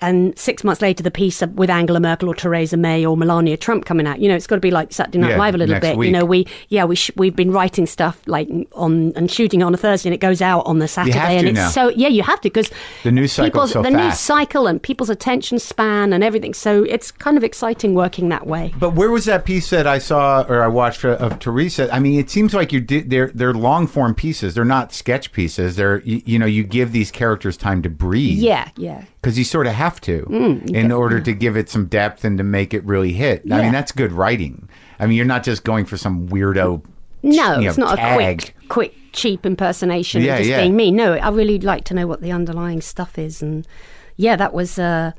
[0.00, 3.84] and six months later the piece with Angela Merkel or Theresa May or Melania Trump
[3.84, 4.20] coming out.
[4.20, 5.96] You know, it's got to be like Saturday Night Yeah, Live a little bit.
[5.96, 6.06] week.
[6.06, 9.72] You know, we yeah we sh- we've been writing stuff like on and shooting on
[9.74, 11.68] a Thursday and it goes out on the Saturday and it's now.
[11.70, 12.70] so yeah you have to because
[13.02, 16.54] The news cycle so the news cycle and people's attention span and everything.
[16.54, 18.72] So it's kind of exciting working that way.
[18.78, 21.88] But where was that piece that I saw or I watched uh, of, of Theresa?
[21.92, 23.10] I mean, it seems like you did.
[23.10, 24.54] They're they're long form pieces.
[24.54, 25.76] They're not sketch pieces.
[25.76, 28.38] They're you, you know you give these characters time to breathe.
[28.38, 29.04] Yeah, yeah.
[29.26, 30.22] Because you sort of have to
[30.68, 33.42] in order to give it some depth and to make it really hit.
[33.50, 34.68] I mean, that's good writing.
[35.00, 36.84] I mean, you're not just going for some weirdo.
[37.24, 38.12] No, it's know, not tag.
[38.12, 40.60] a quick, quick, cheap impersonation Yeah, of just yeah.
[40.60, 40.92] being me.
[40.92, 43.66] No, I really like to know what the underlying stuff is, and
[44.14, 44.78] yeah, that was.
[44.78, 45.10] Uh,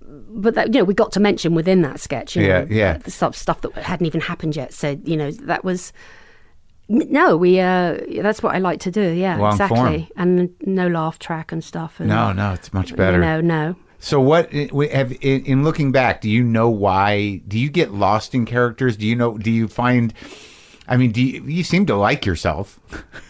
[0.00, 2.96] but that, you know, we got to mention within that sketch, you Yeah, know, yeah.
[2.96, 4.72] the stuff, stuff that hadn't even happened yet.
[4.72, 5.92] So you know, that was.
[6.88, 7.58] No, we.
[7.60, 9.00] Uh, that's what I like to do.
[9.12, 9.76] Yeah, Long exactly.
[9.76, 10.06] form.
[10.16, 11.98] And no laugh track and stuff.
[11.98, 13.18] And, No, no, it's much better.
[13.18, 13.76] Know, no.
[13.98, 17.92] So what we have in, in looking back, do you know why do you get
[17.92, 18.96] lost in characters?
[18.96, 20.12] Do you know do you find
[20.86, 22.78] I mean, do you, you seem to like yourself?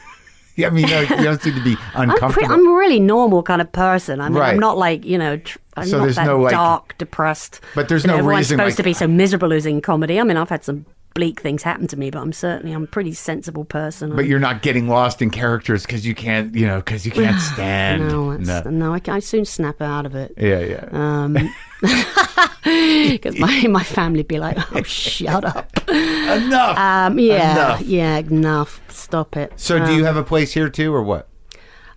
[0.57, 2.49] yeah, I mean, you don't- seem to be I'm, uncomfortable.
[2.49, 4.21] pre- I'm a really normal kind of person.
[4.21, 4.53] I mean, Right.
[4.53, 5.39] I'm not like you know.
[5.39, 7.61] Tr- I'm So not there's that no, like- dark, depressed.
[7.75, 9.81] But there's you know, no everyone's reason, supposed like- to be so miserable who's in
[9.81, 10.21] comedy.
[10.21, 10.85] I mean, I've had some
[11.17, 14.15] bleak things happen to me, but I'm certainly I'm a pretty sensible person.
[14.15, 17.41] but you're not getting lost in characters because you can't, you know, because you can't
[17.55, 18.09] stand.
[18.09, 20.35] no, it's, no, I, I soon snap out of it.
[20.37, 20.89] Yeah, yeah.
[20.93, 21.33] Um,
[23.11, 26.79] because my my family be like, "Oh, shut up." Enough.
[26.79, 27.81] Um, yeah, Enough.
[27.83, 28.81] yeah, enough.
[28.89, 29.53] Stop it.
[29.57, 31.29] so, do you have a place here too, or what?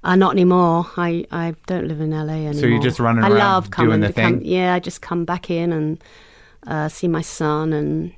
[0.04, 0.86] Uh, not anymore.
[0.96, 2.54] I, I don't live in LA anymore.
[2.54, 4.46] So you're just running I around love coming doing the to come- thing?
[4.46, 6.02] yeah, I just come back in and
[6.66, 8.14] uh, see my son and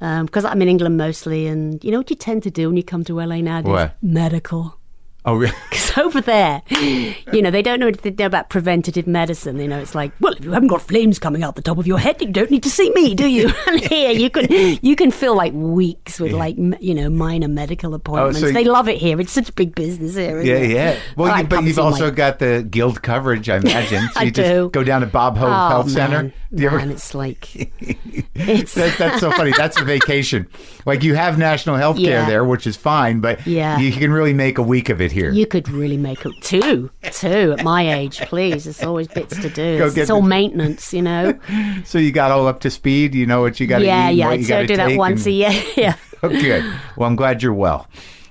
[0.00, 1.46] Um, because I'm in England mostly.
[1.46, 3.70] And you know what you tend to do when you come to LA nowadays?
[3.70, 3.96] What?
[4.02, 4.78] Medical.
[5.24, 5.54] Oh, really?
[6.06, 6.62] Over there,
[7.32, 9.58] you know, they don't know anything about preventative medicine.
[9.58, 11.86] You know, it's like, well, if you haven't got flames coming out the top of
[11.86, 13.50] your head, you don't need to see me, do you?
[13.66, 14.46] and here, you can
[14.82, 18.42] you can fill like weeks with like you know minor medical oh, appointments.
[18.42, 19.20] Oh, you- they love it here.
[19.20, 20.40] It's such a big business here.
[20.42, 20.70] Yeah, it?
[20.70, 20.98] yeah.
[21.16, 24.02] Well, you, but you've also got the guild coverage, I imagine.
[24.12, 24.70] So I you just do.
[24.70, 25.94] go down to Bob Hope Oh, Health man.
[25.94, 26.32] Center.
[26.54, 27.48] Do you ever- it's like
[28.34, 29.52] it's that, that's so funny.
[29.56, 30.46] That's a vacation.
[30.84, 32.26] Like you have national health care Yeah.
[32.28, 33.78] there, which is fine, but Yeah.
[33.78, 35.30] you can really make a week of it here.
[35.32, 38.18] you could really make up two, two at my age.
[38.22, 39.84] Please, there's always bits to do.
[39.84, 41.38] It's, it's all the- maintenance, you know.
[41.84, 43.14] so you got all up to speed.
[43.14, 44.14] You know what you got to do, yeah, eat.
[44.16, 44.28] yeah.
[44.30, 45.62] I'd so gotta do that once and- a year.
[45.76, 46.64] Yeah, Oh, good.
[46.96, 47.86] Well, I'm glad you're well.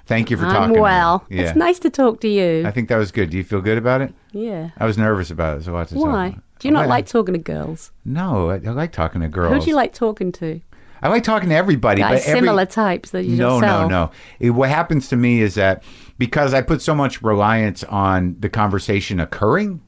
[0.07, 0.69] Thank you for I'm talking.
[0.69, 0.81] to me.
[0.81, 1.25] well.
[1.29, 1.43] Yeah.
[1.43, 2.63] It's nice to talk to you.
[2.67, 3.29] I think that was good.
[3.29, 4.13] Do you feel good about it?
[4.33, 4.71] yeah.
[4.77, 5.63] I was nervous about it.
[5.63, 6.35] So lots of Why?
[6.59, 7.91] Do you not like talking to girls?
[8.05, 9.53] No, I, I like talking to girls.
[9.53, 10.61] Who do you like talking to?
[11.01, 13.89] I like talking to everybody, Guys, but every, similar types that you no, yourself.
[13.91, 14.11] no, no.
[14.39, 15.83] It, what happens to me is that
[16.17, 19.81] because I put so much reliance on the conversation occurring,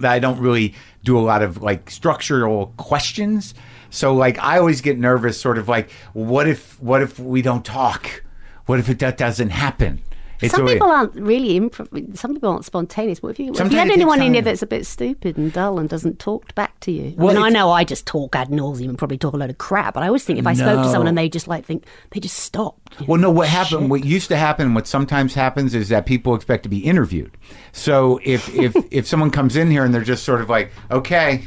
[0.00, 0.74] that I don't really
[1.04, 3.54] do a lot of like structural questions.
[3.90, 7.64] So like I always get nervous, sort of like, what if what if we don't
[7.64, 8.24] talk?
[8.66, 10.02] What if it that doesn't happen?
[10.40, 12.16] It's Some people aren't really improv.
[12.16, 13.22] Some people aren't spontaneous.
[13.22, 15.78] What if you, if you had anyone in here that's a bit stupid and dull
[15.78, 17.14] and doesn't talk back to you?
[17.16, 19.50] Well, I mean, I know I just talk ad nauseum and probably talk a load
[19.50, 21.64] of crap, but I always think if I spoke to someone and they just like
[21.64, 22.94] think they just stopped.
[23.00, 26.06] you know, Well, no, what happened, what used to happen, what sometimes happens is that
[26.06, 27.36] people expect to be interviewed.
[27.72, 31.44] So if, if, if someone comes in here and they're just sort of like, okay,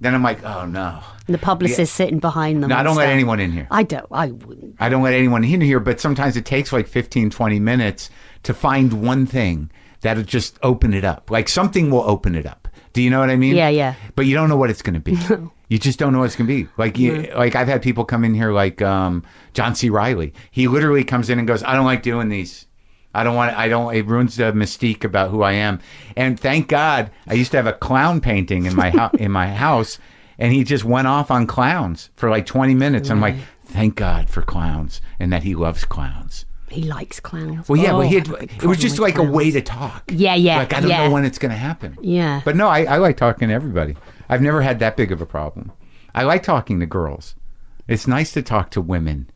[0.00, 1.00] then I'm like, oh no.
[1.26, 2.70] And the publicist sitting behind them.
[2.70, 3.68] No, I don't let anyone in here.
[3.70, 4.06] I don't.
[4.10, 4.76] I wouldn't.
[4.80, 8.10] I don't let anyone in here, but sometimes it takes like 15, 20 minutes
[8.44, 9.70] to find one thing
[10.00, 11.30] that'll just open it up.
[11.30, 12.68] Like something will open it up.
[12.92, 13.54] Do you know what I mean?
[13.54, 13.94] Yeah, yeah.
[14.16, 15.16] But you don't know what it's going to be.
[15.70, 16.68] You just don't know what it's going to be.
[16.76, 19.22] Like, you, like I've had people come in here, like um,
[19.54, 19.88] John C.
[19.88, 20.34] Reilly.
[20.50, 22.66] He literally comes in and goes, "I don't like doing these.
[23.14, 23.56] I don't want.
[23.56, 23.94] I don't.
[23.94, 25.80] It ruins the mystique about who I am."
[26.16, 29.14] And thank God, I used to have a clown painting in my house.
[29.18, 29.98] in my house,
[30.38, 33.10] and he just went off on clowns for like twenty minutes.
[33.10, 36.44] I'm like, thank God for clowns, and that he loves clowns.
[36.68, 37.68] He likes clowns.
[37.68, 39.60] Well, yeah, Oh, but he had, oh, big it was just like a way to
[39.60, 40.04] talk.
[40.08, 41.04] Yeah, yeah, Like I don't yeah.
[41.08, 41.98] know when it's going to happen.
[42.00, 42.42] Yeah.
[42.44, 43.96] But no, I, I like talking to everybody.
[44.28, 45.72] I've never had that big of a problem.
[46.14, 47.34] I like talking to girls.
[47.88, 49.28] It's nice to talk to women.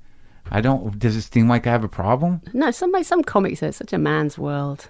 [0.50, 0.98] I don't.
[0.98, 2.40] Does it seem like I have a problem?
[2.52, 4.88] No, some some comics are such a man's world.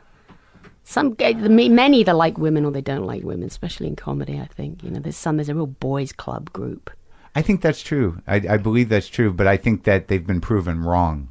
[0.83, 4.39] Some eh, the many that like women or they don't like women, especially in comedy.
[4.39, 6.91] I think you know there's some there's a real boys club group.
[7.37, 8.21] I think that's true.
[8.27, 11.29] I, I believe that's true, but I think that they've been proven wrong.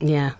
[0.00, 0.32] Yeah,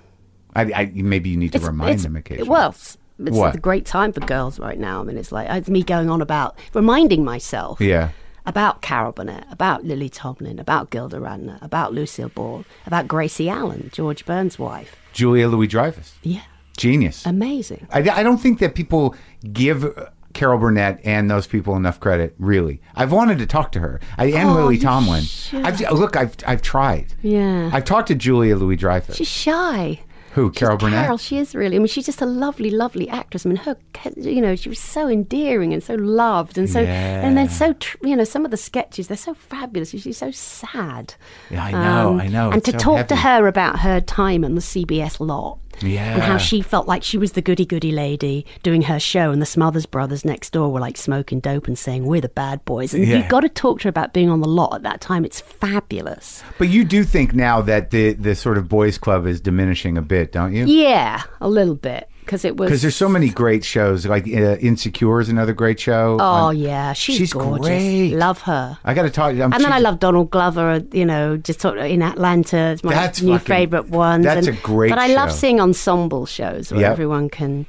[0.57, 2.49] I, I maybe you need to remind it's- them occasionally.
[2.51, 3.55] Well, it's, it's What?
[3.55, 5.01] a great time for girls right now.
[5.01, 8.11] I mean, it's like it's me going on about reminding myself yeah.
[8.47, 13.91] About Carol Burnett, about Lily Tomlin, about Gilda Radner, about Lucille Ball, about Gracie Allen,
[13.93, 14.97] George Burns' wife.
[15.13, 16.15] Julia Louis Dreyfus.
[16.23, 16.43] Yeah.
[16.77, 17.25] Genius.
[17.25, 17.87] Amazing.
[17.93, 19.15] I, I don't think that people
[19.53, 22.35] give uh, Carol Burnett and those people enough credit.
[22.39, 24.01] Really, I've wanted to talk to her.
[24.19, 25.25] I am Oh, Lily Tomlin.
[25.53, 27.15] I've, look, I've I've tried.
[27.23, 27.71] Yeah.
[27.73, 29.15] I've talked to Julia Louis Dreyfus.
[29.17, 30.01] She's shy.
[30.35, 30.51] Who?
[30.51, 31.05] Carol Burnett.
[31.05, 31.77] Carol, she is really.
[31.77, 33.47] I mean, she's just a lovely, lovely actress.
[33.47, 33.77] I mean, her,
[34.17, 37.97] you know, she was so endearing and so loved, and so, and then so, tr-
[38.03, 39.91] you know, some of the sketches they're so fabulous.
[39.91, 41.15] She's so sad.
[41.51, 44.01] Um, Yeah, I know, I know, And it's to so talk to her about her
[44.01, 45.59] time on the CBS lot.
[45.83, 49.41] And how she felt like she was the goody goody lady doing her show, and
[49.43, 52.95] the Smothers Brothers next door were like smoking dope and saying, We're the bad boys.
[52.95, 53.17] And Yeah.
[53.19, 55.25] you've got to talk to her about being on the lot at that time.
[55.25, 56.43] It's fabulous.
[56.59, 60.03] But you do think now that the the sort of boys' club is diminishing a
[60.03, 60.65] bit, don't you?
[60.67, 62.09] Yeah, a little bit.
[62.25, 62.69] Because it was.
[62.69, 66.17] Because there's so many great shows, like uh, Insecure is another great show.
[66.21, 67.67] Oh yeah, she's, she's gorgeous.
[67.67, 68.15] great.
[68.15, 68.79] Love her.
[68.85, 69.33] I got to talk.
[69.33, 70.83] I'm, And then I love Donald Glover.
[70.93, 72.73] You know, just sort of in Atlanta.
[72.73, 74.23] It's my new fucking- favorite one.
[74.23, 76.93] that's and- a great But I love seeing ensemble shows where Yep.
[76.93, 77.67] everyone can.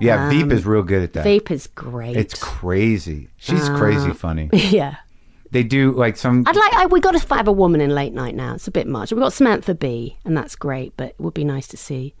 [0.00, 1.24] Yeah, Veep is real good at that.
[1.24, 2.16] Veep is great.
[2.16, 3.28] It's crazy.
[3.36, 4.48] She's Uh, crazy funny.
[4.52, 4.96] yeah.
[5.50, 6.44] They do like some.
[6.46, 6.72] I'd like.
[6.72, 8.54] I, we got to have a woman in late night now.
[8.54, 9.12] It's a bit much.
[9.12, 10.94] We've got Samantha Bee, and that's great.
[10.96, 12.14] But it would be nice to see.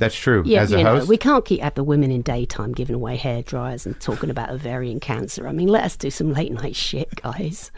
[0.00, 0.42] That's true.
[0.46, 3.16] Yeah, As you a know, we can't keep at the women in daytime giving away
[3.16, 5.46] hair dryers and talking about ovarian cancer.
[5.46, 7.70] I mean, let us do some late night shit, guys.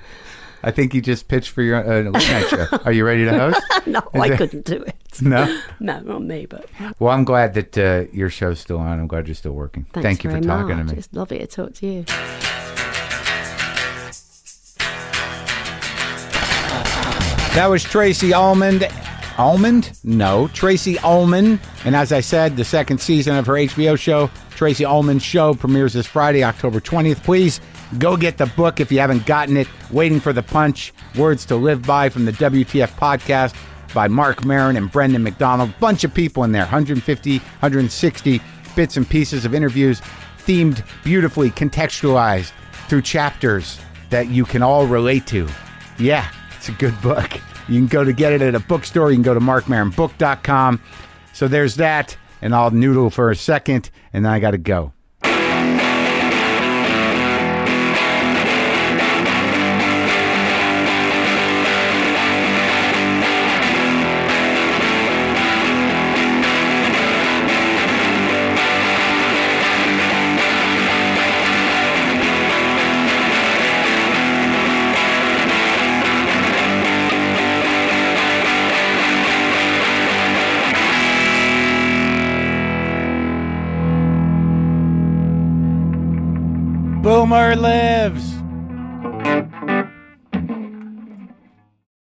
[0.62, 2.66] I think you just pitched for your uh, late night show.
[2.84, 3.60] Are you ready to host?
[3.86, 4.94] No, Is I it- couldn't do it.
[5.20, 5.60] No.
[5.80, 6.66] No, not me, but
[7.00, 9.00] Well, I'm glad that uh, your show's still on.
[9.00, 9.84] I'm glad you're still working.
[9.92, 10.86] thanks Thank you for talking much.
[10.86, 10.98] to me.
[10.98, 12.04] It's lovely to talk to you.
[17.54, 18.88] That was Tracey Almond.
[19.38, 19.98] Almond?
[20.04, 21.60] No, Tracey Ullman.
[21.84, 25.92] And as I said, the second season of her HBO show, Tracey Ullman's Show, premieres
[25.92, 27.22] this Friday, October 20th.
[27.22, 27.60] Please
[27.98, 29.68] go get the book if you haven't gotten it.
[29.90, 33.54] Waiting for the Punch, Words to Live By from the WTF podcast
[33.94, 35.72] by Marc Maron and Brendan McDonald.
[35.80, 38.40] Bunch of people in there, 150, 160
[38.74, 40.00] bits and pieces of interviews,
[40.46, 42.52] themed beautifully, contextualized
[42.88, 43.78] through chapters
[44.10, 45.48] that you can all relate to.
[45.98, 47.40] Yeah, it's a good book.
[47.68, 49.10] You can go to get it at a bookstore.
[49.10, 50.80] You can go to markmaronbook.com.
[51.32, 54.92] So there's that, and I'll noodle for a second, and then I got to go.
[87.02, 88.31] Boomer lives.